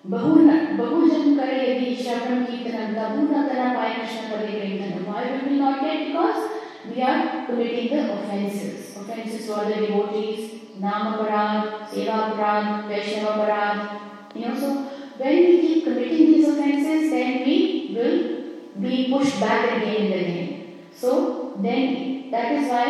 बहुजन 0.05 1.37
करे 1.39 1.59
यदि 1.65 1.95
श्रवण 2.03 2.45
कीर्तन 2.45 2.95
तबु 2.95 3.23
न 3.23 3.43
करा 3.49 3.67
पाए 3.75 3.93
कृष्ण 3.95 4.31
पदे 4.31 4.61
कीर्तन 4.61 5.05
why 5.07 5.23
we 5.31 5.49
will 5.49 5.59
not 5.59 5.81
get 5.81 6.07
because 6.09 6.51
we 6.91 7.03
are 7.03 7.47
committing 7.47 7.95
the 7.95 8.13
offenses 8.15 8.97
offenses 8.97 9.47
to 9.47 9.55
other 9.55 9.79
devotees 9.87 10.56
nama 10.86 11.12
parad 11.20 11.62
seva 11.94 12.18
parad 12.32 12.66
vaishnava 12.90 13.34
parad 13.42 13.78
you 14.36 14.44
know 14.46 14.56
so 14.64 14.70
when 15.22 15.38
we 15.46 15.54
keep 15.64 15.80
committing 15.88 16.28
these 16.34 16.48
offenses 16.54 17.10
then 17.16 17.32
we 17.46 17.58
will 17.96 18.18
be 18.86 18.98
pushed 19.14 19.40
back 19.46 19.64
again 19.78 20.04
and 20.06 20.14
again 20.22 20.52
so 21.02 21.12
then 21.66 22.30
that 22.34 22.52
is 22.58 22.68
why 22.74 22.88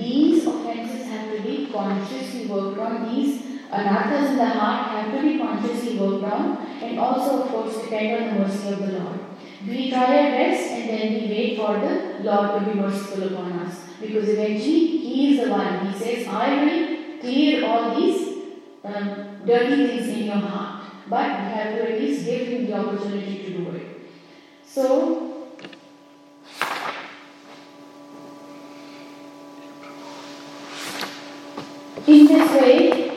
these 0.00 0.46
offenses 0.54 1.06
have 1.12 1.26
to 1.34 1.38
be 1.48 1.54
consciously 1.76 2.46
worked 2.54 2.80
on 2.88 2.94
these 3.08 3.32
anarthas 3.78 4.30
in 4.32 4.36
the 4.42 4.50
heart 4.60 4.90
have 4.94 5.10
to 5.14 5.22
be 5.28 5.38
consciously 5.38 5.96
worked 5.98 6.24
on 6.24 6.44
and 6.82 6.98
also, 6.98 7.42
of 7.42 7.48
course, 7.50 7.82
depend 7.82 8.22
on 8.22 8.38
the 8.38 8.44
mercy 8.44 8.68
of 8.72 8.78
the 8.80 8.98
Lord. 8.98 9.20
We 9.66 9.90
try 9.90 10.04
our 10.04 10.30
best 10.30 10.70
and 10.70 10.88
then 10.88 11.12
we 11.14 11.28
wait 11.28 11.56
for 11.58 11.74
the 11.78 12.24
Lord 12.24 12.58
to 12.58 12.70
be 12.70 12.80
merciful 12.80 13.24
upon 13.24 13.52
us. 13.60 13.82
Because 14.00 14.28
eventually 14.28 14.86
He 15.04 15.34
is 15.34 15.44
the 15.44 15.50
one. 15.50 15.86
He 15.86 15.98
says, 15.98 16.26
I 16.26 16.64
will 16.64 16.99
clear 17.20 17.64
all 17.66 18.00
these 18.00 18.38
um, 18.84 19.42
dirty 19.46 19.86
things 19.86 20.08
in 20.08 20.24
your 20.24 20.36
heart. 20.36 20.84
But 21.08 21.26
you 21.26 21.48
have 21.56 21.74
to 21.74 21.92
at 21.92 22.00
least 22.00 22.24
give 22.24 22.46
Him 22.48 22.66
the 22.66 22.74
opportunity 22.74 23.42
to 23.44 23.50
do 23.50 23.70
it. 23.70 23.86
So, 24.64 25.48
in 32.06 32.26
this 32.26 32.52
way, 32.52 33.10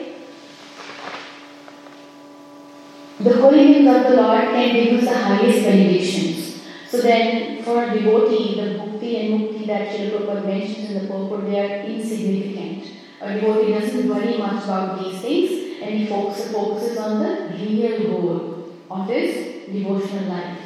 the 3.20 3.36
holy 3.36 3.64
name 3.64 3.88
of 3.88 4.02
the 4.02 4.16
Lord 4.16 4.40
can 4.40 4.74
give 4.74 4.98
us 4.98 5.08
the 5.08 5.18
highest 5.18 5.62
benedictions. 5.62 6.62
So 6.90 7.00
then, 7.00 7.62
for 7.62 7.86
devotee, 7.86 8.60
the 8.60 8.78
bhakti 8.78 9.16
and 9.16 9.40
mukti 9.40 9.66
that 9.66 9.88
Srila 9.88 10.26
Prabhupada 10.26 10.46
mentions 10.46 10.90
in 10.90 10.94
the 10.94 11.08
purport, 11.08 11.46
they 11.46 11.58
are 11.58 11.80
insignificant. 11.86 12.93
A 13.24 13.40
devotee 13.40 13.72
doesn't 13.72 14.06
worry 14.06 14.36
much 14.36 14.64
about 14.64 15.02
these 15.02 15.18
things 15.22 15.80
and 15.82 15.98
he 15.98 16.06
focuses, 16.06 16.52
focuses 16.52 16.98
on 16.98 17.20
the 17.20 17.56
real 17.58 18.10
goal 18.10 18.74
of 18.90 19.08
his 19.08 19.64
devotional 19.72 20.24
life. 20.24 20.58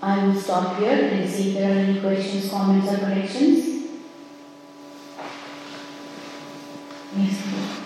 I 0.00 0.26
will 0.26 0.34
stop 0.34 0.78
here 0.78 1.10
and 1.12 1.30
see 1.30 1.50
if 1.50 1.54
there 1.58 1.70
are 1.70 1.80
any 1.80 2.00
questions, 2.00 2.50
comments, 2.50 2.92
or 2.92 2.96
corrections. 2.96 3.88
Yes. 7.14 7.81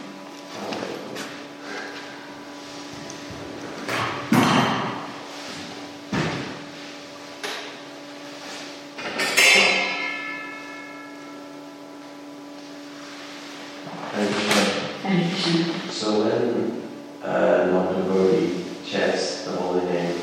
So 16.06 16.22
when 16.22 16.88
uh, 17.20 17.66
non-devotee 17.66 18.62
chants 18.84 19.42
the 19.42 19.50
holy 19.50 19.86
name, 19.86 20.15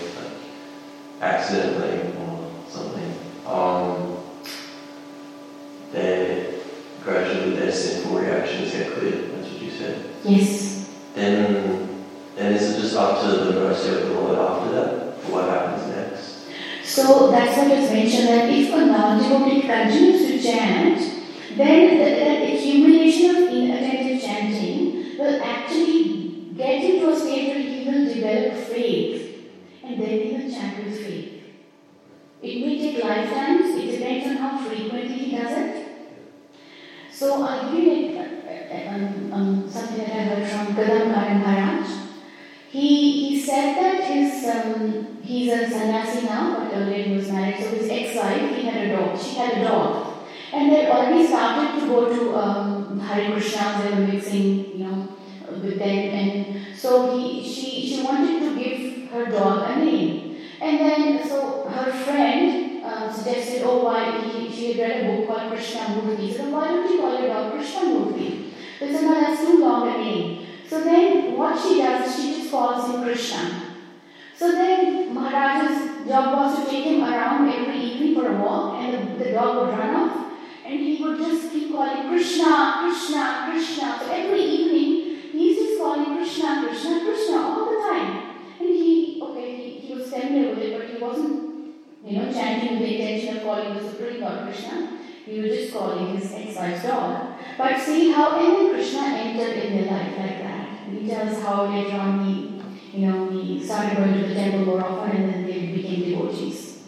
he 93.67 93.77
was 93.77 93.91
supreme 93.91 94.21
Lord 94.21 94.43
Krishna, 94.43 94.99
he 95.25 95.39
was 95.39 95.51
just 95.51 95.73
calling 95.73 96.17
his 96.17 96.33
ex-wife's 96.33 96.83
dog. 96.83 97.35
But 97.57 97.79
see 97.79 98.11
how 98.11 98.41
even 98.41 98.73
Krishna 98.73 99.01
entered 99.01 99.63
in 99.63 99.77
their 99.77 99.91
life 99.91 100.17
like 100.17 100.39
that. 100.39 100.79
He 100.89 101.07
tells 101.07 101.41
how 101.41 101.65
later 101.65 101.97
on 101.97 102.25
he, 102.25 102.61
you 102.93 103.07
know, 103.07 103.29
he 103.29 103.63
started 103.63 103.97
going 103.97 104.13
to 104.15 104.27
the 104.27 104.35
temple 104.35 104.65
more 104.65 104.83
often 104.83 105.15
and 105.15 105.33
then 105.33 105.45
they 105.45 105.67
became 105.67 106.09
devotees. 106.09 106.83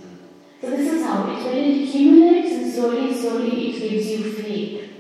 So 0.59 0.69
this 0.69 0.91
is 0.93 1.03
how 1.05 1.31
it, 1.31 1.45
when 1.45 1.57
it 1.57 1.87
accumulates 1.87 2.51
and 2.51 2.73
slowly, 2.73 3.13
slowly 3.13 3.69
it 3.69 3.79
gives 3.79 4.07
you 4.07 4.33
faith. 4.33 4.91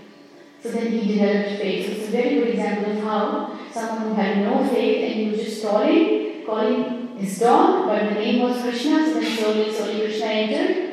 So 0.63 0.71
then 0.71 0.91
he 0.91 1.13
developed 1.13 1.59
faith. 1.61 1.85
So 1.87 1.91
it's 1.93 2.07
a 2.07 2.11
very 2.11 2.35
good 2.35 2.47
example 2.49 2.91
of 2.91 3.03
how 3.03 3.59
someone 3.71 4.09
who 4.09 4.13
had 4.13 4.37
no 4.37 4.65
faith 4.67 5.03
and 5.03 5.13
he 5.13 5.29
was 5.31 5.43
just 5.43 5.61
calling, 5.61 6.45
calling 6.45 7.17
his 7.17 7.37
dog, 7.39 7.87
but 7.87 8.13
the 8.13 8.15
name 8.15 8.41
was 8.41 8.61
Krishna, 8.61 9.05
so 9.05 9.19
then 9.19 9.37
slowly, 9.37 9.73
slowly 9.73 9.99
Krishna 9.99 10.25
entered 10.25 10.84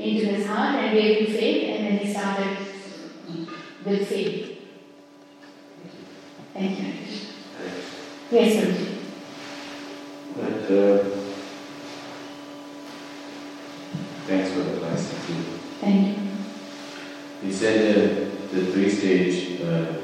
into 0.00 0.26
his 0.26 0.46
heart 0.46 0.76
and 0.76 0.98
gave 0.98 1.28
him 1.28 1.34
faith, 1.34 1.76
and 1.76 1.86
then 1.86 1.98
he 1.98 2.12
started 2.12 2.56
with 3.84 4.08
faith. 4.08 4.58
Thank 6.54 6.78
you. 6.78 6.92
Yes, 8.30 8.64
sir. 8.64 8.86
Uh, 10.70 11.04
thanks 14.26 14.52
for 14.52 14.60
the 14.60 14.76
blessing, 14.78 15.18
too. 15.26 15.42
Thank 15.80 16.06
you. 16.06 16.14
He 17.42 17.52
said 17.52 17.96
uh, 17.96 18.30
the 18.52 18.66
three 18.72 18.88
stage 18.88 19.60
uh, 19.60 19.94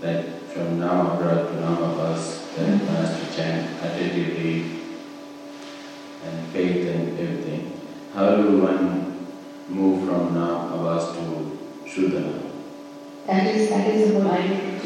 that 0.00 0.42
from 0.52 0.78
Namabra 0.80 1.48
to 1.48 1.54
Namabhas 1.60 2.54
that 2.56 2.66
mm-hmm. 2.66 2.86
Master 2.86 3.36
Chan 3.36 3.74
attentively 3.82 4.80
and 6.24 6.48
faith 6.48 6.88
and 6.88 7.18
everything. 7.18 7.77
How 8.18 8.34
do 8.34 8.62
one 8.62 9.14
move 9.68 10.08
from 10.08 10.34
Namabhas 10.34 11.14
to 11.14 11.58
Shuddhanam? 11.86 12.50
That 13.28 13.46
is, 13.46 13.68
that 13.70 13.86
is 13.90 14.10
the 14.10 14.20
whole 14.20 14.32
idea. 14.32 14.80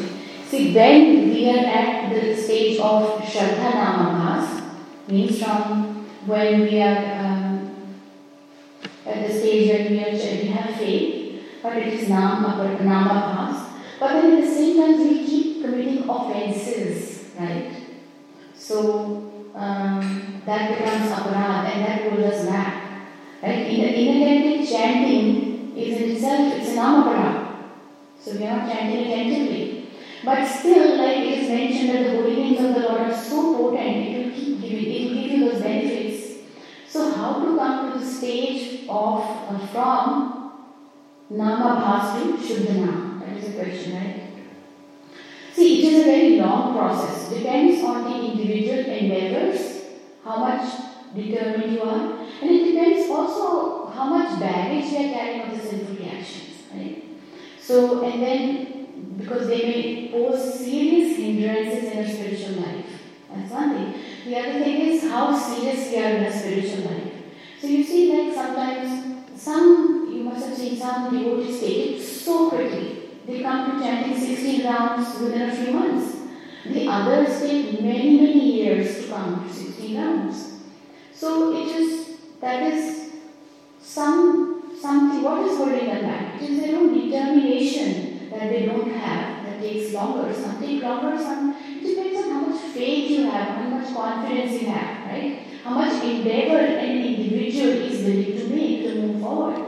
See, 0.47 0.71
when 0.75 1.29
we 1.31 1.49
are 1.49 1.65
at 1.65 2.13
the 2.13 2.37
stage 2.37 2.77
of 2.79 3.21
Shraddha 3.21 3.71
Namakas, 3.71 4.77
means 5.07 5.43
from 5.43 6.05
when 6.27 6.61
we 6.61 6.79
are 6.79 7.25
um, 7.25 7.75
at 9.03 9.27
the 9.27 9.33
stage 9.33 9.67
when 9.71 9.91
we, 9.93 10.03
are, 10.05 10.11
we 10.11 10.47
have 10.49 10.75
faith, 10.75 11.43
but 11.63 11.75
it 11.77 11.87
is 11.87 12.09
Nam 12.09 12.45
Abbas, 12.45 13.67
But 13.99 14.13
then 14.13 14.37
at 14.37 14.41
the 14.43 14.55
same 14.55 14.77
time, 14.77 15.09
we 15.09 15.25
keep 15.25 15.63
committing 15.63 16.07
offenses, 16.07 17.31
right? 17.39 17.73
So 18.53 19.49
um, 19.55 20.43
that 20.45 20.77
becomes 20.77 21.11
Abbas 21.11 21.73
and 21.73 21.83
that 21.83 22.11
pulls 22.11 22.25
us 22.25 22.45
back. 22.45 22.82
Right? 23.43 23.67
Inattentive 23.67 24.69
chanting 24.69 25.75
is 25.75 26.01
in 26.01 26.11
itself, 26.11 26.53
it's 26.53 26.69
a 26.69 26.75
namapara. 26.75 27.55
So 28.17 28.37
we 28.37 28.45
are 28.45 28.55
not 28.55 28.71
chanting 28.71 29.11
attentively. 29.11 29.89
But 30.23 30.47
still, 30.47 30.97
like 30.97 31.17
it 31.17 31.39
is 31.39 31.49
mentioned 31.49 31.89
that 31.89 32.03
the 32.03 32.21
holy 32.21 32.35
names 32.37 32.59
of 32.61 32.73
the 32.73 32.87
Lord 32.87 33.01
are 33.01 33.13
so 33.13 33.57
potent, 33.57 33.97
it 33.97 34.25
will 34.25 34.31
keep 34.31 34.61
giving, 34.61 34.85
it 34.85 35.09
will 35.09 35.15
give 35.15 35.31
you 35.31 35.49
those 35.49 35.61
benefits. 35.61 36.37
So 36.87 37.11
how 37.11 37.43
to 37.43 37.57
come 37.57 37.91
to 37.91 37.99
the 37.99 38.05
stage 38.05 38.87
of 38.87 39.21
uh, 39.49 39.67
from 39.67 40.53
Nama 41.29 41.81
Bhas 41.83 42.37
Shuddhana? 42.39 43.19
That 43.19 43.37
is 43.37 43.47
the 43.47 43.61
question, 43.61 43.95
right? 43.97 44.23
See, 45.51 45.85
it 45.85 45.93
is 45.93 46.01
a 46.01 46.05
very 46.05 46.39
long 46.39 46.77
process. 46.77 47.29
Depends 47.29 47.83
on 47.83 48.05
the 48.05 48.31
individual 48.31 48.85
endeavors, 48.85 49.83
how 50.23 50.37
much 50.37 50.92
determined 51.15 51.73
you 51.73 51.81
are. 51.81 52.19
And 52.41 52.51
it 52.51 52.71
depends 52.71 53.09
also 53.09 53.87
how 53.87 54.05
much 54.05 54.39
baggage 54.39 54.91
you 54.91 54.97
are 54.97 55.13
carrying 55.13 55.41
of 55.41 55.61
the 55.61 55.67
sinful 55.67 55.95
reactions. 55.95 56.63
Right? 56.73 57.03
So, 57.61 58.03
and 58.03 58.21
then 58.21 59.17
because 59.17 59.47
they 59.47 59.57
may 59.57 60.09
pose 60.11 60.59
serious 60.59 61.17
hindrances 61.17 61.91
in 61.91 61.99
our 61.99 62.09
spiritual 62.09 62.63
life. 62.63 62.85
That's 63.33 63.51
one 63.51 63.73
thing. 63.73 64.01
The 64.25 64.37
other 64.37 64.63
thing 64.63 64.81
is 64.81 65.03
how 65.03 65.37
serious 65.37 65.91
we 65.91 65.97
are 65.99 66.09
in 66.09 66.25
our 66.25 66.31
spiritual 66.31 66.85
life. 66.85 67.13
So 67.59 67.67
you 67.67 67.83
see, 67.83 68.13
like 68.13 68.33
sometimes 68.33 69.41
some 69.41 70.09
you 70.13 70.23
must 70.23 70.47
have 70.47 70.57
seen 70.57 70.77
some 70.77 71.17
devotees 71.17 71.59
take 71.59 71.77
it 71.77 72.01
so 72.01 72.49
quickly. 72.49 73.09
They 73.25 73.41
come 73.41 73.71
to 73.71 73.83
chanting 73.83 74.19
16 74.19 74.65
rounds 74.65 75.19
within 75.19 75.49
a 75.49 75.55
few 75.55 75.73
months. 75.73 76.17
The 76.65 76.87
others 76.87 77.41
take 77.41 77.81
many, 77.81 78.19
many 78.19 78.63
years 78.63 79.01
to 79.01 79.09
come 79.09 79.47
to 79.47 79.53
16 79.53 79.97
rounds. 79.97 80.52
So 81.23 81.55
it 81.55 81.67
is 81.69 82.17
that 82.41 82.63
is 82.63 83.13
some 83.81 84.77
something 84.77 85.23
what 85.23 85.47
is 85.47 85.57
holding 85.57 85.85
them 85.85 86.01
back? 86.01 86.41
It 86.41 86.49
is 86.49 86.59
their 86.59 86.75
own 86.77 86.93
determination 86.93 88.29
that 88.29 88.49
they 88.49 88.65
don't 88.65 88.91
have 88.91 89.45
that 89.45 89.61
takes 89.61 89.93
longer. 89.93 90.33
Some 90.33 90.59
take 90.59 90.83
longer, 90.83 91.17
some 91.17 91.55
it 91.55 91.81
depends 91.81 92.25
on 92.25 92.29
how 92.29 92.41
much 92.41 92.61
faith 92.73 93.09
you 93.09 93.23
have, 93.31 93.55
how 93.55 93.69
much 93.69 93.95
confidence 93.95 94.61
you 94.61 94.67
have, 94.67 95.07
right? 95.07 95.47
How 95.63 95.75
much 95.75 96.03
endeavor 96.03 96.57
an 96.57 97.05
individual 97.05 97.71
is 97.71 98.03
willing 98.03 98.37
to 98.39 98.55
make 98.55 98.83
to 98.83 98.95
move 98.95 99.21
forward. 99.21 99.63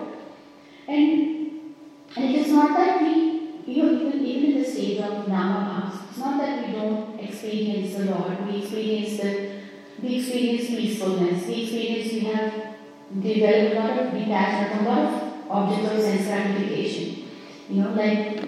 And, 0.89 1.72
and 2.18 2.26
it 2.26 2.36
is 2.36 2.51
not 2.51 2.76
that 2.76 3.01
we, 3.01 3.64
you 3.66 3.82
know, 3.82 3.93
even, 3.93 4.26
even 4.26 4.51
in 4.51 4.62
the 4.62 4.70
stage 4.70 4.99
of 4.99 5.26
Nama 5.30 6.01
it's 6.10 6.18
not 6.18 6.38
that 6.38 6.68
we 6.68 6.74
don't 6.74 7.18
experience 7.18 7.95
the 7.95 8.06
Lord, 8.12 8.45
we 8.45 8.62
experience 8.62 9.22
the, 9.22 9.55
we 10.02 10.16
experience 10.20 10.68
peacefulness, 10.68 11.48
we 11.48 11.64
experience 11.64 12.12
we 12.14 12.20
have 12.32 12.54
developed 13.22 13.76
a 13.76 13.80
lot 13.80 14.00
of 14.00 14.14
detachment 14.14 14.82
a 14.82 14.89
lot 14.89 15.00
of 15.06 15.52
objects 15.52 15.93
of 15.93 16.02
sense 16.02 16.28
gratification. 16.28 17.28
You 17.70 17.82
know, 17.82 17.91
like 17.93 18.39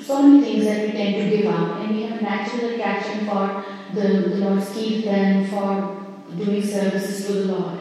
so 0.00 0.22
many 0.22 0.44
things 0.44 0.64
that 0.64 0.86
we 0.86 0.92
tend 0.92 1.14
to 1.16 1.36
give 1.36 1.46
up, 1.46 1.80
and 1.80 1.96
we 1.96 2.02
have 2.02 2.20
a 2.20 2.22
natural 2.22 2.70
attraction 2.70 3.26
for 3.26 3.64
the, 3.94 4.08
the 4.28 4.36
Lord's 4.36 4.68
kirtan, 4.72 5.46
for 5.46 5.96
doing 6.36 6.62
services 6.62 7.26
to 7.26 7.32
the 7.32 7.52
Lord. 7.52 7.78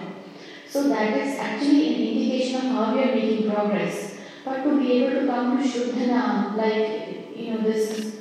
So 0.68 0.88
that 0.90 1.18
is 1.18 1.38
actually 1.40 1.88
an 1.88 2.02
indication 2.02 2.56
of 2.58 2.72
how 2.74 2.96
we 2.96 3.04
are 3.04 3.16
making 3.16 3.52
progress. 3.52 4.18
But 4.46 4.64
to 4.64 4.80
be 4.80 5.04
able 5.04 5.22
to 5.22 5.28
come 5.28 5.58
to 5.58 5.68
Shuddhana, 5.68 6.56
like, 6.56 7.36
you 7.36 7.54
know, 7.54 7.62
this 7.62 8.18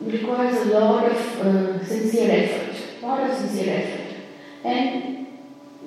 requires 0.00 0.66
a 0.66 0.78
lot 0.78 1.04
of 1.10 1.40
uh, 1.40 1.84
sincere 1.84 2.30
effort, 2.30 2.63
a 3.04 3.06
lot 3.06 3.30
of 3.30 3.36
sincere 3.36 3.74
effort. 3.74 4.16
And, 4.64 5.26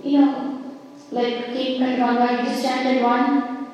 you 0.03 0.21
know, 0.21 0.61
like 1.11 1.45
King 1.47 1.81
Khatvanga, 1.81 2.39
he 2.39 2.49
just 2.49 2.63
chanted 2.63 3.03
one, 3.03 3.67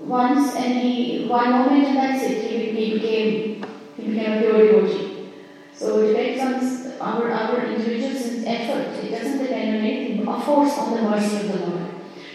once 0.00 0.54
and 0.54 0.74
he, 0.80 1.26
one 1.26 1.50
moment 1.50 1.84
and 1.84 1.96
that's 1.96 2.22
it, 2.24 2.50
he, 2.50 2.70
he 2.70 2.94
became, 2.94 3.66
he 3.96 4.02
became 4.02 4.32
a 4.32 4.40
pure 4.40 4.52
devotee. 4.52 5.30
So 5.74 6.00
it 6.00 6.14
depends 6.14 6.98
on 6.98 7.22
our, 7.22 7.30
our 7.30 7.66
individual's 7.66 8.44
effort. 8.46 9.04
It 9.04 9.10
doesn't 9.10 9.38
depend 9.38 9.76
on 9.76 9.84
anything, 9.84 10.26
of 10.26 10.42
course, 10.42 10.78
on 10.78 10.94
the 10.94 11.02
mercy 11.02 11.36
of 11.36 11.52
the 11.52 11.66
Lord. 11.66 11.90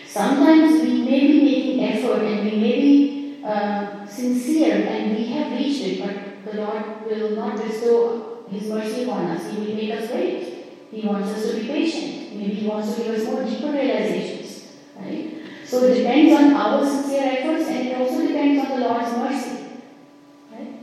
Sometimes 0.08 0.82
we 0.82 1.04
may 1.04 1.28
be 1.28 1.44
making 1.44 1.84
effort 1.84 2.22
and 2.22 2.46
we 2.46 2.58
may 2.58 2.82
be 2.82 3.44
uh, 3.44 4.06
sincere 4.06 4.86
and 4.88 5.18
we 5.18 5.26
have 5.28 5.52
reached 5.52 5.82
it, 5.82 6.00
but 6.00 6.52
the 6.54 6.62
Lord 6.62 7.06
will 7.06 7.32
not 7.32 7.58
bestow 7.58 8.23
His 8.50 8.70
mercy 8.70 9.04
upon 9.04 9.26
us. 9.28 9.52
He 9.52 9.58
will 9.58 9.76
make 9.76 9.92
us 9.92 10.12
wait. 10.12 10.54
He 10.92 11.08
wants 11.08 11.30
us 11.30 11.52
to 11.52 11.60
be 11.60 11.68
patient. 11.68 12.36
Maybe 12.36 12.54
He 12.54 12.68
wants 12.68 12.96
to 12.96 13.04
give 13.04 13.16
us 13.16 13.26
more 13.26 13.44
deeper 13.44 13.72
realizations. 13.72 14.74
Right? 14.96 15.34
So 15.66 15.84
it 15.86 15.96
depends 15.96 16.40
on 16.40 16.54
our 16.54 16.86
sincere 16.86 17.24
efforts 17.24 17.68
and 17.70 17.88
it 17.88 17.98
also 17.98 18.28
depends 18.28 18.64
on 18.64 18.80
the 18.80 18.86
Lord's 18.88 19.12
mercy. 19.18 19.66
Right? 20.52 20.74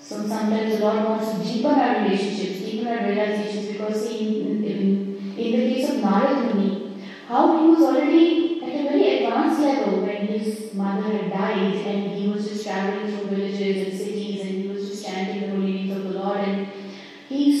So 0.00 0.26
sometimes 0.26 0.78
the 0.78 0.84
Lord 0.84 1.04
wants 1.04 1.32
to 1.32 1.44
deepen 1.44 1.72
our 1.72 2.02
relationships, 2.02 2.60
deepen 2.60 2.88
our 2.88 3.06
realizations 3.06 3.68
because 3.68 4.06
in, 4.10 4.64
in, 4.64 5.34
in 5.36 5.52
the 5.52 5.74
case 5.74 5.90
of 5.90 5.96
Narad 5.96 6.54
Muni, 6.54 7.02
how 7.28 7.60
he 7.60 7.68
was 7.68 7.82
already 7.82 8.62
at 8.62 8.80
a 8.80 8.82
very 8.88 9.18
advanced 9.18 9.60
level 9.60 10.00
when 10.02 10.26
his 10.26 10.74
mother 10.74 11.02
had 11.02 11.30
died 11.30 11.74
and 11.74 12.10
he 12.12 12.28
was 12.28 12.48
just 12.48 12.64
traveling 12.64 13.16
through 13.16 13.28
villages 13.28 13.88
and 13.88 13.98
cities 13.98 14.25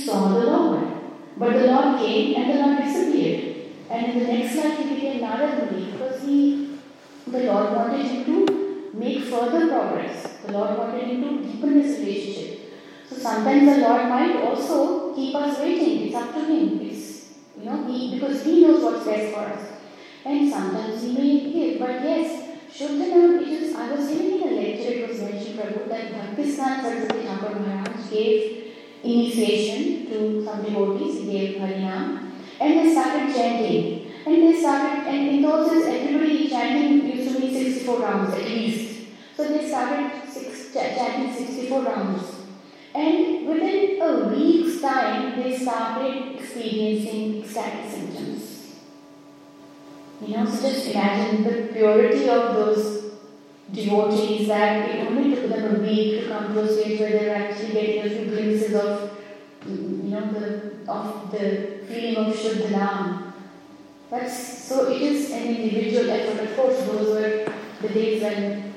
saw 0.06 0.28
the 0.28 0.46
Lord. 0.46 0.86
But 1.36 1.52
the 1.52 1.66
Lord 1.66 1.98
came 1.98 2.34
and 2.36 2.50
the 2.50 2.66
Lord 2.66 2.84
disappeared. 2.84 3.56
And 3.90 4.12
in 4.12 4.18
the 4.20 4.32
next 4.32 4.56
life 4.56 4.78
he 4.78 4.94
became 4.94 5.20
Narad 5.20 5.70
Muni 5.70 5.92
because 5.92 6.22
he, 6.22 6.78
the 7.26 7.40
Lord 7.40 7.76
wanted 7.76 8.06
him 8.06 8.24
to 8.24 8.90
make 8.94 9.24
further 9.24 9.68
progress. 9.68 10.38
The 10.44 10.52
Lord 10.52 10.78
wanted 10.78 11.04
him 11.08 11.22
to 11.22 11.46
deepen 11.46 11.82
his 11.82 11.98
relationship. 11.98 12.72
So 13.08 13.16
sometimes 13.16 13.66
the 13.66 13.82
Lord 13.82 14.08
might 14.08 14.36
also 14.36 15.14
keep 15.14 15.34
us 15.34 15.58
waiting. 15.58 16.06
It's 16.06 16.16
up 16.16 16.34
to 16.34 16.40
him. 16.40 16.80
It's 16.80 17.34
you 17.58 17.64
know, 17.64 17.84
he 17.86 18.14
because 18.14 18.44
he 18.44 18.62
knows 18.62 18.82
what's 18.82 19.04
best 19.04 19.34
for 19.34 19.40
us. 19.40 19.62
And 20.24 20.50
sometimes 20.50 21.02
he 21.02 21.12
may 21.12 21.52
give. 21.52 21.78
But 21.78 22.02
yes, 22.02 22.58
Shuddhanam, 22.72 23.42
it 23.42 23.48
is 23.48 23.74
I 23.74 23.92
was 23.92 24.10
hearing 24.10 24.42
in 24.42 24.48
a 24.48 24.60
lecture, 24.60 24.92
it 24.94 25.08
was 25.08 25.20
mentioned 25.20 25.58
Prabhu 25.58 25.88
that 25.88 26.12
Bhaktisiddhanta 26.12 26.82
Saraswati 26.82 27.26
Thakur 27.26 27.60
Maharaj 27.60 28.10
gave 28.10 28.65
initiation 29.06 30.06
to 30.08 30.44
some 30.44 30.62
devotees, 30.62 31.24
gave 31.24 31.56
Harinam, 31.56 32.32
and 32.60 32.78
they 32.78 32.92
started 32.92 33.34
chanting. 33.34 34.12
And 34.26 34.42
they 34.42 34.58
started, 34.60 35.06
and 35.06 35.28
in 35.28 35.42
those 35.42 35.70
days, 35.70 35.86
everybody 35.86 36.48
chanting 36.48 37.06
used 37.06 37.34
to 37.34 37.40
be 37.40 37.52
64 37.52 38.00
rounds 38.00 38.34
at 38.34 38.42
least. 38.42 39.08
So 39.36 39.48
they 39.48 39.68
started 39.68 40.10
six, 40.28 40.72
chanting 40.72 41.32
64 41.32 41.82
rounds. 41.82 42.22
And 42.94 43.46
within 43.46 44.00
a 44.02 44.28
week's 44.28 44.80
time, 44.80 45.40
they 45.40 45.56
started 45.56 46.34
experiencing 46.36 47.42
ecstatic 47.42 47.90
symptoms. 47.90 48.74
You 50.26 50.36
know, 50.36 50.46
so 50.46 50.72
just 50.72 50.88
imagine 50.88 51.44
the 51.44 51.72
purity 51.72 52.28
of 52.28 52.54
those 52.54 53.12
devotees 53.72 54.48
that 54.48 54.88
it 54.88 55.06
only 55.06 55.34
took 55.34 55.45
them 55.66 55.80
a 55.80 55.86
week 55.86 56.20
to 56.20 56.28
come 56.28 56.54
to 56.54 56.60
a 56.60 56.68
stage 56.68 57.00
where 57.00 57.10
they're 57.10 57.36
actually 57.36 57.72
getting 57.72 58.06
a 58.06 58.10
few 58.10 58.30
glimpses 58.30 58.74
of, 58.74 59.18
you 59.66 60.10
know, 60.10 60.30
the 60.32 60.90
of 60.90 61.30
the 61.30 61.80
feeling 61.86 62.16
of 62.16 62.34
Shuddhanam. 62.34 63.32
That's 64.10 64.64
so 64.64 64.90
it 64.90 65.02
is 65.02 65.30
an 65.32 65.46
individual 65.56 66.10
effort. 66.10 66.44
Of 66.44 66.56
course, 66.56 66.78
those 66.86 67.08
were 67.08 67.52
the 67.82 67.88
days 67.88 68.22
when 68.22 68.72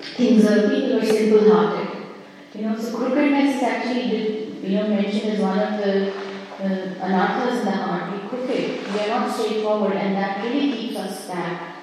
things 0.00 0.46
are 0.46 0.68
people 0.68 1.00
were 1.00 1.04
simple 1.04 1.52
hearted. 1.52 2.06
You 2.54 2.62
know, 2.62 2.78
so 2.78 2.96
crookedness 2.96 3.56
is 3.56 3.62
actually 3.62 4.60
you 4.62 4.78
know 4.78 4.88
mentioned 4.88 5.34
as 5.34 5.40
one 5.40 5.58
of 5.58 5.78
the 5.78 6.10
uh, 6.12 7.06
anarthas 7.06 7.60
in 7.60 7.64
the 7.64 7.72
heart. 7.72 8.12
We 8.12 8.28
crooked. 8.28 8.92
We 8.92 9.00
are 9.00 9.08
not 9.08 9.34
straightforward, 9.34 9.96
and 9.96 10.14
that 10.16 10.44
really 10.44 10.72
keeps 10.76 10.96
us 10.96 11.26
back 11.26 11.76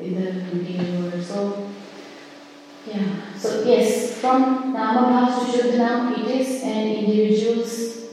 in 0.00 0.14
the 0.14 0.32
material 0.32 1.02
world. 1.02 1.22
So 1.22 1.70
yeah. 2.86 3.36
So 3.36 3.64
yes, 3.64 4.20
from 4.20 4.74
Namabhas 4.74 5.52
to 5.52 5.58
Shuddhanam, 5.58 6.18
it 6.18 6.30
is 6.40 6.62
an 6.62 6.88
individual's 6.88 8.06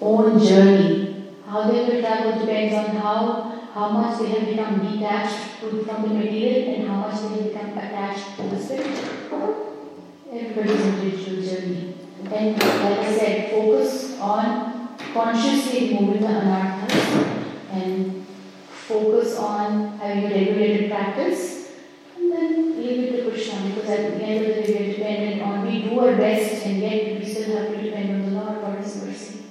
own 0.00 0.44
journey. 0.44 1.24
How 1.46 1.70
they 1.70 1.84
will 1.84 2.00
travel 2.00 2.40
depends 2.40 2.74
on 2.74 2.96
how 2.96 3.52
how 3.72 3.90
much 3.90 4.18
they 4.18 4.28
have 4.28 4.48
become 4.48 4.80
detached 4.80 5.60
to, 5.60 5.84
from 5.84 6.02
the 6.02 6.08
material 6.08 6.74
and 6.74 6.88
how 6.88 6.96
much 6.96 7.20
they 7.20 7.28
have 7.28 7.44
become 7.44 7.78
attached 7.78 8.36
to 8.36 8.42
the 8.48 8.58
spiritual. 8.58 9.84
Everybody's 10.32 10.80
individual 10.86 11.42
journey. 11.42 11.94
And 12.24 12.58
like 12.58 12.98
I 12.98 13.18
said, 13.18 13.50
focus 13.50 14.18
on 14.18 14.88
consciously 15.12 15.90
removing 15.90 16.22
the 16.22 16.28
anarthas 16.28 17.46
and 17.70 18.26
focus 18.88 19.36
on 19.36 19.98
having 19.98 20.24
a 20.24 20.34
regulated 20.34 20.90
practice 20.90 21.55
and 22.16 22.32
then 22.32 22.82
leave 22.82 23.04
it 23.04 23.24
to 23.24 23.30
Krishna 23.30 23.68
because 23.68 23.90
at 23.90 24.18
the 24.18 24.24
end 24.24 24.46
of 24.46 24.56
the 24.56 24.62
day 24.62 24.72
we 24.72 24.84
are 24.84 24.92
dependent 24.96 25.42
on 25.42 25.66
we 25.66 25.82
do 25.82 25.98
our 26.00 26.16
best 26.16 26.66
and 26.66 26.80
yet 26.80 27.18
we 27.18 27.24
still 27.24 27.56
have 27.56 27.74
to 27.74 27.82
depend 27.82 28.10
on 28.10 28.34
the 28.34 28.40
Lord 28.40 28.60
for 28.60 28.82
His 28.82 29.04
mercy. 29.04 29.42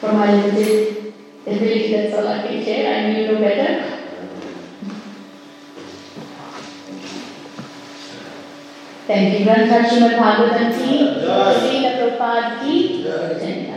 From 0.00 0.16
my 0.16 0.32
limited 0.32 1.14
ability, 1.46 1.92
that's 1.92 2.14
all 2.14 2.28
I 2.28 2.46
can 2.46 2.64
share. 2.64 2.94
I 2.94 3.12
know 3.12 3.18
you 3.20 3.32
know 3.32 3.40
better. 3.40 3.96
Thank 9.06 9.40
you. 9.40 9.44
Granth 9.44 9.90
Srimad 9.90 10.18
Bhagavatam 10.18 10.70
ki, 10.78 10.98
Srila 11.26 11.90
Prabhupada 11.98 12.62
ki. 12.62 13.69